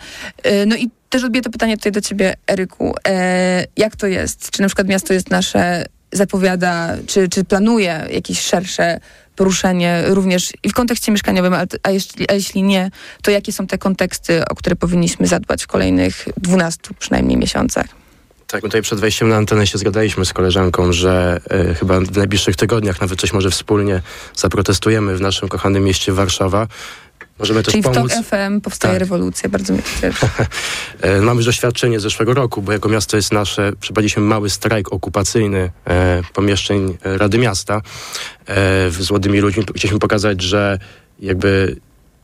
No 0.67 0.75
i 0.75 0.89
też 1.16 1.24
odbiję 1.24 1.41
to 1.41 1.49
pytanie 1.49 1.78
tutaj 1.78 1.91
do 1.91 2.01
ciebie, 2.01 2.34
Eryku. 2.47 2.95
Jak 3.78 3.95
to 3.95 4.07
jest? 4.07 4.51
Czy 4.51 4.61
na 4.61 4.68
przykład 4.68 4.88
miasto 4.88 5.13
jest 5.13 5.30
nasze 5.30 5.86
zapowiada, 6.11 6.97
czy, 7.07 7.30
czy 7.30 7.43
planuje 7.43 8.07
jakieś 8.11 8.41
szersze 8.41 8.99
poruszenie 9.36 10.03
również 10.07 10.53
i 10.63 10.70
w 10.70 10.74
kontekście 10.74 11.11
mieszkaniowym, 11.11 11.53
a, 11.53 11.66
a, 11.84 11.91
jeśli, 11.91 12.30
a 12.30 12.34
jeśli 12.34 12.63
nie, 12.63 12.91
to 13.22 13.32
jakie 13.32 13.53
są 13.53 13.68
te 13.68 13.78
konteksty, 13.78 14.45
o 14.49 14.55
które 14.55 14.76
powinniśmy 14.76 15.28
zadbać 15.28 15.63
w 15.63 15.68
kolejnych 15.68 16.28
12 16.38 16.80
przynajmniej 16.99 17.38
miesiącach? 17.38 17.86
Tak, 18.47 18.61
tutaj 18.61 18.82
przed 18.82 18.99
wejściem 18.99 19.30
na 19.30 19.36
antenę 19.36 19.68
się 19.68 19.78
zgadaliśmy 19.78 20.26
z 20.26 20.34
koleżanką, 20.34 20.93
że 20.93 21.39
y, 21.72 21.76
chyba 21.76 21.99
w 21.99 22.18
najbliższych 22.18 22.55
tygodniach 22.55 23.01
nawet 23.01 23.20
coś 23.20 23.34
może 23.34 23.49
wspólnie 23.49 24.01
zaprotestujemy 24.36 25.16
w 25.18 25.22
naszym 25.22 25.49
kochanym 25.49 25.84
mieście 25.84 26.13
Warszawa. 26.13 26.68
Możemy 27.39 27.63
też 27.63 27.71
Czyli 27.71 27.83
pomóc. 27.83 28.11
w 28.11 28.15
TOK 28.15 28.25
FM 28.25 28.61
powstaje 28.61 28.93
tak. 28.93 28.99
rewolucja, 28.99 29.49
bardzo 29.49 29.73
mnie 29.73 29.81
cieszy. 30.01 30.27
E, 31.01 31.21
mamy 31.21 31.38
już 31.38 31.45
doświadczenie 31.45 31.99
z 31.99 32.03
zeszłego 32.03 32.33
roku, 32.33 32.61
bo 32.61 32.71
jako 32.71 32.89
miasto 32.89 33.17
jest 33.17 33.31
nasze, 33.31 33.73
przeprowadziliśmy 33.79 34.23
mały 34.23 34.49
strajk 34.49 34.93
okupacyjny 34.93 35.71
e, 35.88 36.21
pomieszczeń 36.33 36.97
Rady 37.03 37.38
Miasta 37.38 37.81
e, 38.47 38.91
z 38.91 39.09
młodymi 39.09 39.39
ludźmi. 39.39 39.63
Chcieliśmy 39.75 39.99
pokazać, 39.99 40.41
że 40.41 40.79
jakby 41.19 41.75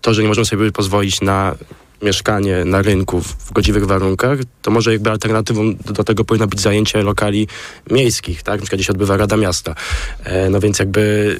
to, 0.02 0.14
że 0.14 0.22
nie 0.22 0.28
możemy 0.28 0.46
sobie 0.46 0.72
pozwolić 0.72 1.22
na 1.22 1.56
mieszkanie 2.02 2.66
na 2.66 2.82
rynku 2.82 3.22
w 3.22 3.52
godziwych 3.52 3.86
warunkach, 3.86 4.40
to 4.62 4.72
może 4.72 4.94
jakby 4.94 5.10
alternatywą 5.10 5.76
do, 5.76 6.04
tego 6.04 6.26
powinno 6.26 6.48
być 6.48 6.62
zajęcie 6.62 7.04
lokali 7.04 7.48
miejskich, 7.90 8.44
tak? 8.44 8.56
Na 8.56 8.62
przykład 8.62 8.78
gdzieś 8.78 8.90
odbywa 8.90 9.18
Rada 9.18 9.38
Miasta. 9.38 9.76
E, 10.24 10.50
no 10.50 10.60
więc 10.60 10.80
jakby 10.80 11.40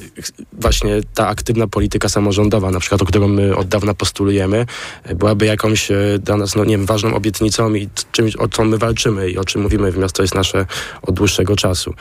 właśnie 0.52 1.00
ta 1.14 1.28
aktywna 1.28 1.66
polityka 1.66 2.08
samorządowa, 2.08 2.70
na 2.70 2.80
przykład, 2.80 3.02
o 3.02 3.04
którą 3.04 3.28
my 3.28 3.56
od 3.56 3.68
dawna 3.68 3.94
postulujemy, 3.94 4.66
e, 5.04 5.14
byłaby 5.14 5.46
jakąś 5.46 5.90
e, 5.90 5.96
dla 6.18 6.36
nas, 6.36 6.56
no 6.56 6.64
nie 6.64 6.76
wiem, 6.76 6.86
ważną 6.86 7.14
obietnicą 7.14 7.74
i 7.74 7.88
czymś, 8.12 8.36
o 8.36 8.48
co 8.48 8.64
my 8.64 8.78
walczymy 8.78 9.30
i 9.30 9.38
o 9.38 9.44
czym 9.44 9.62
mówimy 9.62 9.92
w 9.92 9.98
miasto 9.98 10.22
jest 10.22 10.34
nasze 10.34 10.66
od 11.02 11.14
dłuższego 11.14 11.56
czasu. 11.56 11.94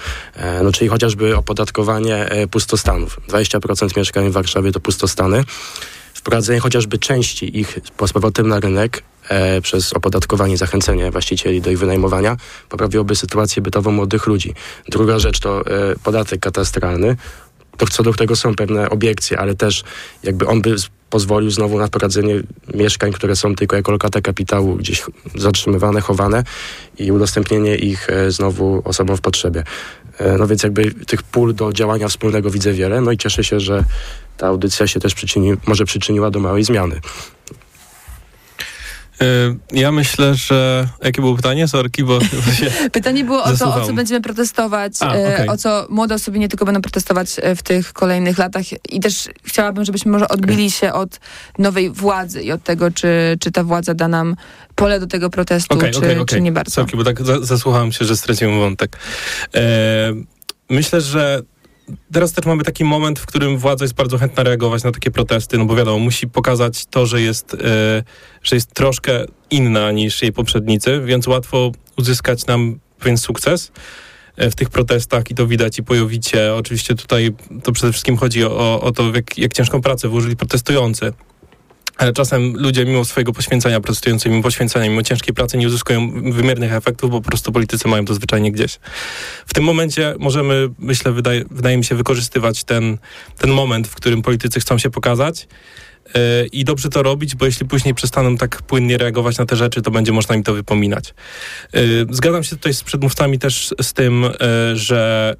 No 0.63 0.71
czyli 0.71 0.89
chociażby 0.89 1.37
opodatkowanie 1.37 2.29
pustostanów. 2.51 3.19
20% 3.29 3.97
mieszkań 3.97 4.29
w 4.29 4.33
Warszawie 4.33 4.71
to 4.71 4.79
pustostany 4.79 5.43
wprowadzenie 6.21 6.59
chociażby 6.59 6.97
części 6.97 7.59
ich 7.59 7.79
z 8.07 8.11
powrotem 8.13 8.47
na 8.47 8.59
rynek 8.59 9.03
e, 9.29 9.61
przez 9.61 9.93
opodatkowanie, 9.93 10.57
zachęcenie 10.57 11.11
właścicieli 11.11 11.61
do 11.61 11.71
ich 11.71 11.79
wynajmowania, 11.79 12.37
poprawiłoby 12.69 13.15
sytuację 13.15 13.61
bytową 13.61 13.91
młodych 13.91 14.27
ludzi. 14.27 14.53
Druga 14.89 15.19
rzecz 15.19 15.39
to 15.39 15.65
e, 15.65 15.95
podatek 16.03 16.39
katastralny, 16.39 17.15
to 17.77 17.87
co 17.87 18.03
do 18.03 18.13
którego 18.13 18.35
są 18.35 18.55
pewne 18.55 18.89
obiekcje, 18.89 19.39
ale 19.39 19.55
też 19.55 19.83
jakby 20.23 20.47
on 20.47 20.61
by 20.61 20.75
pozwolił 21.09 21.51
znowu 21.51 21.77
na 21.77 21.87
prowadzenie 21.87 22.35
mieszkań, 22.73 23.11
które 23.11 23.35
są 23.35 23.55
tylko 23.55 23.75
jako 23.75 23.91
lokata 23.91 24.21
kapitału 24.21 24.75
gdzieś 24.75 25.03
zatrzymywane, 25.35 26.01
chowane 26.01 26.43
i 26.99 27.11
udostępnienie 27.11 27.75
ich 27.75 28.09
e, 28.09 28.31
znowu 28.31 28.81
osobom 28.85 29.17
w 29.17 29.21
potrzebie. 29.21 29.63
E, 30.17 30.37
no 30.37 30.47
więc 30.47 30.63
jakby 30.63 30.91
tych 30.91 31.23
pól 31.23 31.55
do 31.55 31.73
działania 31.73 32.07
wspólnego 32.07 32.49
widzę 32.49 32.73
wiele, 32.73 33.01
no 33.01 33.11
i 33.11 33.17
cieszę 33.17 33.43
się, 33.43 33.59
że 33.59 33.83
ta 34.37 34.47
audycja 34.47 34.87
się 34.87 34.99
też 34.99 35.13
przyczyni, 35.13 35.53
może 35.67 35.85
przyczyniła 35.85 36.31
do 36.31 36.39
małej 36.39 36.63
zmiany. 36.63 36.99
Y, 39.21 39.25
ja 39.71 39.91
myślę, 39.91 40.35
że... 40.35 40.87
Jakie 41.03 41.21
było 41.21 41.35
pytanie? 41.35 41.67
Sorki, 41.67 42.03
bo 42.03 42.19
Pytanie 42.91 43.23
było 43.23 43.43
o 43.43 43.57
to, 43.57 43.75
o 43.75 43.85
co 43.85 43.93
będziemy 43.93 44.21
protestować, 44.21 44.93
A, 44.99 45.15
e, 45.15 45.33
okay. 45.33 45.49
o 45.49 45.57
co 45.57 45.87
młode 45.89 46.15
osoby 46.15 46.39
nie 46.39 46.49
tylko 46.49 46.65
będą 46.65 46.81
protestować 46.81 47.35
e, 47.41 47.55
w 47.55 47.63
tych 47.63 47.93
kolejnych 47.93 48.37
latach 48.37 48.63
i 48.89 48.99
też 48.99 49.29
chciałabym, 49.43 49.85
żebyśmy 49.85 50.11
może 50.11 50.27
odbili 50.27 50.67
okay. 50.67 50.71
się 50.71 50.93
od 50.93 51.19
nowej 51.57 51.89
władzy 51.89 52.41
i 52.41 52.51
od 52.51 52.63
tego, 52.63 52.91
czy, 52.91 53.37
czy 53.39 53.51
ta 53.51 53.63
władza 53.63 53.93
da 53.93 54.07
nam 54.07 54.35
pole 54.75 54.99
do 54.99 55.07
tego 55.07 55.29
protestu, 55.29 55.75
okay, 55.75 55.91
czy, 55.91 56.25
czy 56.27 56.41
nie 56.41 56.51
bardzo. 56.51 56.71
Sorki, 56.71 56.97
bo 56.97 57.03
tak 57.03 57.21
zasłuchałem 57.41 57.91
się, 57.91 58.05
że 58.05 58.17
straciłem 58.17 58.59
wątek. 58.59 58.97
E, 59.55 59.61
myślę, 60.69 61.01
że 61.01 61.41
teraz 62.13 62.33
też 62.33 62.45
mamy 62.45 62.63
taki 62.63 62.83
moment, 62.83 63.19
w 63.19 63.25
którym 63.25 63.57
władza 63.57 63.85
jest 63.85 63.93
bardzo 63.93 64.17
chętna 64.17 64.43
reagować 64.43 64.83
na 64.83 64.91
takie 64.91 65.11
protesty, 65.11 65.57
no 65.57 65.65
bo 65.65 65.75
wiadomo, 65.75 65.99
musi 65.99 66.27
pokazać 66.27 66.85
to, 66.85 67.05
że 67.05 67.21
jest, 67.21 67.53
e, 67.53 67.57
że 68.43 68.55
jest 68.55 68.73
troszkę 68.73 69.25
inna 69.51 69.91
niż 69.91 70.21
jej 70.21 70.33
poprzednicy, 70.33 71.01
więc 71.05 71.27
łatwo 71.27 71.71
uzyskać 71.97 72.45
nam 72.45 72.79
pewien 72.99 73.17
sukces 73.17 73.71
e, 74.35 74.51
w 74.51 74.55
tych 74.55 74.69
protestach 74.69 75.31
i 75.31 75.35
to 75.35 75.47
widać 75.47 75.79
i 75.79 75.83
pojowicie. 75.83 76.55
Oczywiście 76.55 76.95
tutaj 76.95 77.33
to 77.63 77.71
przede 77.71 77.91
wszystkim 77.91 78.17
chodzi 78.17 78.45
o, 78.45 78.81
o 78.81 78.91
to, 78.91 79.15
jak, 79.15 79.37
jak 79.37 79.53
ciężką 79.53 79.81
pracę 79.81 80.07
włożyli 80.07 80.35
protestujący. 80.35 81.13
Ale 82.01 82.13
czasem 82.13 82.53
ludzie 82.57 82.85
mimo 82.85 83.05
swojego 83.05 83.33
poświęcenia, 83.33 83.79
protestujący 83.79 84.29
mimo 84.29 84.43
poświęcenia, 84.43 84.89
mimo 84.89 85.03
ciężkiej 85.03 85.33
pracy 85.33 85.57
nie 85.57 85.67
uzyskują 85.67 86.11
wymiernych 86.31 86.73
efektów, 86.73 87.11
bo 87.11 87.21
po 87.21 87.29
prostu 87.29 87.51
politycy 87.51 87.87
mają 87.87 88.05
to 88.05 88.13
zwyczajnie 88.13 88.51
gdzieś. 88.51 88.79
W 89.45 89.53
tym 89.53 89.63
momencie 89.63 90.15
możemy, 90.19 90.69
myślę, 90.79 91.11
wydaje, 91.11 91.43
wydaje 91.51 91.77
mi 91.77 91.83
się, 91.83 91.95
wykorzystywać 91.95 92.63
ten, 92.63 92.97
ten 93.37 93.51
moment, 93.51 93.87
w 93.87 93.95
którym 93.95 94.21
politycy 94.21 94.59
chcą 94.59 94.77
się 94.77 94.89
pokazać 94.89 95.47
yy, 96.15 96.21
i 96.51 96.65
dobrze 96.65 96.89
to 96.89 97.03
robić, 97.03 97.35
bo 97.35 97.45
jeśli 97.45 97.67
później 97.67 97.93
przestaną 97.93 98.37
tak 98.37 98.61
płynnie 98.61 98.97
reagować 98.97 99.37
na 99.37 99.45
te 99.45 99.55
rzeczy, 99.55 99.81
to 99.81 99.91
będzie 99.91 100.11
można 100.11 100.35
im 100.35 100.43
to 100.43 100.53
wypominać. 100.53 101.13
Yy, 101.73 102.05
zgadzam 102.09 102.43
się 102.43 102.55
tutaj 102.55 102.73
z 102.73 102.83
przedmówcami 102.83 103.39
też 103.39 103.73
z 103.81 103.93
tym, 103.93 104.21
yy, 104.21 104.77
że 104.77 105.35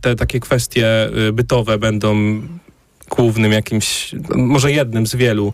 te 0.00 0.16
takie 0.16 0.40
kwestie 0.40 1.10
bytowe 1.32 1.78
będą 1.78 2.42
głównym 3.10 3.52
jakimś, 3.52 4.14
może 4.34 4.72
jednym 4.72 5.06
z 5.06 5.16
wielu 5.16 5.52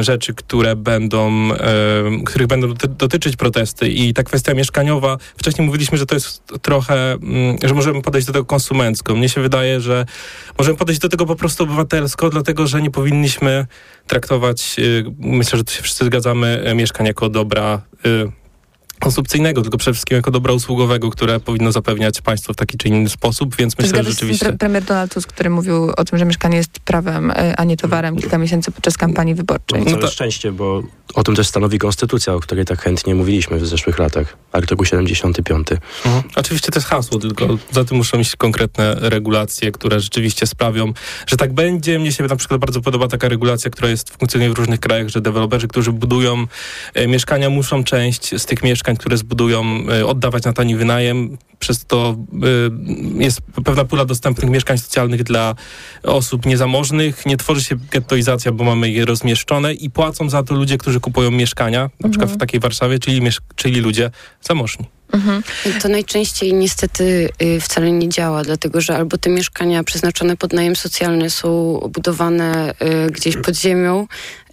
rzeczy, 0.00 0.34
które 0.34 0.76
będą, 0.76 1.52
e, 1.52 2.24
których 2.26 2.46
będą 2.46 2.74
dotyczyć 2.88 3.36
protesty 3.36 3.88
i 3.88 4.14
ta 4.14 4.22
kwestia 4.22 4.54
mieszkaniowa, 4.54 5.16
wcześniej 5.36 5.66
mówiliśmy, 5.66 5.98
że 5.98 6.06
to 6.06 6.14
jest 6.14 6.42
trochę, 6.62 7.18
że 7.64 7.74
możemy 7.74 8.02
podejść 8.02 8.26
do 8.26 8.32
tego 8.32 8.44
konsumencko. 8.44 9.16
Mnie 9.16 9.28
się 9.28 9.40
wydaje, 9.40 9.80
że 9.80 10.06
możemy 10.58 10.78
podejść 10.78 11.00
do 11.00 11.08
tego 11.08 11.26
po 11.26 11.36
prostu 11.36 11.64
obywatelsko, 11.64 12.30
dlatego, 12.30 12.66
że 12.66 12.82
nie 12.82 12.90
powinniśmy 12.90 13.66
traktować, 14.06 14.76
myślę, 15.18 15.58
że 15.58 15.64
tu 15.64 15.72
się 15.72 15.82
wszyscy 15.82 16.04
zgadzamy, 16.04 16.72
mieszkań 16.74 17.06
jako 17.06 17.28
dobra 17.28 17.82
konsumpcyjnego, 19.00 19.62
tylko 19.62 19.78
przede 19.78 19.94
wszystkim 19.94 20.16
jako 20.16 20.30
dobra 20.30 20.52
usługowego, 20.52 21.10
które 21.10 21.40
powinno 21.40 21.72
zapewniać 21.72 22.20
państwo 22.20 22.52
w 22.52 22.56
taki 22.56 22.78
czy 22.78 22.88
inny 22.88 23.08
sposób, 23.08 23.56
więc 23.56 23.78
myślę, 23.78 24.04
że 24.04 24.10
rzeczywiście... 24.10 24.46
Pre 24.46 24.58
premier 24.58 24.84
Donald 24.84 25.14
Tusk, 25.14 25.32
który 25.32 25.50
mówił 25.50 25.90
o 25.96 26.04
tym, 26.04 26.18
że 26.18 26.24
mieszkanie 26.24 26.56
jest 26.56 26.80
prawem, 26.80 27.30
e, 27.30 27.56
a 27.56 27.64
nie 27.64 27.76
towarem 27.76 28.16
kilka 28.16 28.38
miesięcy 28.38 28.70
podczas 28.70 28.96
kampanii 28.96 29.34
wyborczej. 29.34 29.84
No, 29.84 29.90
no 29.90 29.96
to 29.96 30.08
szczęście, 30.08 30.52
bo 30.52 30.82
o 31.14 31.22
tym 31.22 31.36
też 31.36 31.46
stanowi 31.46 31.78
konstytucja, 31.78 32.34
o 32.34 32.40
której 32.40 32.64
tak 32.64 32.82
chętnie 32.82 33.14
mówiliśmy 33.14 33.58
w 33.58 33.66
zeszłych 33.66 33.98
latach. 33.98 34.36
Artykuł 34.52 34.84
75. 34.84 35.68
Mhm. 36.04 36.22
Oczywiście 36.36 36.72
to 36.72 36.78
jest 36.78 36.88
hasło, 36.88 37.18
tylko 37.18 37.48
za 37.70 37.84
tym 37.84 37.96
muszą 37.96 38.18
iść 38.18 38.36
konkretne 38.36 38.96
regulacje, 39.00 39.72
które 39.72 40.00
rzeczywiście 40.00 40.46
sprawią, 40.46 40.92
że 41.26 41.36
tak 41.36 41.52
będzie. 41.52 41.98
Mnie 41.98 42.12
się 42.12 42.24
na 42.24 42.36
przykład 42.36 42.60
bardzo 42.60 42.80
podoba 42.80 43.08
taka 43.08 43.28
regulacja, 43.28 43.70
która 43.70 43.88
jest 43.88 44.10
funkcjonuje 44.10 44.50
w 44.50 44.58
różnych 44.58 44.80
krajach, 44.80 45.08
że 45.08 45.20
deweloperzy, 45.20 45.68
którzy 45.68 45.92
budują 45.92 46.46
e, 46.94 47.06
mieszkania, 47.06 47.50
muszą 47.50 47.84
część 47.84 48.40
z 48.40 48.46
tych 48.46 48.62
mieszkań, 48.62 48.89
które 48.96 49.16
zbudują, 49.16 49.64
e, 49.92 50.06
oddawać 50.06 50.44
na 50.44 50.52
tani 50.52 50.76
wynajem. 50.76 51.38
Przez 51.58 51.86
to 51.86 52.16
e, 53.18 53.22
jest 53.22 53.40
pewna 53.64 53.84
pula 53.84 54.04
dostępnych 54.04 54.50
mieszkań 54.50 54.78
socjalnych 54.78 55.22
dla 55.22 55.54
osób 56.02 56.46
niezamożnych. 56.46 57.26
Nie 57.26 57.36
tworzy 57.36 57.64
się 57.64 57.76
gettoizacja, 57.90 58.52
bo 58.52 58.64
mamy 58.64 58.90
je 58.90 59.04
rozmieszczone 59.04 59.74
i 59.74 59.90
płacą 59.90 60.30
za 60.30 60.42
to 60.42 60.54
ludzie, 60.54 60.78
którzy 60.78 61.00
kupują 61.00 61.30
mieszkania, 61.30 61.80
na 61.80 61.84
mhm. 61.84 62.10
przykład 62.10 62.30
w 62.30 62.36
takiej 62.36 62.60
Warszawie, 62.60 62.98
czyli, 62.98 63.22
czyli 63.56 63.80
ludzie 63.80 64.10
zamożni. 64.40 64.99
Mhm. 65.12 65.42
To 65.82 65.88
najczęściej 65.88 66.54
niestety 66.54 67.28
y, 67.42 67.60
wcale 67.60 67.92
nie 67.92 68.08
działa, 68.08 68.44
dlatego 68.44 68.80
że 68.80 68.96
albo 68.96 69.18
te 69.18 69.30
mieszkania 69.30 69.84
przeznaczone 69.84 70.36
pod 70.36 70.52
najem 70.52 70.76
socjalny 70.76 71.30
są 71.30 71.78
budowane 71.92 72.74
y, 73.06 73.10
gdzieś 73.10 73.36
pod 73.36 73.56
ziemią, 73.56 74.06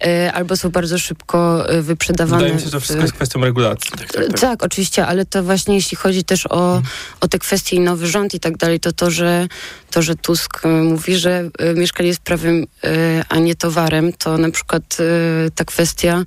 y, 0.06 0.32
albo 0.32 0.56
są 0.56 0.70
bardzo 0.70 0.98
szybko 0.98 1.66
wyprzedawane. 1.80 2.42
Wydaje 2.42 2.54
mi 2.54 2.60
się, 2.60 2.66
że 2.66 2.72
to 2.72 2.80
wszystko 2.80 3.02
jest 3.02 3.14
kwestią 3.14 3.40
regulacji. 3.40 3.90
Tak, 3.90 4.12
tak, 4.12 4.26
tak. 4.26 4.40
tak, 4.40 4.62
oczywiście, 4.62 5.06
ale 5.06 5.24
to 5.24 5.42
właśnie 5.42 5.74
jeśli 5.74 5.96
chodzi 5.96 6.24
też 6.24 6.46
o, 6.46 6.76
mhm. 6.76 6.94
o 7.20 7.28
te 7.28 7.38
kwestie 7.38 7.76
i 7.76 7.80
nowy 7.80 8.06
rząd 8.06 8.34
i 8.34 8.40
tak 8.40 8.56
dalej, 8.56 8.80
to 8.80 8.92
to, 8.92 9.10
że, 9.10 9.48
to, 9.90 10.02
że 10.02 10.16
Tusk 10.16 10.62
mówi, 10.84 11.16
że 11.16 11.50
mieszkanie 11.76 12.08
jest 12.08 12.20
prawem, 12.20 12.66
a 13.28 13.38
nie 13.38 13.54
towarem, 13.54 14.12
to 14.12 14.38
na 14.38 14.50
przykład 14.50 14.96
ta 15.54 15.64
kwestia, 15.64 16.24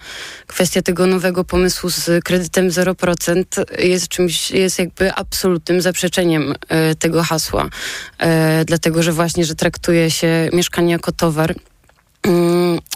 kwestia 0.47 0.81
tego 0.81 1.07
nowego 1.07 1.43
pomysłu 1.43 1.89
z 1.89 2.23
kredytem 2.23 2.69
0% 2.69 3.43
jest 3.79 4.07
czymś 4.07 4.20
czymś, 4.21 4.51
jest 4.51 4.79
jakby 4.79 5.13
absolutnym 5.13 5.81
zaprzeczeniem 5.81 6.53
e, 6.69 6.95
tego 6.95 7.23
hasła. 7.23 7.69
E, 8.19 8.65
dlatego, 8.65 9.03
że 9.03 9.11
właśnie, 9.11 9.45
że 9.45 9.55
traktuje 9.55 10.11
się 10.11 10.49
mieszkanie 10.53 10.91
jako 10.91 11.11
towar. 11.11 11.55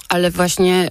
Ale 0.10 0.32
właśnie 0.32 0.90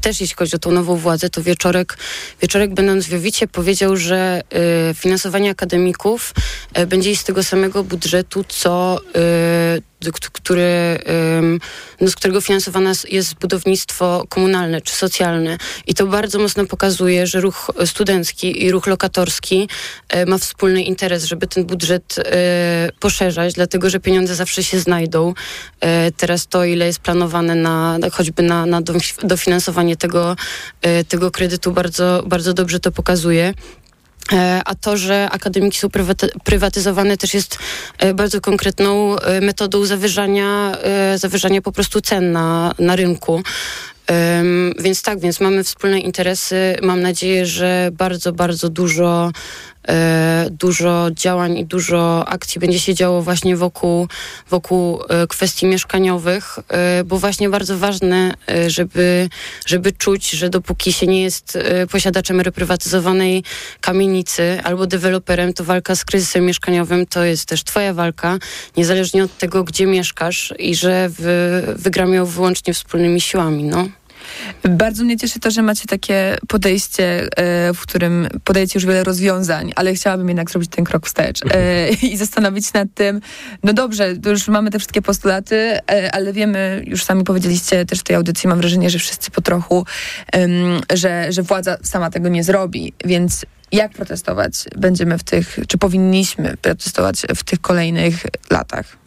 też 0.00 0.20
jeśli 0.20 0.36
chodzi 0.36 0.56
o 0.56 0.58
tą 0.58 0.72
nową 0.72 0.96
władzę, 0.96 1.30
to 1.30 1.42
Wieczorek, 1.42 1.98
Wieczorek 2.42 2.74
będąc 2.74 3.06
w 3.06 3.12
Jowicie 3.12 3.48
powiedział, 3.48 3.96
że 3.96 4.42
e, 4.90 4.94
finansowanie 4.94 5.50
akademików 5.50 6.34
będzie 6.86 7.16
z 7.16 7.24
tego 7.24 7.42
samego 7.42 7.84
budżetu, 7.84 8.44
co 8.48 9.00
który, 10.32 10.98
no, 12.00 12.08
z 12.10 12.14
którego 12.14 12.40
finansowane 12.40 12.92
jest 13.10 13.34
budownictwo 13.34 14.24
komunalne 14.28 14.80
czy 14.80 14.94
socjalne. 14.94 15.58
I 15.86 15.94
to 15.94 16.06
bardzo 16.06 16.38
mocno 16.38 16.66
pokazuje, 16.66 17.26
że 17.26 17.40
ruch 17.40 17.70
studencki 17.84 18.64
i 18.64 18.70
ruch 18.70 18.86
lokatorski 18.86 19.68
e, 20.08 20.26
ma 20.26 20.38
wspólny 20.38 20.82
interes, 20.82 21.24
żeby 21.24 21.46
ten 21.46 21.64
budżet 21.64 22.14
e, 22.18 22.88
poszerzać, 23.00 23.54
dlatego 23.54 23.90
że 23.90 24.00
pieniądze 24.00 24.34
zawsze 24.34 24.64
się 24.64 24.80
znajdą. 24.80 25.34
E, 25.80 26.12
teraz 26.12 26.46
to, 26.46 26.64
ile 26.64 26.86
jest 26.86 26.98
planowane 26.98 27.54
na, 27.54 27.98
choćby 28.12 28.33
na, 28.42 28.66
na 28.66 28.80
dofinansowanie 29.22 29.96
tego, 29.96 30.36
tego 31.08 31.30
kredytu, 31.30 31.72
bardzo, 31.72 32.22
bardzo 32.26 32.54
dobrze 32.54 32.80
to 32.80 32.92
pokazuje. 32.92 33.54
E, 34.32 34.62
a 34.64 34.74
to, 34.74 34.96
że 34.96 35.28
akademiki 35.30 35.78
są 35.78 35.88
prywatyzowane 36.44 37.16
też 37.16 37.34
jest 37.34 37.58
e, 37.98 38.14
bardzo 38.14 38.40
konkretną 38.40 39.18
e, 39.18 39.40
metodą 39.40 39.84
zawyżania, 39.84 40.76
zawyżania 41.16 41.62
po 41.62 41.72
prostu 41.72 42.00
cen 42.00 42.32
na, 42.32 42.74
na 42.78 42.96
rynku. 42.96 43.42
Um, 44.08 44.74
więc 44.80 45.02
tak, 45.02 45.20
więc 45.20 45.40
mamy 45.40 45.64
wspólne 45.64 46.00
interesy. 46.00 46.76
Mam 46.82 47.00
nadzieję, 47.00 47.46
że 47.46 47.90
bardzo, 47.92 48.32
bardzo 48.32 48.68
dużo 48.68 49.30
E, 49.30 49.73
dużo 50.50 51.08
działań 51.12 51.58
i 51.58 51.64
dużo 51.64 52.28
akcji 52.28 52.60
będzie 52.60 52.80
się 52.80 52.94
działo 52.94 53.22
właśnie 53.22 53.56
wokół, 53.56 54.08
wokół 54.50 55.00
e, 55.08 55.26
kwestii 55.26 55.66
mieszkaniowych, 55.66 56.58
e, 56.68 57.04
bo 57.04 57.18
właśnie 57.18 57.48
bardzo 57.48 57.78
ważne, 57.78 58.34
żeby, 58.66 59.28
żeby 59.66 59.92
czuć, 59.92 60.30
że 60.30 60.48
dopóki 60.48 60.92
się 60.92 61.06
nie 61.06 61.22
jest 61.22 61.58
posiadaczem 61.90 62.40
reprywatyzowanej 62.40 63.44
kamienicy 63.80 64.60
albo 64.64 64.86
deweloperem, 64.86 65.52
to 65.52 65.64
walka 65.64 65.96
z 65.96 66.04
kryzysem 66.04 66.46
mieszkaniowym 66.46 67.06
to 67.06 67.24
jest 67.24 67.48
też 67.48 67.64
twoja 67.64 67.94
walka, 67.94 68.38
niezależnie 68.76 69.24
od 69.24 69.38
tego, 69.38 69.64
gdzie 69.64 69.86
mieszkasz 69.86 70.54
i 70.58 70.74
że 70.74 71.08
wy, 71.08 71.62
wygramy 71.76 72.16
ją 72.16 72.26
wyłącznie 72.26 72.74
wspólnymi 72.74 73.20
siłami, 73.20 73.64
no. 73.64 73.88
Bardzo 74.68 75.04
mnie 75.04 75.16
cieszy 75.16 75.40
to, 75.40 75.50
że 75.50 75.62
macie 75.62 75.86
takie 75.86 76.36
podejście, 76.48 77.28
e, 77.36 77.72
w 77.74 77.80
którym 77.80 78.28
podajecie 78.44 78.78
już 78.78 78.86
wiele 78.86 79.04
rozwiązań, 79.04 79.72
ale 79.76 79.94
chciałabym 79.94 80.28
jednak 80.28 80.50
zrobić 80.50 80.70
ten 80.70 80.84
krok 80.84 81.06
wstecz 81.06 81.40
e, 81.50 81.88
i 82.12 82.16
zastanowić 82.16 82.66
się 82.66 82.72
nad 82.74 82.88
tym, 82.94 83.20
no 83.62 83.72
dobrze, 83.72 84.14
już 84.26 84.48
mamy 84.48 84.70
te 84.70 84.78
wszystkie 84.78 85.02
postulaty, 85.02 85.56
e, 85.90 86.14
ale 86.14 86.32
wiemy, 86.32 86.84
już 86.86 87.04
sami 87.04 87.24
powiedzieliście 87.24 87.86
też 87.86 88.00
w 88.00 88.02
tej 88.02 88.16
audycji, 88.16 88.48
mam 88.48 88.58
wrażenie, 88.58 88.90
że 88.90 88.98
wszyscy 88.98 89.30
po 89.30 89.40
trochu, 89.40 89.86
że, 90.94 91.32
że 91.32 91.42
władza 91.42 91.76
sama 91.82 92.10
tego 92.10 92.28
nie 92.28 92.44
zrobi, 92.44 92.92
więc 93.04 93.46
jak 93.72 93.92
protestować 93.92 94.52
będziemy 94.76 95.18
w 95.18 95.24
tych, 95.24 95.58
czy 95.68 95.78
powinniśmy 95.78 96.56
protestować 96.56 97.22
w 97.36 97.44
tych 97.44 97.60
kolejnych 97.60 98.22
latach? 98.50 99.03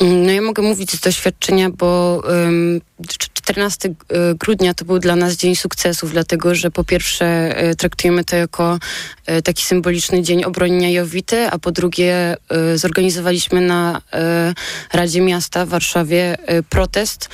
No 0.00 0.32
ja 0.32 0.42
mogę 0.42 0.62
mówić 0.62 0.92
z 0.92 1.00
doświadczenia, 1.00 1.70
bo 1.70 2.22
um, 2.28 2.80
14 3.08 3.88
y, 3.88 3.94
grudnia 4.34 4.74
to 4.74 4.84
był 4.84 4.98
dla 4.98 5.16
nas 5.16 5.36
dzień 5.36 5.56
sukcesów, 5.56 6.12
dlatego 6.12 6.54
że 6.54 6.70
po 6.70 6.84
pierwsze 6.84 7.58
y, 7.70 7.76
traktujemy 7.76 8.24
to 8.24 8.36
jako 8.36 8.78
y, 9.30 9.42
taki 9.42 9.64
symboliczny 9.64 10.22
dzień 10.22 10.44
obrony 10.44 10.92
Jowity, 10.92 11.46
a 11.50 11.58
po 11.58 11.72
drugie 11.72 12.36
zorganizowaliśmy 12.74 13.60
na 13.60 14.00
Radzie 14.92 15.20
Miasta 15.20 15.66
w 15.66 15.68
Warszawie 15.68 16.36
protest, 16.70 17.28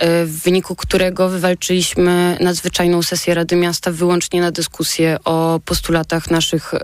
w 0.00 0.40
wyniku 0.44 0.76
którego 0.76 1.28
wywalczyliśmy 1.28 2.36
nadzwyczajną 2.40 3.02
sesję 3.02 3.34
Rady 3.34 3.56
Miasta 3.56 3.90
wyłącznie 3.90 4.40
na 4.40 4.50
dyskusję 4.50 5.16
o 5.24 5.60
postulatach 5.64 6.30
naszych 6.30 6.74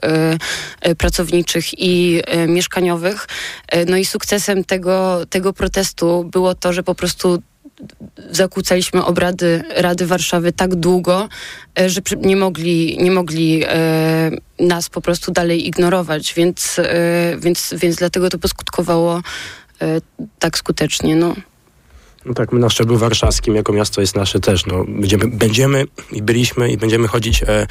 pracowniczych 0.99 1.79
i 1.79 2.23
mieszkaniowych. 2.49 3.27
No 3.87 3.97
i 3.97 4.05
sukcesem 4.05 4.65
tego, 4.65 5.27
tego 5.31 5.53
protestu 5.53 6.25
było 6.25 6.55
to, 6.55 6.73
że 6.73 6.83
po 6.83 6.95
prostu 6.95 7.43
zakłócaliśmy 8.31 9.05
obrady 9.05 9.63
Rady 9.77 10.07
Warszawy 10.07 10.53
tak 10.53 10.75
długo, 10.75 11.29
że 11.87 12.01
nie 12.17 12.37
mogli, 12.37 12.99
nie 13.03 13.11
mogli 13.11 13.65
nas 14.59 14.89
po 14.89 15.01
prostu 15.01 15.33
dalej 15.33 15.67
ignorować, 15.67 16.35
więc, 16.35 16.77
więc, 17.39 17.75
więc 17.79 17.97
dlatego 17.97 18.31
to 18.31 18.39
poskutkowało 18.39 19.21
tak 20.39 20.59
skutecznie. 20.59 21.17
No. 21.17 21.35
No 22.25 22.35
tak, 22.35 22.53
my 22.53 22.61
na 22.61 22.71
szczeblu 22.71 22.99
warszawskim 22.99 23.55
jako 23.55 23.73
miasto 23.73 24.01
jest 24.01 24.17
nasze 24.17 24.41
też. 24.41 24.67
No, 24.67 24.85
będziemy, 24.89 25.29
będziemy 25.29 25.85
i 26.13 26.23
byliśmy 26.23 26.71
i 26.73 26.77
będziemy 26.77 27.09
chodzić 27.09 27.43
e, 27.43 27.67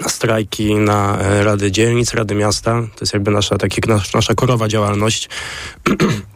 na 0.00 0.08
strajki, 0.08 0.74
na 0.74 1.18
e, 1.18 1.44
rady 1.44 1.72
dzielnic, 1.72 2.14
rady 2.14 2.34
miasta. 2.34 2.82
To 2.94 2.98
jest 3.00 3.12
jakby 3.12 3.30
nasza, 3.30 3.58
takie, 3.58 3.82
nasza 4.14 4.34
korowa 4.34 4.68
działalność. 4.68 5.28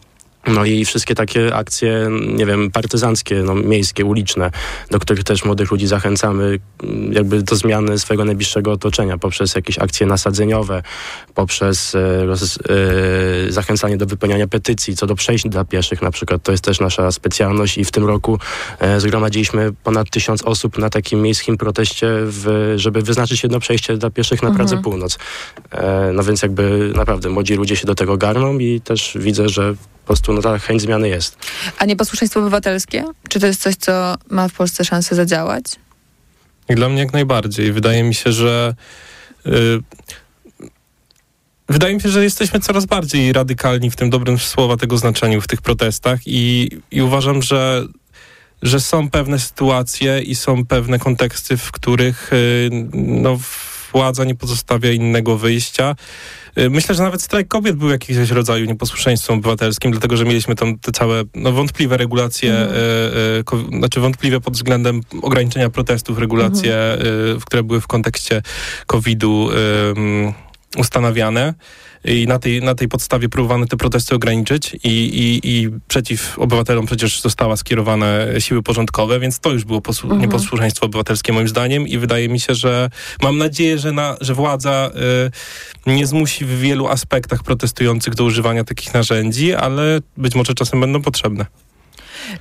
No 0.49 0.65
i 0.65 0.85
wszystkie 0.85 1.15
takie 1.15 1.55
akcje, 1.55 2.09
nie 2.37 2.47
wiem, 2.47 2.71
partyzanckie, 2.71 3.43
no, 3.43 3.55
miejskie, 3.55 4.05
uliczne, 4.05 4.51
do 4.91 4.99
których 4.99 5.25
też 5.25 5.45
młodych 5.45 5.71
ludzi 5.71 5.87
zachęcamy 5.87 6.59
mm, 6.83 7.13
jakby 7.13 7.43
do 7.43 7.57
zmiany 7.57 7.99
swojego 7.99 8.25
najbliższego 8.25 8.73
otoczenia 8.73 9.19
poprzez 9.19 9.55
jakieś 9.55 9.79
akcje 9.79 10.07
nasadzeniowe, 10.07 10.83
poprzez 11.35 11.95
e, 11.95 12.27
roz, 12.27 12.59
e, 13.49 13.53
zachęcanie 13.53 13.97
do 13.97 14.07
wypełniania 14.07 14.49
petycji 14.49 14.97
co 14.97 15.07
do 15.07 15.15
przejść 15.15 15.49
dla 15.49 15.65
pieszych 15.65 16.03
na 16.03 16.11
przykład. 16.11 16.43
To 16.43 16.53
jest 16.53 16.65
też 16.65 16.81
nasza 16.81 17.13
specjalność 17.13 17.79
i 17.79 17.85
w 17.85 17.91
tym 17.91 18.07
roku 18.07 18.39
e, 18.79 19.01
zgromadziliśmy 19.01 19.73
ponad 19.85 20.11
tysiąc 20.11 20.43
osób 20.43 20.79
na 20.79 20.91
takim 20.91 21.23
miejskim 21.23 21.57
proteście, 21.57 22.07
w, 22.11 22.73
żeby 22.77 23.03
wyznaczyć 23.03 23.43
jedno 23.43 23.61
przejście 23.61 23.97
dla 23.97 24.11
pieszych 24.11 24.43
na 24.43 24.49
mhm. 24.49 24.57
Pradze 24.57 24.83
Północ. 24.83 25.19
E, 25.71 26.11
no 26.15 26.23
więc 26.23 26.43
jakby 26.43 26.93
naprawdę 26.95 27.29
młodzi 27.29 27.55
ludzie 27.55 27.77
się 27.77 27.87
do 27.87 27.95
tego 27.95 28.17
garną 28.17 28.59
i 28.59 28.81
też 28.81 29.17
widzę, 29.21 29.49
że 29.49 29.75
prostu 30.09 30.33
no, 30.33 30.43
ta 30.43 30.59
chęć 30.59 30.83
zmiany 30.83 31.09
jest. 31.09 31.37
A 31.79 31.85
nieposłuszeństwo 31.85 32.41
obywatelskie? 32.41 33.05
Czy 33.29 33.41
to 33.41 33.47
jest 33.47 33.63
coś, 33.63 33.77
co 33.77 34.15
ma 34.31 34.49
w 34.49 34.53
Polsce 34.53 34.85
szansę 34.85 35.15
zadziałać? 35.15 35.65
I 36.69 36.75
dla 36.75 36.89
mnie 36.89 36.99
jak 36.99 37.13
najbardziej. 37.13 37.73
Wydaje 37.73 38.03
mi 38.03 38.15
się, 38.15 38.33
że 38.33 38.75
yy, 39.45 39.83
Wydaje 41.69 41.95
mi 41.95 42.01
się, 42.01 42.09
że 42.09 42.25
jesteśmy 42.25 42.61
coraz 42.61 42.87
bardziej 42.87 43.33
radykalni 43.33 43.91
w 43.91 43.97
tym 43.97 44.11
dobrym 44.11 44.39
słowa 44.39 44.77
tego 44.77 44.99
znaczeniu 44.99 45.41
w 45.41 45.47
tych 45.47 45.63
protestach 45.63 46.21
i, 46.27 46.71
i 46.91 47.03
uważam, 47.03 47.43
że, 47.43 47.87
że 48.63 48.81
są 48.81 49.11
pewne 49.11 49.39
sytuacje 49.39 50.23
i 50.23 50.35
są 50.35 50.67
pewne 50.67 50.99
konteksty, 50.99 51.57
w 51.57 51.73
których 51.73 52.31
yy, 52.33 52.89
no, 52.95 53.39
władza 53.93 54.25
nie 54.25 54.35
pozostawia 54.35 54.91
innego 54.93 55.39
wyjścia. 55.39 55.97
Y, 56.59 56.71
myślę, 56.71 56.95
że 56.95 57.03
nawet 57.03 57.23
strajk 57.23 57.49
kobiet 57.49 57.77
był 57.77 57.91
jakiegoś 57.91 58.31
rodzaju 58.31 58.65
nieposłuszeństwem 58.65 59.39
obywatelskim, 59.39 59.91
dlatego 59.91 60.17
że 60.17 60.25
mieliśmy 60.25 60.55
tam 60.55 60.79
te 60.79 60.93
całe 60.93 61.23
no, 61.35 61.53
wątpliwe 61.53 61.97
regulacje, 61.97 62.57
mm. 62.57 62.75
y, 62.75 63.75
y, 63.75 63.79
znaczy 63.79 64.01
wątpliwe 64.01 64.41
pod 64.41 64.55
względem 64.55 65.01
ograniczenia 65.23 65.71
protestów, 65.71 66.19
regulacje, 66.19 66.77
mm. 66.77 67.41
które 67.41 67.63
były 67.63 67.81
w 67.81 67.87
kontekście 67.87 68.43
COVID-u 68.87 69.49
ustanawiane 70.77 71.55
i 72.05 72.27
na 72.27 72.39
tej, 72.39 72.63
na 72.63 72.75
tej 72.75 72.89
podstawie 72.89 73.29
próbowano 73.29 73.67
te 73.67 73.77
protesty 73.77 74.15
ograniczyć 74.15 74.75
i, 74.75 74.89
i, 74.89 75.41
i 75.45 75.69
przeciw 75.89 76.39
obywatelom 76.39 76.87
przecież 76.87 77.21
została 77.21 77.57
skierowane 77.57 78.27
siły 78.39 78.63
porządkowe, 78.63 79.21
więc 79.21 79.41
to 79.41 79.51
już 79.51 79.65
było 79.65 79.83
mhm. 80.03 80.21
nieposłuszeństwo 80.21 80.87
obywatelskie 80.87 81.33
moim 81.33 81.49
zdaniem 81.49 81.89
i 81.89 81.99
wydaje 81.99 82.29
mi 82.29 82.41
się, 82.41 82.55
że 82.55 82.91
mam 83.23 83.39
nadzieję, 83.39 83.79
że, 83.79 83.93
na, 83.93 84.17
że 84.21 84.35
władza 84.35 84.91
y, 85.87 85.91
nie 85.91 86.07
zmusi 86.07 86.45
w 86.45 86.61
wielu 86.61 86.89
aspektach 86.89 87.43
protestujących 87.43 88.15
do 88.15 88.25
używania 88.25 88.65
takich 88.65 88.95
narzędzi, 88.95 89.55
ale 89.55 90.01
być 90.17 90.35
może 90.35 90.55
czasem 90.55 90.81
będą 90.81 91.03
potrzebne. 91.03 91.47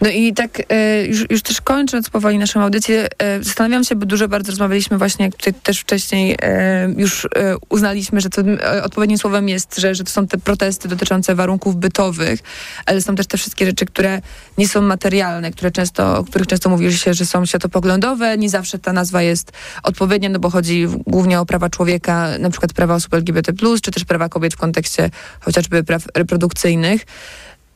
No 0.01 0.09
i 0.09 0.33
tak 0.33 0.61
e, 0.69 1.05
już, 1.05 1.25
już 1.29 1.41
też 1.41 1.61
kończąc 1.61 2.09
powoli 2.09 2.37
naszą 2.37 2.61
audycję, 2.61 3.07
e, 3.19 3.43
zastanawiam 3.43 3.83
się, 3.83 3.95
bo 3.95 4.05
dużo 4.05 4.27
bardzo 4.27 4.51
rozmawialiśmy 4.51 4.97
właśnie, 4.97 5.25
jak 5.25 5.35
tutaj 5.35 5.53
też 5.53 5.79
wcześniej 5.79 6.37
e, 6.41 6.89
już 6.97 7.27
uznaliśmy, 7.69 8.21
że 8.21 8.29
to 8.29 8.41
odpowiednim 8.83 9.17
słowem 9.17 9.49
jest, 9.49 9.77
że, 9.77 9.95
że 9.95 10.03
to 10.03 10.11
są 10.11 10.27
te 10.27 10.37
protesty 10.37 10.87
dotyczące 10.87 11.35
warunków 11.35 11.75
bytowych, 11.75 12.39
ale 12.85 13.01
są 13.01 13.15
też 13.15 13.27
te 13.27 13.37
wszystkie 13.37 13.65
rzeczy, 13.65 13.85
które 13.85 14.21
nie 14.57 14.67
są 14.67 14.81
materialne, 14.81 15.51
które 15.51 15.71
często, 15.71 16.17
o 16.17 16.23
których 16.23 16.47
często 16.47 16.69
mówi 16.69 16.97
się, 16.97 17.13
że 17.13 17.25
są 17.25 17.45
światopoglądowe. 17.45 18.37
Nie 18.37 18.49
zawsze 18.49 18.79
ta 18.79 18.93
nazwa 18.93 19.21
jest 19.21 19.51
odpowiednia, 19.83 20.29
no 20.29 20.39
bo 20.39 20.49
chodzi 20.49 20.87
głównie 21.07 21.39
o 21.39 21.45
prawa 21.45 21.69
człowieka, 21.69 22.27
na 22.39 22.49
przykład 22.49 22.73
prawa 22.73 22.95
osób 22.95 23.13
LGBT+, 23.13 23.53
czy 23.81 23.91
też 23.91 24.05
prawa 24.05 24.29
kobiet 24.29 24.53
w 24.53 24.57
kontekście 24.57 25.09
chociażby 25.39 25.83
praw 25.83 26.03
reprodukcyjnych. 26.15 27.05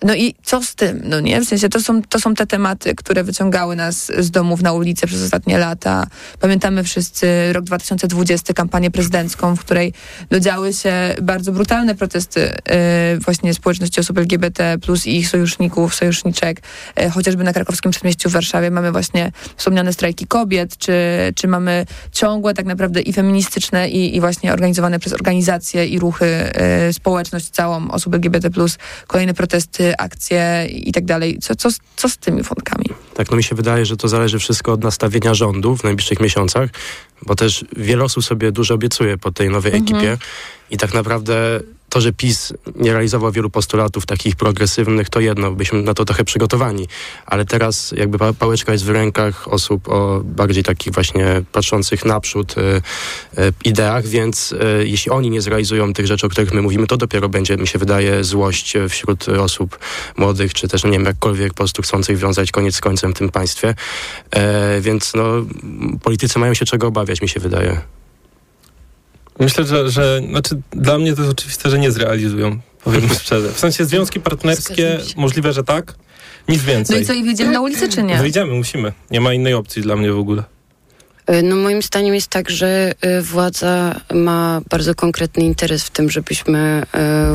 No 0.03 0.15
i 0.15 0.35
co 0.43 0.63
z 0.63 0.75
tym? 0.75 1.01
No 1.03 1.19
nie, 1.19 1.41
w 1.41 1.45
sensie 1.45 1.69
to 1.69 1.81
są, 1.81 2.01
to 2.01 2.19
są 2.19 2.35
te 2.35 2.47
tematy, 2.47 2.95
które 2.95 3.23
wyciągały 3.23 3.75
nas 3.75 4.11
z 4.19 4.31
domów 4.31 4.61
na 4.61 4.73
ulicę 4.73 5.07
przez 5.07 5.23
ostatnie 5.23 5.57
lata. 5.57 6.07
Pamiętamy 6.39 6.83
wszyscy 6.83 7.53
rok 7.53 7.65
2020, 7.65 8.53
kampanię 8.53 8.91
prezydencką, 8.91 9.55
w 9.55 9.59
której 9.59 9.93
no, 10.31 10.39
działy 10.39 10.73
się 10.73 10.93
bardzo 11.21 11.51
brutalne 11.51 11.95
protesty 11.95 12.39
yy, 12.39 13.19
właśnie 13.19 13.53
społeczności 13.53 13.99
osób 13.99 14.17
LGBT 14.17 14.77
plus 14.81 15.07
ich 15.07 15.29
sojuszników, 15.29 15.95
sojuszniczek. 15.95 16.61
Yy, 16.97 17.09
chociażby 17.09 17.43
na 17.43 17.53
krakowskim 17.53 17.91
przedmieściu 17.91 18.29
w 18.29 18.33
Warszawie 18.33 18.71
mamy 18.71 18.91
właśnie 18.91 19.31
wspomniane 19.57 19.93
strajki 19.93 20.27
kobiet, 20.27 20.77
czy, 20.77 20.93
czy 21.35 21.47
mamy 21.47 21.85
ciągłe 22.11 22.53
tak 22.53 22.65
naprawdę 22.65 23.01
i 23.01 23.13
feministyczne 23.13 23.89
i, 23.89 24.15
i 24.15 24.19
właśnie 24.19 24.53
organizowane 24.53 24.99
przez 24.99 25.13
organizacje 25.13 25.85
i 25.85 25.99
ruchy, 25.99 26.51
yy, 26.85 26.93
społeczność 26.93 27.49
całą 27.49 27.91
osób 27.91 28.13
LGBT 28.13 28.49
plus 28.49 28.77
kolejne 29.07 29.33
protesty 29.33 29.90
akcje 29.97 30.67
i 30.71 30.91
tak 30.91 31.05
dalej. 31.05 31.37
Co, 31.41 31.55
co, 31.55 31.69
co 31.95 32.09
z 32.09 32.17
tymi 32.17 32.43
fundkami? 32.43 32.85
Tak, 33.13 33.31
no 33.31 33.37
mi 33.37 33.43
się 33.43 33.55
wydaje, 33.55 33.85
że 33.85 33.97
to 33.97 34.07
zależy 34.07 34.39
wszystko 34.39 34.71
od 34.73 34.83
nastawienia 34.83 35.33
rządu 35.33 35.77
w 35.77 35.83
najbliższych 35.83 36.19
miesiącach, 36.19 36.69
bo 37.25 37.35
też 37.35 37.65
wiele 37.77 38.03
osób 38.03 38.23
sobie 38.23 38.51
dużo 38.51 38.73
obiecuje 38.73 39.17
po 39.17 39.31
tej 39.31 39.49
nowej 39.49 39.73
mhm. 39.73 39.83
ekipie 39.83 40.17
i 40.69 40.77
tak 40.77 40.93
naprawdę 40.93 41.59
to, 41.91 42.01
że 42.01 42.13
PiS 42.13 42.53
nie 42.75 42.91
realizował 42.91 43.31
wielu 43.31 43.49
postulatów 43.49 44.05
takich 44.05 44.35
progresywnych, 44.35 45.09
to 45.09 45.19
jedno, 45.19 45.51
byliśmy 45.51 45.81
na 45.81 45.93
to 45.93 46.05
trochę 46.05 46.23
przygotowani. 46.23 46.87
Ale 47.25 47.45
teraz 47.45 47.93
jakby 47.97 48.17
pałeczka 48.33 48.71
jest 48.71 48.85
w 48.85 48.89
rękach 48.89 49.47
osób 49.47 49.89
o 49.89 50.21
bardziej 50.23 50.63
takich 50.63 50.93
właśnie 50.93 51.41
patrzących 51.51 52.05
naprzód 52.05 52.55
y, 52.57 52.61
y, 53.41 53.53
ideach, 53.65 54.07
więc 54.07 54.51
y, 54.51 54.87
jeśli 54.87 55.11
oni 55.11 55.29
nie 55.29 55.41
zrealizują 55.41 55.93
tych 55.93 56.07
rzeczy, 56.07 56.25
o 56.25 56.29
których 56.29 56.53
my 56.53 56.61
mówimy, 56.61 56.87
to 56.87 56.97
dopiero 56.97 57.29
będzie, 57.29 57.57
mi 57.57 57.67
się 57.67 57.79
wydaje, 57.79 58.23
złość 58.23 58.73
wśród 58.89 59.29
osób 59.29 59.79
młodych, 60.17 60.53
czy 60.53 60.67
też, 60.67 60.83
nie 60.83 60.91
wiem, 60.91 61.05
jakkolwiek 61.05 61.49
po 61.49 61.57
prostu 61.57 61.81
chcących 61.81 62.17
wiązać 62.17 62.51
koniec 62.51 62.75
z 62.75 62.81
końcem 62.81 63.13
w 63.13 63.17
tym 63.17 63.29
państwie. 63.29 63.75
E, 64.31 64.81
więc 64.81 65.13
no, 65.13 65.23
politycy 66.03 66.39
mają 66.39 66.53
się 66.53 66.65
czego 66.65 66.87
obawiać, 66.87 67.21
mi 67.21 67.29
się 67.29 67.39
wydaje. 67.39 68.00
Myślę, 69.41 69.63
że, 69.65 69.89
że 69.89 70.21
znaczy 70.29 70.61
dla 70.71 70.97
mnie 70.97 71.13
to 71.13 71.21
jest 71.21 71.33
oczywiste, 71.33 71.69
że 71.69 71.79
nie 71.79 71.91
zrealizują, 71.91 72.59
powiem 72.83 73.09
szczerze. 73.21 73.49
W 73.51 73.59
sensie 73.59 73.85
związki 73.85 74.19
partnerskie, 74.19 74.99
możliwe, 75.15 75.53
że 75.53 75.63
tak, 75.63 75.95
nic 76.47 76.63
więcej. 76.63 76.95
No 76.95 77.01
i 77.01 77.05
co, 77.05 77.13
i 77.13 77.23
wyjdziemy 77.23 77.51
na 77.51 77.61
ulicę, 77.61 77.89
czy 77.89 78.03
nie? 78.03 78.17
Wyjdziemy, 78.17 78.53
musimy. 78.53 78.93
Nie 79.11 79.21
ma 79.21 79.33
innej 79.33 79.53
opcji 79.53 79.81
dla 79.81 79.95
mnie 79.95 80.11
w 80.11 80.19
ogóle. 80.19 80.43
Y, 81.31 81.43
no 81.43 81.55
moim 81.55 81.81
zdaniem 81.81 82.15
jest 82.15 82.27
tak, 82.27 82.49
że 82.49 82.93
y, 83.05 83.21
władza 83.21 84.01
ma 84.13 84.61
bardzo 84.69 84.95
konkretny 84.95 85.43
interes 85.43 85.83
w 85.83 85.89
tym, 85.89 86.09
żebyśmy 86.09 86.83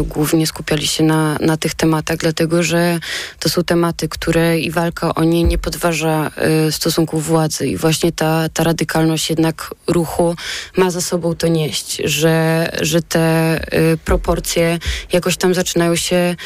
y, 0.01 0.05
głównie 0.05 0.47
skupiali 0.47 0.87
się 0.87 1.05
na, 1.05 1.39
na 1.41 1.57
tych 1.57 1.75
tematach, 1.75 2.17
dlatego 2.17 2.63
że 2.63 2.99
to 3.41 3.49
są 3.49 3.65
tematy, 3.65 4.09
które 4.09 4.59
i 4.59 4.71
walka 4.71 5.15
o 5.15 5.25
nie 5.25 5.45
nie 5.45 5.59
podważa 5.59 6.31
stosunków 6.71 7.27
władzy. 7.27 7.67
I 7.67 7.77
właśnie 7.77 8.13
ta, 8.13 8.49
ta 8.49 8.65
radykalność 8.65 9.31
jednak 9.31 9.75
ruchu 9.87 10.37
ma 10.77 10.91
za 10.91 11.01
sobą 11.01 11.35
to 11.35 11.49
nieść, 11.49 12.03
że, 12.05 12.69
że 12.81 13.03
te 13.03 13.61
proporcje 14.05 14.79
jakoś 15.13 15.37
tam 15.37 15.55
zaczynają 15.55 15.97
się 15.97 16.37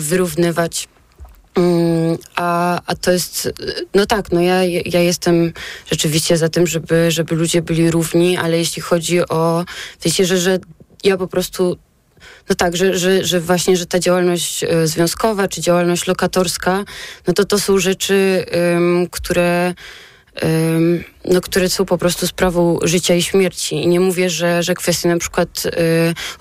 wyrównywać 0.00 0.88
a, 2.36 2.80
a 2.86 2.94
to 2.94 3.10
jest, 3.10 3.52
no 3.94 4.06
tak, 4.06 4.32
no 4.32 4.40
ja, 4.40 4.64
ja 4.64 5.00
jestem 5.00 5.52
rzeczywiście 5.90 6.36
za 6.36 6.48
tym, 6.48 6.66
żeby, 6.66 7.10
żeby 7.10 7.34
ludzie 7.34 7.62
byli 7.62 7.90
równi, 7.90 8.36
ale 8.36 8.58
jeśli 8.58 8.82
chodzi 8.82 9.28
o, 9.28 9.64
wiecie, 10.04 10.26
że, 10.26 10.38
że 10.38 10.58
ja 11.04 11.16
po 11.16 11.26
prostu 11.26 11.76
no 12.48 12.54
tak, 12.54 12.76
że, 12.76 12.98
że, 12.98 13.24
że 13.24 13.40
właśnie, 13.40 13.76
że 13.76 13.86
ta 13.86 13.98
działalność 13.98 14.64
e, 14.64 14.86
związkowa 14.86 15.48
czy 15.48 15.60
działalność 15.60 16.06
lokatorska, 16.06 16.84
no 17.26 17.34
to 17.34 17.44
to 17.44 17.58
są 17.58 17.78
rzeczy, 17.78 18.46
um, 18.74 19.06
które 19.10 19.74
um, 20.42 21.04
no, 21.24 21.40
które 21.40 21.68
są 21.68 21.84
po 21.84 21.98
prostu 21.98 22.26
sprawą 22.26 22.78
życia 22.82 23.14
i 23.14 23.22
śmierci. 23.22 23.74
I 23.82 23.86
nie 23.86 24.00
mówię, 24.00 24.30
że, 24.30 24.62
że 24.62 24.74
kwestie 24.74 25.08
na 25.08 25.18
przykład 25.18 25.66
y, 25.66 25.70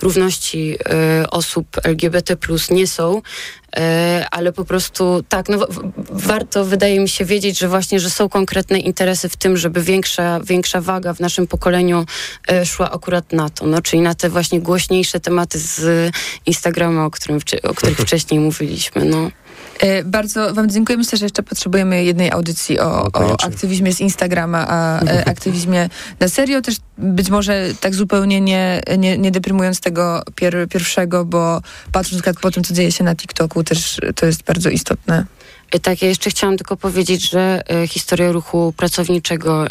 równości 0.02 0.78
y, 1.22 1.30
osób 1.30 1.68
LGBT 1.84 2.38
nie 2.72 2.88
są, 2.88 3.22
ale 4.32 4.54
po 4.54 4.66
prostu 4.66 5.24
tak, 5.30 5.50
no, 5.50 5.68
warto 6.10 6.66
wydaje 6.66 7.00
mi 7.00 7.10
się 7.10 7.26
wiedzieć, 7.26 7.60
że 7.60 7.68
właśnie, 7.68 8.00
że 8.00 8.10
są 8.10 8.30
konkretne 8.30 8.80
interesy 8.80 9.30
w 9.30 9.38
tym, 9.38 9.58
żeby 9.58 9.82
większa, 9.82 10.40
większa 10.40 10.82
waga 10.82 11.14
w 11.14 11.20
naszym 11.20 11.48
pokoleniu 11.48 12.06
y, 12.52 12.66
szła 12.66 12.92
akurat 12.92 13.34
na 13.34 13.50
to, 13.50 13.68
no, 13.68 13.82
czyli 13.82 14.02
na 14.02 14.16
te 14.16 14.30
właśnie 14.30 14.62
głośniejsze 14.62 15.20
tematy 15.20 15.60
z 15.60 16.12
Instagrama, 16.46 17.06
o, 17.06 17.12
którym, 17.12 17.40
o 17.64 17.74
których 17.74 17.98
wcześniej 18.08 18.40
mówiliśmy. 18.40 19.06
No. 19.06 19.32
E, 19.80 20.04
bardzo 20.04 20.54
Wam 20.54 20.70
dziękuję. 20.70 20.98
Myślę, 20.98 21.18
że 21.18 21.26
jeszcze 21.26 21.44
potrzebujemy 21.44 22.04
jednej 22.04 22.32
audycji 22.32 22.80
o, 22.80 23.10
o 23.14 23.44
aktywizmie 23.46 23.94
z 23.94 24.00
Instagrama, 24.00 24.66
a 24.70 25.04
e, 25.06 25.28
aktywizmie 25.34 25.90
na 26.20 26.28
serio. 26.28 26.62
Też 26.62 26.76
być 26.98 27.30
może 27.30 27.70
tak 27.80 27.96
zupełnie 27.96 28.42
nie, 28.42 28.82
nie, 28.98 29.18
nie 29.18 29.32
deprymując 29.32 29.80
tego 29.80 30.24
pier, 30.36 30.68
pierwszego, 30.70 31.26
bo 31.26 31.62
patrząc 31.92 32.24
po 32.42 32.52
tym, 32.52 32.64
co 32.64 32.74
dzieje 32.74 32.92
się 32.92 33.04
na 33.04 33.16
TikToku, 33.16 33.64
też 33.64 34.00
to 34.16 34.26
jest 34.26 34.44
bardzo 34.44 34.70
istotne. 34.70 35.26
E, 35.72 35.80
tak, 35.80 36.02
ja 36.02 36.08
jeszcze 36.08 36.30
chciałam 36.30 36.58
tylko 36.58 36.78
powiedzieć, 36.78 37.30
że 37.30 37.62
historia 37.88 38.32
ruchu 38.32 38.74
pracowniczego 38.78 39.68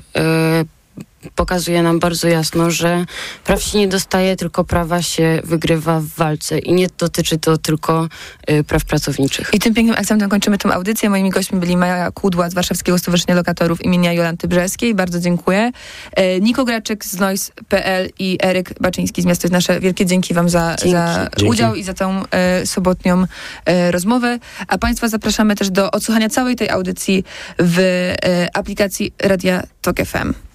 pokazuje 1.35 1.83
nam 1.83 1.99
bardzo 1.99 2.29
jasno, 2.29 2.71
że 2.71 3.05
praw 3.45 3.63
się 3.63 3.79
nie 3.79 3.89
dostaje, 3.89 4.37
tylko 4.37 4.65
prawa 4.65 5.03
się 5.03 5.41
wygrywa 5.45 6.01
w 6.01 6.07
walce 6.07 6.59
i 6.59 6.73
nie 6.73 6.87
dotyczy 6.99 7.39
to 7.39 7.59
tylko 7.59 8.09
y, 8.51 8.65
praw 8.65 8.85
pracowniczych. 8.85 9.51
I 9.53 9.59
tym 9.59 9.75
pięknym 9.75 9.97
akcentem 9.99 10.29
kończymy 10.29 10.59
tę 10.59 10.75
audycję. 10.75 11.11
Moimi 11.11 11.31
gośćmi 11.31 11.61
byli 11.61 11.77
Maja 11.77 12.11
Kudła 12.11 12.51
z 12.51 12.55
Warszawskiego 12.55 12.99
Stowarzyszenia 12.99 13.35
Lokatorów 13.35 13.85
imienia 13.85 14.13
Jolanty 14.13 14.49
Brzeskiej. 14.49 14.95
Bardzo 14.95 15.21
dziękuję. 15.21 15.73
E, 16.13 16.41
Niko 16.41 16.65
Graczyk 16.65 17.05
z 17.05 17.19
Noise.pl 17.19 18.11
i 18.19 18.39
Eryk 18.43 18.75
Baczyński 18.81 19.23
z 19.23 19.25
Miasto 19.25 19.47
jest 19.47 19.53
Nasze. 19.53 19.81
Wielkie 19.81 20.07
dzięki 20.07 20.35
wam 20.35 20.49
za, 20.49 20.77
za 20.91 21.29
udział 21.49 21.75
i 21.75 21.83
za 21.83 21.95
tą 21.95 22.23
e, 22.31 22.67
sobotnią 22.67 23.25
e, 23.65 23.91
rozmowę. 23.91 24.39
A 24.69 24.79
Państwa 24.79 25.09
zapraszamy 25.09 25.57
też 25.57 25.71
do 25.71 25.91
odsłuchania 25.91 26.29
całej 26.29 26.57
tej 26.57 26.71
audycji 26.71 27.25
w 27.59 27.79
e, 27.79 28.57
aplikacji 28.57 29.13
Radia 29.19 29.63
Tok 29.83 29.97
FM. 29.97 30.52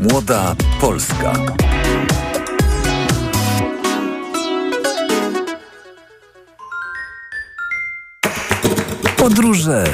Młoda 0.00 0.54
Polska. 0.80 1.32
Podróże 9.16 9.84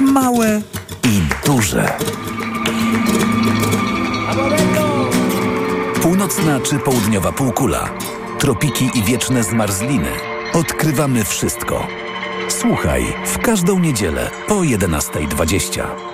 małe 0.00 0.60
i 1.04 1.46
duże. 1.46 1.98
Północna 6.02 6.60
czy 6.60 6.78
południowa 6.78 7.32
półkula, 7.32 7.88
tropiki 8.38 8.90
i 8.94 9.02
wieczne 9.02 9.42
zmarzliny. 9.42 10.10
Odkrywamy 10.52 11.24
wszystko. 11.24 11.86
Słuchaj 12.48 13.04
w 13.26 13.38
każdą 13.38 13.78
niedzielę 13.78 14.30
po 14.48 14.54
11.20. 14.54 16.13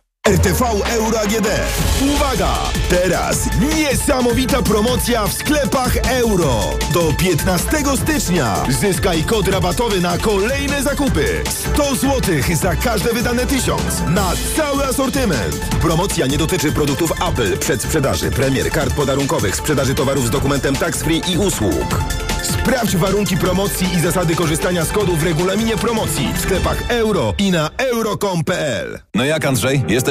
RTV 0.27 0.61
Euro 0.89 1.19
AGD. 1.19 1.47
Uwaga! 2.15 2.53
Teraz 2.89 3.49
niesamowita 3.59 4.61
promocja 4.61 5.27
w 5.27 5.33
sklepach 5.33 5.97
euro. 5.97 6.59
Do 6.93 7.13
15 7.13 7.69
stycznia 8.03 8.55
zyskaj 8.69 9.23
kod 9.23 9.47
rabatowy 9.47 10.01
na 10.01 10.17
kolejne 10.17 10.83
zakupy. 10.83 11.43
100 11.73 11.95
zł 11.95 12.21
za 12.53 12.75
każde 12.75 13.13
wydane 13.13 13.45
tysiąc 13.45 14.01
na 14.09 14.31
cały 14.55 14.85
asortyment. 14.85 15.55
Promocja 15.81 16.27
nie 16.27 16.37
dotyczy 16.37 16.71
produktów 16.71 17.11
Apple, 17.29 17.57
przedsprzedaży, 17.57 18.31
premier, 18.31 18.71
kart 18.71 18.93
podarunkowych, 18.93 19.55
sprzedaży 19.55 19.95
towarów 19.95 20.27
z 20.27 20.29
dokumentem 20.29 20.75
tax 20.75 21.03
free 21.03 21.21
i 21.31 21.37
usług. 21.37 22.01
Sprawdź 22.43 22.95
warunki 22.95 23.37
promocji 23.37 23.87
i 23.93 23.99
zasady 23.99 24.35
korzystania 24.35 24.85
z 24.85 24.91
kodu 24.91 25.15
w 25.15 25.23
regulaminie 25.23 25.77
promocji 25.77 26.33
w 26.33 26.39
sklepach 26.39 26.83
euro 26.87 27.33
i 27.37 27.51
na 27.51 27.69
euro.com.pl. 27.77 28.99
No 29.15 29.25
jak 29.25 29.45
Andrzej, 29.45 29.83
jesteś 29.87 30.10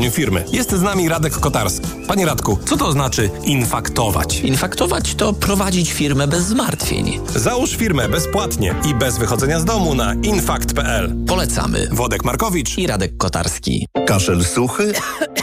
firmy. 0.09 0.45
Jest 0.51 0.71
z 0.71 0.81
nami 0.81 1.09
Radek 1.09 1.33
Kotarski. 1.33 1.87
Panie 2.07 2.25
Radku, 2.25 2.57
co 2.65 2.77
to 2.77 2.91
znaczy 2.91 3.29
infaktować? 3.43 4.39
Infaktować 4.39 5.15
to 5.15 5.33
prowadzić 5.33 5.91
firmę 5.93 6.27
bez 6.27 6.43
zmartwień. 6.43 7.19
Załóż 7.35 7.75
firmę 7.75 8.09
bezpłatnie 8.09 8.75
i 8.89 8.95
bez 8.95 9.17
wychodzenia 9.17 9.59
z 9.59 9.65
domu 9.65 9.95
na 9.95 10.13
infakt.pl. 10.13 11.15
Polecamy. 11.27 11.87
Wodek 11.91 12.25
Markowicz 12.25 12.77
i 12.77 12.87
Radek 12.87 13.17
Kotarski. 13.17 13.87
Kaszel 14.07 14.45
suchy, 14.45 14.93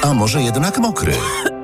a 0.02 0.14
może 0.14 0.42
jednak 0.42 0.78
mokry? 0.78 1.12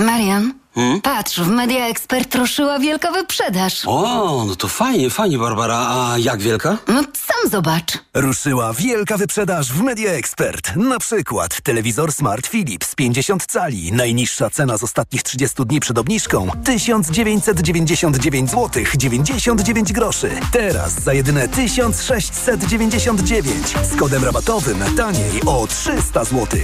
Marian, 0.00 0.54
hmm? 0.74 1.00
patrz, 1.00 1.40
w 1.40 1.48
Media 1.48 1.86
Expert 1.86 2.34
ruszyła 2.34 2.78
wielka 2.78 3.12
wyprzedaż. 3.12 3.82
O, 3.86 4.44
no 4.48 4.56
to 4.56 4.68
fajnie, 4.68 5.10
fajnie, 5.10 5.38
Barbara. 5.38 5.78
A 5.78 6.18
jak 6.18 6.40
wielka? 6.40 6.78
No 6.88 7.02
sam 7.02 7.50
zobacz. 7.50 7.98
Ruszyła 8.14 8.72
wielka 8.72 9.16
wyprzedaż 9.16 9.72
w 9.72 9.82
Media 9.82 10.12
Expert. 10.12 10.76
Na 10.76 10.98
przykład 10.98 11.60
telewizor 11.60 12.12
Smart 12.12 12.46
Philips 12.46 12.94
50 12.94 13.46
cali. 13.46 13.92
Najniższa 13.92 14.50
cena 14.50 14.78
z 14.78 14.82
ostatnich 14.82 15.22
30 15.22 15.64
dni 15.66 15.80
przed 15.80 15.98
obniżką 15.98 16.50
1999 16.64 18.50
zł 18.50 18.84
99 18.96 19.92
groszy. 19.92 20.30
Teraz 20.52 21.02
za 21.02 21.12
jedyne 21.12 21.48
1699 21.48 23.66
z 23.92 23.96
kodem 23.96 24.24
rabatowym 24.24 24.78
taniej 24.96 25.40
o 25.46 25.66
300 25.66 26.24
zł. 26.24 26.60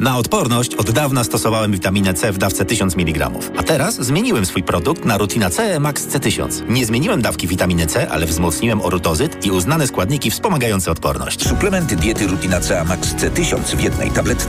Na 0.00 0.18
odporność 0.18 0.74
od 0.74 0.90
dawna 0.90 1.24
stosowałem 1.24 1.72
witaminę 1.72 2.14
C 2.14 2.32
w 2.32 2.38
dawce 2.38 2.64
1000 2.64 2.96
mg. 2.96 3.30
A 3.56 3.62
teraz 3.62 3.94
zmieniłem 3.94 4.46
swój 4.46 4.62
produkt 4.62 5.04
na 5.04 5.18
Rutina 5.18 5.50
C 5.50 5.80
Max 5.80 6.08
C1000. 6.08 6.68
Nie 6.68 6.86
zmieniłem 6.86 7.22
dawki 7.22 7.48
witaminy 7.48 7.86
C, 7.86 8.10
ale 8.10 8.26
wzmocniłem 8.26 8.80
orutozyt 8.80 9.46
i 9.46 9.50
uznane 9.50 9.86
składniki 9.86 10.30
wspomagające 10.30 10.90
odporność. 10.90 11.48
Suplementy 11.48 11.96
diety 11.96 12.26
Rutina 12.26 12.60
C 12.60 12.84
Max 12.84 13.14
C1000 13.14 13.76
w 13.76 13.80
jednej 13.80 14.10
tabletce 14.10 14.30